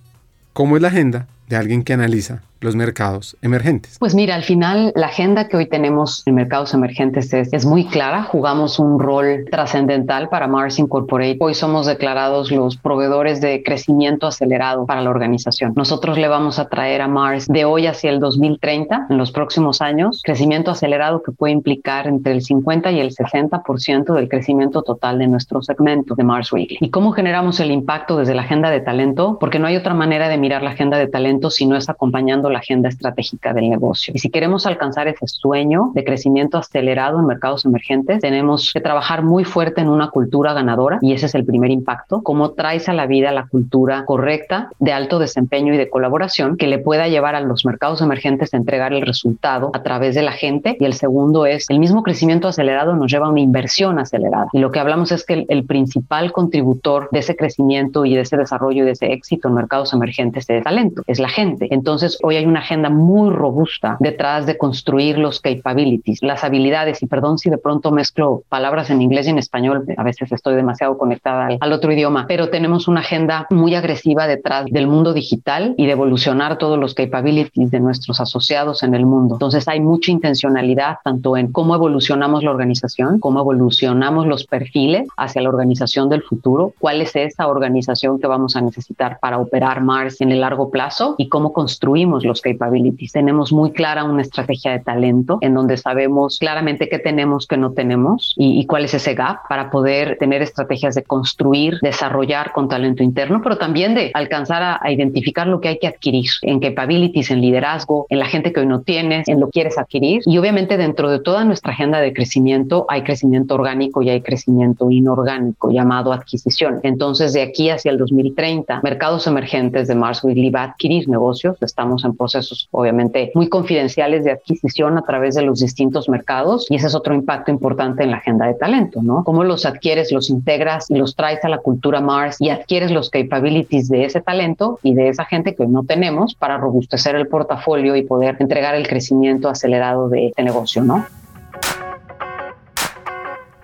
¿cómo 0.53 0.75
es 0.75 0.81
la 0.81 0.89
agenda 0.89 1.27
de 1.47 1.55
alguien 1.55 1.83
que 1.83 1.93
analiza 1.93 2.43
los 2.61 2.75
mercados 2.75 3.37
emergentes? 3.41 3.97
Pues 3.99 4.15
mira, 4.15 4.35
al 4.35 4.43
final 4.43 4.91
la 4.95 5.07
agenda 5.07 5.47
que 5.47 5.57
hoy 5.57 5.67
tenemos 5.67 6.23
en 6.25 6.35
mercados 6.35 6.73
emergentes 6.73 7.33
es, 7.33 7.65
muy 7.65 7.85
clara. 7.85 8.23
Jugamos 8.23 8.79
un 8.79 8.99
rol 8.99 9.45
trascendental 9.49 10.29
para 10.29 10.47
Mars 10.47 10.79
Incorporated. 10.79 11.37
Hoy 11.39 11.53
somos 11.53 11.85
declarados 11.85 12.51
los 12.51 12.77
proveedores 12.77 13.41
de 13.41 13.63
crecimiento 13.63 14.27
acelerado 14.27 14.85
para 14.85 15.01
la 15.01 15.09
organización. 15.09 15.73
Nosotros 15.75 16.17
le 16.17 16.27
vamos 16.27 16.59
a 16.59 16.69
traer 16.69 17.01
a 17.01 17.07
Mars 17.07 17.47
de 17.47 17.65
hoy 17.65 17.87
hacia 17.87 18.09
el 18.09 18.19
2030, 18.19 19.07
en 19.09 19.17
los 19.17 19.31
próximos 19.31 19.81
años, 19.81 20.21
crecimiento 20.23 20.71
acelerado 20.71 21.23
que 21.23 21.31
puede 21.31 21.53
implicar 21.53 22.07
entre 22.07 22.33
el 22.33 22.41
50 22.41 22.91
y 22.91 22.99
el 22.99 23.13
60% 23.13 24.13
del 24.13 24.29
crecimiento 24.29 24.81
total 24.81 25.19
de 25.19 25.27
nuestro 25.27 25.61
segmento 25.61 26.15
de 26.15 26.23
Mars 26.23 26.51
Weekly. 26.51 26.77
¿Y 26.81 26.89
cómo 26.89 27.11
generamos 27.11 27.59
el 27.59 27.71
impacto 27.71 28.17
desde 28.17 28.35
la 28.35 28.43
agenda 28.43 28.69
de 28.69 28.79
talento? 28.79 29.37
Porque 29.39 29.59
no 29.59 29.67
hay 29.67 29.75
otra 29.75 29.93
manera 29.93 30.29
de 30.29 30.37
mirar 30.37 30.63
la 30.63 30.71
agenda 30.71 30.97
de 30.97 31.07
talento 31.07 31.49
si 31.49 31.65
no 31.65 31.75
es 31.75 31.89
acompañando 31.89 32.46
la 32.49 32.59
agenda 32.59 32.89
estratégica 32.89 33.53
del 33.53 33.69
negocio. 33.69 34.13
Y 34.15 34.19
si 34.19 34.29
queremos 34.29 34.65
alcanzar 34.65 35.07
ese 35.07 35.27
sueño 35.27 35.91
de 35.93 36.03
crecimiento 36.03 36.57
acelerado 36.57 37.19
en 37.19 37.25
mercados 37.25 37.65
emergentes, 37.65 38.19
tenemos 38.21 38.71
que 38.73 38.81
trabajar 38.81 39.23
muy 39.23 39.43
fuerte 39.43 39.81
en 39.81 39.89
una 39.89 40.09
cultura 40.09 40.53
ganadora 40.53 40.99
y 41.01 41.13
ese 41.13 41.27
es 41.27 41.35
el 41.35 41.45
primer 41.45 41.71
impacto. 41.71 42.21
Cómo 42.23 42.51
traes 42.51 42.89
a 42.89 42.93
la 42.93 43.07
vida 43.07 43.31
la 43.31 43.47
cultura 43.47 44.05
correcta 44.05 44.69
de 44.79 44.93
alto 44.93 45.19
desempeño 45.19 45.73
y 45.73 45.77
de 45.77 45.89
colaboración 45.89 46.57
que 46.57 46.67
le 46.67 46.79
pueda 46.79 47.07
llevar 47.07 47.35
a 47.35 47.41
los 47.41 47.65
mercados 47.65 48.01
emergentes 48.01 48.53
a 48.53 48.57
entregar 48.57 48.93
el 48.93 49.01
resultado 49.01 49.71
a 49.73 49.83
través 49.83 50.15
de 50.15 50.23
la 50.23 50.31
gente. 50.31 50.77
Y 50.79 50.85
el 50.85 50.93
segundo 50.93 51.45
es 51.45 51.65
el 51.69 51.79
mismo 51.79 52.03
crecimiento 52.03 52.47
acelerado 52.47 52.95
nos 52.95 53.11
lleva 53.11 53.27
a 53.27 53.29
una 53.29 53.41
inversión 53.41 53.99
acelerada. 53.99 54.47
Y 54.53 54.59
lo 54.59 54.71
que 54.71 54.79
hablamos 54.79 55.11
es 55.11 55.25
que 55.25 55.33
el, 55.33 55.45
el 55.49 55.65
principal 55.65 56.31
contributor 56.31 57.09
de 57.11 57.19
ese 57.19 57.35
crecimiento 57.35 58.05
y 58.05 58.15
de 58.15 58.21
ese 58.21 58.37
desarrollo 58.37 58.83
y 58.83 58.85
de 58.85 58.91
ese 58.91 59.11
éxito 59.11 59.47
en 59.47 59.55
mercados 59.55 59.93
emergentes 59.93 60.45
es 60.45 60.49
el 60.49 60.63
talento, 60.63 61.03
es 61.07 61.19
la 61.19 61.29
gente. 61.29 61.67
Entonces, 61.71 62.17
hoy 62.23 62.36
hay 62.37 62.45
una 62.45 62.59
agenda 62.59 62.89
muy 62.89 63.29
robusta 63.29 63.97
detrás 63.99 64.45
de 64.45 64.57
construir 64.57 65.17
los 65.17 65.39
capabilities, 65.39 66.21
las 66.21 66.43
habilidades, 66.43 67.01
y 67.03 67.07
perdón 67.07 67.37
si 67.37 67.49
de 67.49 67.57
pronto 67.57 67.91
mezclo 67.91 68.43
palabras 68.49 68.89
en 68.89 69.01
inglés 69.01 69.27
y 69.27 69.31
en 69.31 69.37
español, 69.37 69.85
a 69.95 70.03
veces 70.03 70.31
estoy 70.31 70.55
demasiado 70.55 70.97
conectada 70.97 71.47
al, 71.47 71.57
al 71.59 71.73
otro 71.73 71.91
idioma, 71.91 72.25
pero 72.27 72.49
tenemos 72.49 72.87
una 72.87 73.01
agenda 73.01 73.47
muy 73.49 73.75
agresiva 73.75 74.27
detrás 74.27 74.65
del 74.65 74.87
mundo 74.87 75.13
digital 75.13 75.73
y 75.77 75.85
de 75.85 75.91
evolucionar 75.91 76.57
todos 76.57 76.79
los 76.79 76.93
capabilities 76.93 77.71
de 77.71 77.79
nuestros 77.79 78.19
asociados 78.19 78.83
en 78.83 78.93
el 78.95 79.05
mundo. 79.05 79.35
Entonces 79.35 79.67
hay 79.67 79.79
mucha 79.79 80.11
intencionalidad 80.11 80.97
tanto 81.03 81.37
en 81.37 81.51
cómo 81.51 81.75
evolucionamos 81.75 82.43
la 82.43 82.51
organización, 82.51 83.19
cómo 83.19 83.39
evolucionamos 83.39 84.27
los 84.27 84.45
perfiles 84.45 85.07
hacia 85.17 85.41
la 85.41 85.49
organización 85.49 86.09
del 86.09 86.23
futuro, 86.23 86.73
cuál 86.79 87.01
es 87.01 87.15
esa 87.15 87.47
organización 87.47 88.19
que 88.19 88.27
vamos 88.27 88.55
a 88.55 88.61
necesitar 88.61 89.19
para 89.19 89.37
operar 89.37 89.81
Mars 89.81 90.21
en 90.21 90.31
el 90.31 90.41
largo 90.41 90.69
plazo 90.69 91.15
y 91.17 91.29
cómo 91.29 91.53
construimos 91.53 92.23
los 92.27 92.41
capabilities. 92.41 93.11
Tenemos 93.11 93.51
muy 93.51 93.71
clara 93.71 94.03
una 94.03 94.21
estrategia 94.21 94.71
de 94.71 94.79
talento 94.79 95.39
en 95.41 95.53
donde 95.53 95.77
sabemos 95.77 96.37
claramente 96.39 96.89
qué 96.89 96.99
tenemos, 96.99 97.47
qué 97.47 97.57
no 97.57 97.71
tenemos 97.71 98.33
y, 98.37 98.59
y 98.59 98.65
cuál 98.65 98.85
es 98.85 98.93
ese 98.93 99.13
gap 99.13 99.47
para 99.47 99.69
poder 99.69 100.17
tener 100.19 100.41
estrategias 100.41 100.95
de 100.95 101.03
construir, 101.03 101.79
desarrollar 101.81 102.51
con 102.51 102.67
talento 102.67 103.03
interno, 103.03 103.41
pero 103.41 103.57
también 103.57 103.95
de 103.95 104.11
alcanzar 104.13 104.61
a, 104.63 104.79
a 104.81 104.91
identificar 104.91 105.47
lo 105.47 105.61
que 105.61 105.69
hay 105.69 105.79
que 105.79 105.87
adquirir 105.87 106.29
en 106.41 106.59
capabilities, 106.59 107.31
en 107.31 107.41
liderazgo, 107.41 108.05
en 108.09 108.19
la 108.19 108.25
gente 108.25 108.51
que 108.51 108.59
hoy 108.59 108.67
no 108.67 108.81
tienes, 108.81 109.27
en 109.27 109.39
lo 109.39 109.47
que 109.47 109.51
quieres 109.53 109.77
adquirir. 109.77 110.21
Y 110.25 110.37
obviamente 110.37 110.77
dentro 110.77 111.09
de 111.09 111.19
toda 111.19 111.43
nuestra 111.45 111.73
agenda 111.73 111.99
de 111.99 112.13
crecimiento 112.13 112.85
hay 112.89 113.03
crecimiento 113.03 113.55
orgánico 113.55 114.01
y 114.01 114.09
hay 114.09 114.21
crecimiento 114.21 114.91
inorgánico 114.91 115.71
llamado 115.71 116.13
adquisición. 116.13 116.79
Entonces 116.83 117.33
de 117.33 117.41
aquí 117.41 117.69
hacia 117.69 117.91
el 117.91 117.97
2030, 117.97 118.81
mercados 118.83 119.27
emergentes 119.27 119.87
de 119.87 119.95
Mars 119.95 120.23
Weekly 120.23 120.49
va 120.49 120.61
a 120.61 120.63
adquirir 120.65 121.07
negocios. 121.07 121.57
Estamos 121.61 122.03
en 122.05 122.15
procesos 122.17 122.67
obviamente 122.71 123.31
muy 123.35 123.47
confidenciales 123.47 124.23
de 124.23 124.31
adquisición 124.31 124.97
a 124.97 125.03
través 125.03 125.35
de 125.35 125.43
los 125.43 125.59
distintos 125.59 126.09
mercados 126.09 126.67
y 126.69 126.75
ese 126.75 126.87
es 126.87 126.95
otro 126.95 127.13
impacto 127.13 127.51
importante 127.51 128.03
en 128.03 128.11
la 128.11 128.17
agenda 128.17 128.47
de 128.47 128.55
talento, 128.55 129.01
¿no? 129.01 129.23
Cómo 129.23 129.43
los 129.43 129.65
adquieres, 129.65 130.11
los 130.11 130.29
integras 130.29 130.89
y 130.89 130.95
los 130.95 131.15
traes 131.15 131.43
a 131.45 131.49
la 131.49 131.59
cultura 131.59 132.01
Mars 132.01 132.37
y 132.39 132.49
adquieres 132.49 132.91
los 132.91 133.09
capabilities 133.09 133.89
de 133.89 134.05
ese 134.05 134.21
talento 134.21 134.79
y 134.83 134.93
de 134.93 135.09
esa 135.09 135.25
gente 135.25 135.55
que 135.55 135.67
no 135.67 135.83
tenemos 135.83 136.35
para 136.35 136.57
robustecer 136.57 137.15
el 137.15 137.27
portafolio 137.27 137.95
y 137.95 138.03
poder 138.03 138.37
entregar 138.39 138.75
el 138.75 138.87
crecimiento 138.87 139.49
acelerado 139.49 140.09
de 140.09 140.27
este 140.27 140.43
negocio, 140.43 140.83
¿no? 140.83 141.05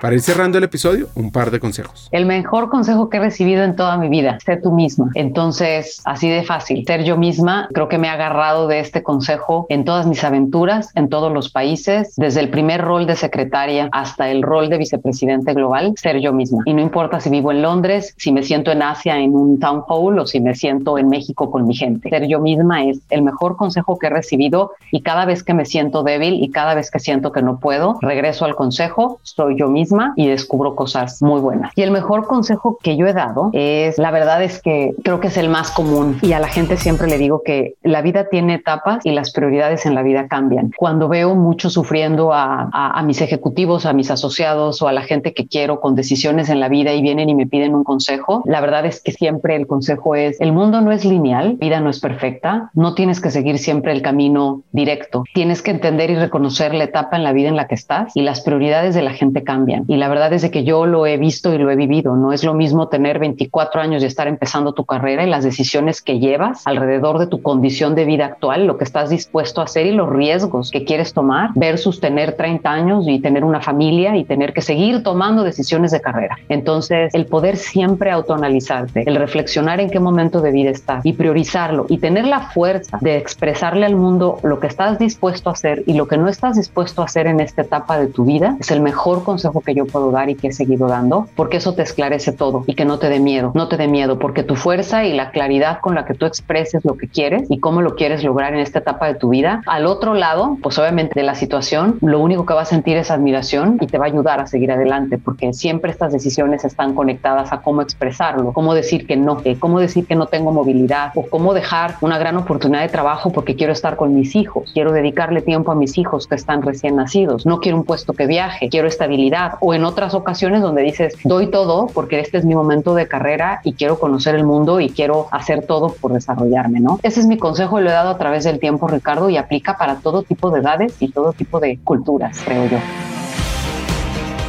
Para 0.03 0.15
ir 0.15 0.21
cerrando 0.21 0.57
el 0.57 0.65
episodio, 0.65 1.07
un 1.15 1.31
par 1.31 1.49
de 1.49 1.61
consejos. 1.61 2.09
El 2.11 2.25
mejor 2.25 2.67
consejo 2.67 3.07
que 3.07 3.15
he 3.15 3.19
recibido 3.21 3.63
en 3.63 3.77
toda 3.77 3.95
mi 3.95 4.09
vida, 4.09 4.37
sé 4.45 4.57
tú 4.57 4.73
misma. 4.73 5.09
Entonces, 5.15 6.01
así 6.03 6.27
de 6.29 6.43
fácil, 6.43 6.83
ser 6.85 7.05
yo 7.05 7.15
misma, 7.15 7.69
creo 7.71 7.87
que 7.87 7.97
me 7.97 8.07
he 8.07 8.09
agarrado 8.09 8.67
de 8.67 8.81
este 8.81 9.01
consejo 9.01 9.65
en 9.69 9.85
todas 9.85 10.05
mis 10.05 10.21
aventuras, 10.25 10.91
en 10.95 11.07
todos 11.07 11.31
los 11.31 11.49
países, 11.49 12.15
desde 12.17 12.41
el 12.41 12.49
primer 12.49 12.81
rol 12.81 13.07
de 13.07 13.15
secretaria 13.15 13.87
hasta 13.93 14.29
el 14.29 14.43
rol 14.43 14.67
de 14.69 14.77
vicepresidente 14.77 15.53
global, 15.53 15.93
ser 15.95 16.19
yo 16.19 16.33
misma. 16.33 16.63
Y 16.65 16.73
no 16.73 16.81
importa 16.81 17.21
si 17.21 17.29
vivo 17.29 17.53
en 17.53 17.61
Londres, 17.61 18.13
si 18.17 18.33
me 18.33 18.43
siento 18.43 18.73
en 18.73 18.81
Asia 18.81 19.17
en 19.17 19.33
un 19.33 19.57
town 19.57 19.83
hall 19.87 20.19
o 20.19 20.27
si 20.27 20.41
me 20.41 20.53
siento 20.53 20.97
en 20.97 21.07
México 21.07 21.49
con 21.49 21.65
mi 21.65 21.75
gente. 21.75 22.09
Ser 22.09 22.27
yo 22.27 22.41
misma 22.41 22.83
es 22.83 22.99
el 23.09 23.21
mejor 23.21 23.55
consejo 23.55 23.97
que 23.97 24.07
he 24.07 24.09
recibido 24.09 24.71
y 24.91 24.99
cada 24.99 25.23
vez 25.23 25.43
que 25.43 25.53
me 25.53 25.63
siento 25.63 26.03
débil 26.03 26.43
y 26.43 26.49
cada 26.49 26.75
vez 26.75 26.91
que 26.91 26.99
siento 26.99 27.31
que 27.31 27.41
no 27.41 27.57
puedo, 27.57 27.99
regreso 28.01 28.43
al 28.43 28.55
consejo, 28.55 29.21
soy 29.23 29.57
yo 29.57 29.69
misma 29.69 29.92
y 30.15 30.27
descubro 30.27 30.75
cosas 30.75 31.21
muy 31.21 31.39
buenas. 31.41 31.71
Y 31.75 31.81
el 31.81 31.91
mejor 31.91 32.25
consejo 32.27 32.77
que 32.81 32.97
yo 32.97 33.05
he 33.07 33.13
dado 33.13 33.49
es, 33.53 33.97
la 33.97 34.11
verdad 34.11 34.43
es 34.43 34.61
que 34.61 34.93
creo 35.03 35.19
que 35.19 35.27
es 35.27 35.37
el 35.37 35.49
más 35.49 35.71
común 35.71 36.17
y 36.21 36.33
a 36.33 36.39
la 36.39 36.47
gente 36.47 36.77
siempre 36.77 37.07
le 37.07 37.17
digo 37.17 37.41
que 37.43 37.75
la 37.83 38.01
vida 38.01 38.29
tiene 38.29 38.55
etapas 38.55 39.05
y 39.05 39.11
las 39.11 39.31
prioridades 39.31 39.85
en 39.85 39.95
la 39.95 40.03
vida 40.03 40.27
cambian. 40.27 40.71
Cuando 40.77 41.07
veo 41.07 41.35
mucho 41.35 41.69
sufriendo 41.69 42.33
a, 42.33 42.69
a, 42.71 42.99
a 42.99 43.03
mis 43.03 43.21
ejecutivos, 43.21 43.85
a 43.85 43.93
mis 43.93 44.11
asociados 44.11 44.81
o 44.81 44.87
a 44.87 44.93
la 44.93 45.01
gente 45.01 45.33
que 45.33 45.47
quiero 45.47 45.79
con 45.79 45.95
decisiones 45.95 46.49
en 46.49 46.59
la 46.59 46.69
vida 46.69 46.93
y 46.93 47.01
vienen 47.01 47.29
y 47.29 47.35
me 47.35 47.47
piden 47.47 47.75
un 47.75 47.83
consejo, 47.83 48.43
la 48.45 48.61
verdad 48.61 48.85
es 48.85 49.01
que 49.01 49.11
siempre 49.11 49.55
el 49.55 49.67
consejo 49.67 50.15
es, 50.15 50.39
el 50.41 50.51
mundo 50.51 50.81
no 50.81 50.91
es 50.91 51.05
lineal, 51.05 51.57
vida 51.59 51.79
no 51.79 51.89
es 51.89 51.99
perfecta, 51.99 52.71
no 52.73 52.93
tienes 52.95 53.21
que 53.21 53.31
seguir 53.31 53.57
siempre 53.57 53.91
el 53.91 54.01
camino 54.01 54.63
directo, 54.71 55.23
tienes 55.33 55.61
que 55.61 55.71
entender 55.71 56.09
y 56.09 56.15
reconocer 56.15 56.73
la 56.73 56.85
etapa 56.85 57.17
en 57.17 57.23
la 57.23 57.33
vida 57.33 57.49
en 57.49 57.55
la 57.55 57.67
que 57.67 57.75
estás 57.75 58.15
y 58.15 58.21
las 58.21 58.41
prioridades 58.41 58.95
de 58.95 59.01
la 59.01 59.11
gente 59.11 59.43
cambian. 59.43 59.72
Y 59.87 59.97
la 59.97 60.09
verdad 60.09 60.33
es 60.33 60.41
de 60.41 60.51
que 60.51 60.63
yo 60.63 60.85
lo 60.85 61.05
he 61.05 61.17
visto 61.17 61.53
y 61.53 61.57
lo 61.57 61.71
he 61.71 61.75
vivido. 61.75 62.15
No 62.15 62.33
es 62.33 62.43
lo 62.43 62.53
mismo 62.53 62.87
tener 62.87 63.19
24 63.19 63.81
años 63.81 64.03
y 64.03 64.05
estar 64.05 64.27
empezando 64.27 64.73
tu 64.73 64.85
carrera 64.85 65.23
y 65.23 65.29
las 65.29 65.43
decisiones 65.43 66.01
que 66.01 66.19
llevas 66.19 66.65
alrededor 66.65 67.19
de 67.19 67.27
tu 67.27 67.41
condición 67.41 67.95
de 67.95 68.05
vida 68.05 68.25
actual, 68.25 68.67
lo 68.67 68.77
que 68.77 68.83
estás 68.83 69.09
dispuesto 69.09 69.61
a 69.61 69.65
hacer 69.65 69.85
y 69.85 69.91
los 69.91 70.09
riesgos 70.09 70.71
que 70.71 70.85
quieres 70.85 71.13
tomar 71.13 71.51
versus 71.55 71.99
tener 71.99 72.33
30 72.33 72.71
años 72.71 73.05
y 73.07 73.19
tener 73.19 73.43
una 73.43 73.61
familia 73.61 74.15
y 74.15 74.23
tener 74.23 74.53
que 74.53 74.61
seguir 74.61 75.03
tomando 75.03 75.43
decisiones 75.43 75.91
de 75.91 76.01
carrera. 76.01 76.37
Entonces, 76.49 77.13
el 77.13 77.25
poder 77.25 77.57
siempre 77.57 78.11
autoanalizarte, 78.11 79.03
el 79.05 79.15
reflexionar 79.15 79.79
en 79.79 79.89
qué 79.89 79.99
momento 79.99 80.41
de 80.41 80.51
vida 80.51 80.69
estás 80.69 81.05
y 81.05 81.13
priorizarlo 81.13 81.85
y 81.89 81.97
tener 81.97 82.25
la 82.25 82.41
fuerza 82.51 82.97
de 83.01 83.17
expresarle 83.17 83.85
al 83.85 83.95
mundo 83.95 84.39
lo 84.43 84.59
que 84.59 84.67
estás 84.67 84.99
dispuesto 84.99 85.49
a 85.49 85.53
hacer 85.53 85.83
y 85.85 85.93
lo 85.93 86.07
que 86.07 86.17
no 86.17 86.27
estás 86.27 86.57
dispuesto 86.57 87.01
a 87.01 87.05
hacer 87.05 87.27
en 87.27 87.39
esta 87.39 87.61
etapa 87.61 87.97
de 87.97 88.07
tu 88.07 88.25
vida 88.25 88.55
es 88.59 88.71
el 88.71 88.81
mejor 88.81 89.23
consejo 89.23 89.61
que 89.63 89.73
yo 89.73 89.85
puedo 89.85 90.11
dar 90.11 90.29
y 90.29 90.35
que 90.35 90.47
he 90.47 90.53
seguido 90.53 90.87
dando, 90.87 91.27
porque 91.35 91.57
eso 91.57 91.73
te 91.73 91.81
esclarece 91.81 92.31
todo 92.31 92.63
y 92.67 92.75
que 92.75 92.85
no 92.85 92.99
te 92.99 93.09
dé 93.09 93.19
miedo, 93.19 93.51
no 93.55 93.67
te 93.67 93.77
dé 93.77 93.87
miedo, 93.87 94.19
porque 94.19 94.43
tu 94.43 94.55
fuerza 94.55 95.05
y 95.05 95.13
la 95.13 95.31
claridad 95.31 95.79
con 95.79 95.95
la 95.95 96.05
que 96.05 96.13
tú 96.13 96.25
expreses 96.25 96.83
lo 96.85 96.97
que 96.97 97.07
quieres 97.07 97.49
y 97.49 97.59
cómo 97.59 97.81
lo 97.81 97.95
quieres 97.95 98.23
lograr 98.23 98.53
en 98.53 98.59
esta 98.59 98.79
etapa 98.79 99.07
de 99.07 99.15
tu 99.15 99.29
vida, 99.29 99.61
al 99.65 99.85
otro 99.85 100.13
lado, 100.13 100.57
pues 100.61 100.77
obviamente 100.77 101.19
de 101.19 101.25
la 101.25 101.35
situación, 101.35 101.97
lo 102.01 102.19
único 102.19 102.45
que 102.45 102.53
va 102.53 102.61
a 102.61 102.65
sentir 102.65 102.97
es 102.97 103.11
admiración 103.11 103.77
y 103.81 103.87
te 103.87 103.97
va 103.97 104.05
a 104.05 104.07
ayudar 104.07 104.39
a 104.39 104.47
seguir 104.47 104.71
adelante, 104.71 105.17
porque 105.17 105.53
siempre 105.53 105.91
estas 105.91 106.11
decisiones 106.11 106.65
están 106.65 106.93
conectadas 106.93 107.51
a 107.51 107.61
cómo 107.61 107.81
expresarlo, 107.81 108.53
cómo 108.53 108.73
decir 108.73 109.07
que 109.07 109.15
no, 109.15 109.41
cómo 109.59 109.79
decir 109.79 110.05
que 110.05 110.15
no 110.15 110.27
tengo 110.27 110.51
movilidad 110.51 111.11
o 111.15 111.25
cómo 111.27 111.53
dejar 111.53 111.95
una 112.01 112.17
gran 112.17 112.37
oportunidad 112.37 112.81
de 112.81 112.89
trabajo 112.89 113.31
porque 113.31 113.55
quiero 113.55 113.73
estar 113.73 113.95
con 113.95 114.13
mis 114.13 114.35
hijos, 114.35 114.71
quiero 114.73 114.91
dedicarle 114.91 115.41
tiempo 115.41 115.71
a 115.71 115.75
mis 115.75 115.97
hijos 115.97 116.27
que 116.27 116.35
están 116.35 116.61
recién 116.61 116.95
nacidos, 116.95 117.45
no 117.45 117.59
quiero 117.59 117.77
un 117.77 117.83
puesto 117.83 118.13
que 118.13 118.27
viaje, 118.27 118.69
quiero 118.69 118.87
estabilidad 118.87 119.52
o 119.59 119.73
en 119.73 119.83
otras 119.83 120.13
ocasiones 120.13 120.61
donde 120.61 120.81
dices, 120.81 121.15
doy 121.23 121.49
todo 121.49 121.87
porque 121.87 122.19
este 122.19 122.37
es 122.37 122.45
mi 122.45 122.55
momento 122.55 122.95
de 122.95 123.07
carrera 123.07 123.61
y 123.63 123.73
quiero 123.73 123.99
conocer 123.99 124.35
el 124.35 124.43
mundo 124.43 124.79
y 124.79 124.89
quiero 124.89 125.27
hacer 125.31 125.65
todo 125.65 125.93
por 125.93 126.13
desarrollarme, 126.13 126.79
¿no? 126.79 126.99
Ese 127.03 127.19
es 127.19 127.27
mi 127.27 127.37
consejo 127.37 127.79
y 127.79 127.83
lo 127.83 127.89
he 127.89 127.93
dado 127.93 128.09
a 128.09 128.17
través 128.17 128.43
del 128.43 128.59
tiempo, 128.59 128.87
Ricardo, 128.87 129.29
y 129.29 129.37
aplica 129.37 129.77
para 129.77 129.95
todo 129.95 130.23
tipo 130.23 130.51
de 130.51 130.61
edades 130.61 130.95
y 130.99 131.09
todo 131.09 131.33
tipo 131.33 131.59
de 131.59 131.79
culturas, 131.83 132.39
creo 132.43 132.65
yo. 132.67 132.77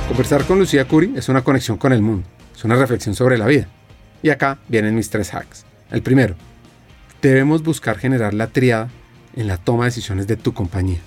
Conversar 0.08 0.44
con 0.44 0.58
Lucía 0.58 0.86
Curi 0.86 1.14
es 1.16 1.28
una 1.28 1.42
conexión 1.42 1.78
con 1.78 1.92
el 1.92 2.02
mundo, 2.02 2.26
es 2.54 2.64
una 2.64 2.76
reflexión 2.76 3.14
sobre 3.14 3.38
la 3.38 3.46
vida. 3.46 3.68
Y 4.22 4.30
acá 4.30 4.58
vienen 4.68 4.94
mis 4.94 5.10
tres 5.10 5.34
hacks. 5.34 5.66
El 5.90 6.02
primero, 6.02 6.34
debemos 7.20 7.62
buscar 7.62 7.98
generar 7.98 8.34
la 8.34 8.48
triada 8.48 8.88
en 9.34 9.46
la 9.46 9.56
toma 9.56 9.84
de 9.84 9.90
decisiones 9.90 10.26
de 10.26 10.36
tu 10.36 10.52
compañía. 10.52 11.00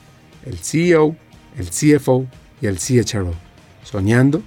El 0.45 0.57
CEO, 0.57 1.15
el 1.57 1.69
CFO 1.69 2.25
y 2.61 2.67
el 2.67 2.77
CHRO. 2.79 3.46
Soñando 3.87 4.41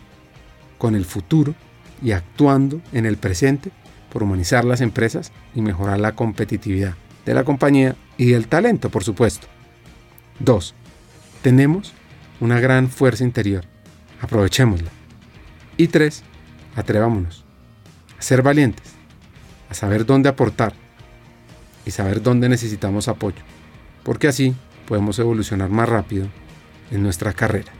con 0.77 0.95
el 0.95 1.07
futuro 1.07 1.55
y 2.03 2.13
actuando 2.13 2.83
en 2.93 3.07
el 3.07 3.17
presente 3.17 3.71
por 4.13 4.23
humanizar 4.23 4.67
las 4.67 4.83
empresas 4.83 5.33
y 5.55 5.63
mejorar 5.63 5.99
la 5.99 6.13
competitividad 6.13 6.95
de 7.25 7.33
la 7.33 7.45
compañía 7.45 7.97
y 8.19 8.27
del 8.27 8.49
talento, 8.49 8.91
por 8.91 9.03
supuesto. 9.03 9.47
2. 10.41 10.75
Tenemos 11.41 11.95
una 12.39 12.61
gran 12.61 12.91
fuerza 12.91 13.25
interior. 13.25 13.65
Aprovechémosla. 14.21 14.91
Y 15.79 15.89
3. 15.89 16.23
Atrevámonos 16.77 17.47
a 18.19 18.23
ser 18.23 18.43
valientes, 18.43 18.93
a 19.71 19.75
saber 19.75 20.05
dónde 20.05 20.29
aportar 20.29 20.75
y 21.87 21.93
saber 21.93 22.23
dónde 22.23 22.51
necesitamos 22.51 23.09
apoyo, 23.09 23.43
porque 24.03 24.29
así 24.29 24.55
podemos 24.87 25.19
evolucionar 25.19 25.71
más 25.71 25.89
rápido 25.89 26.27
en 26.91 27.03
nuestra 27.03 27.33
carrera. 27.33 27.80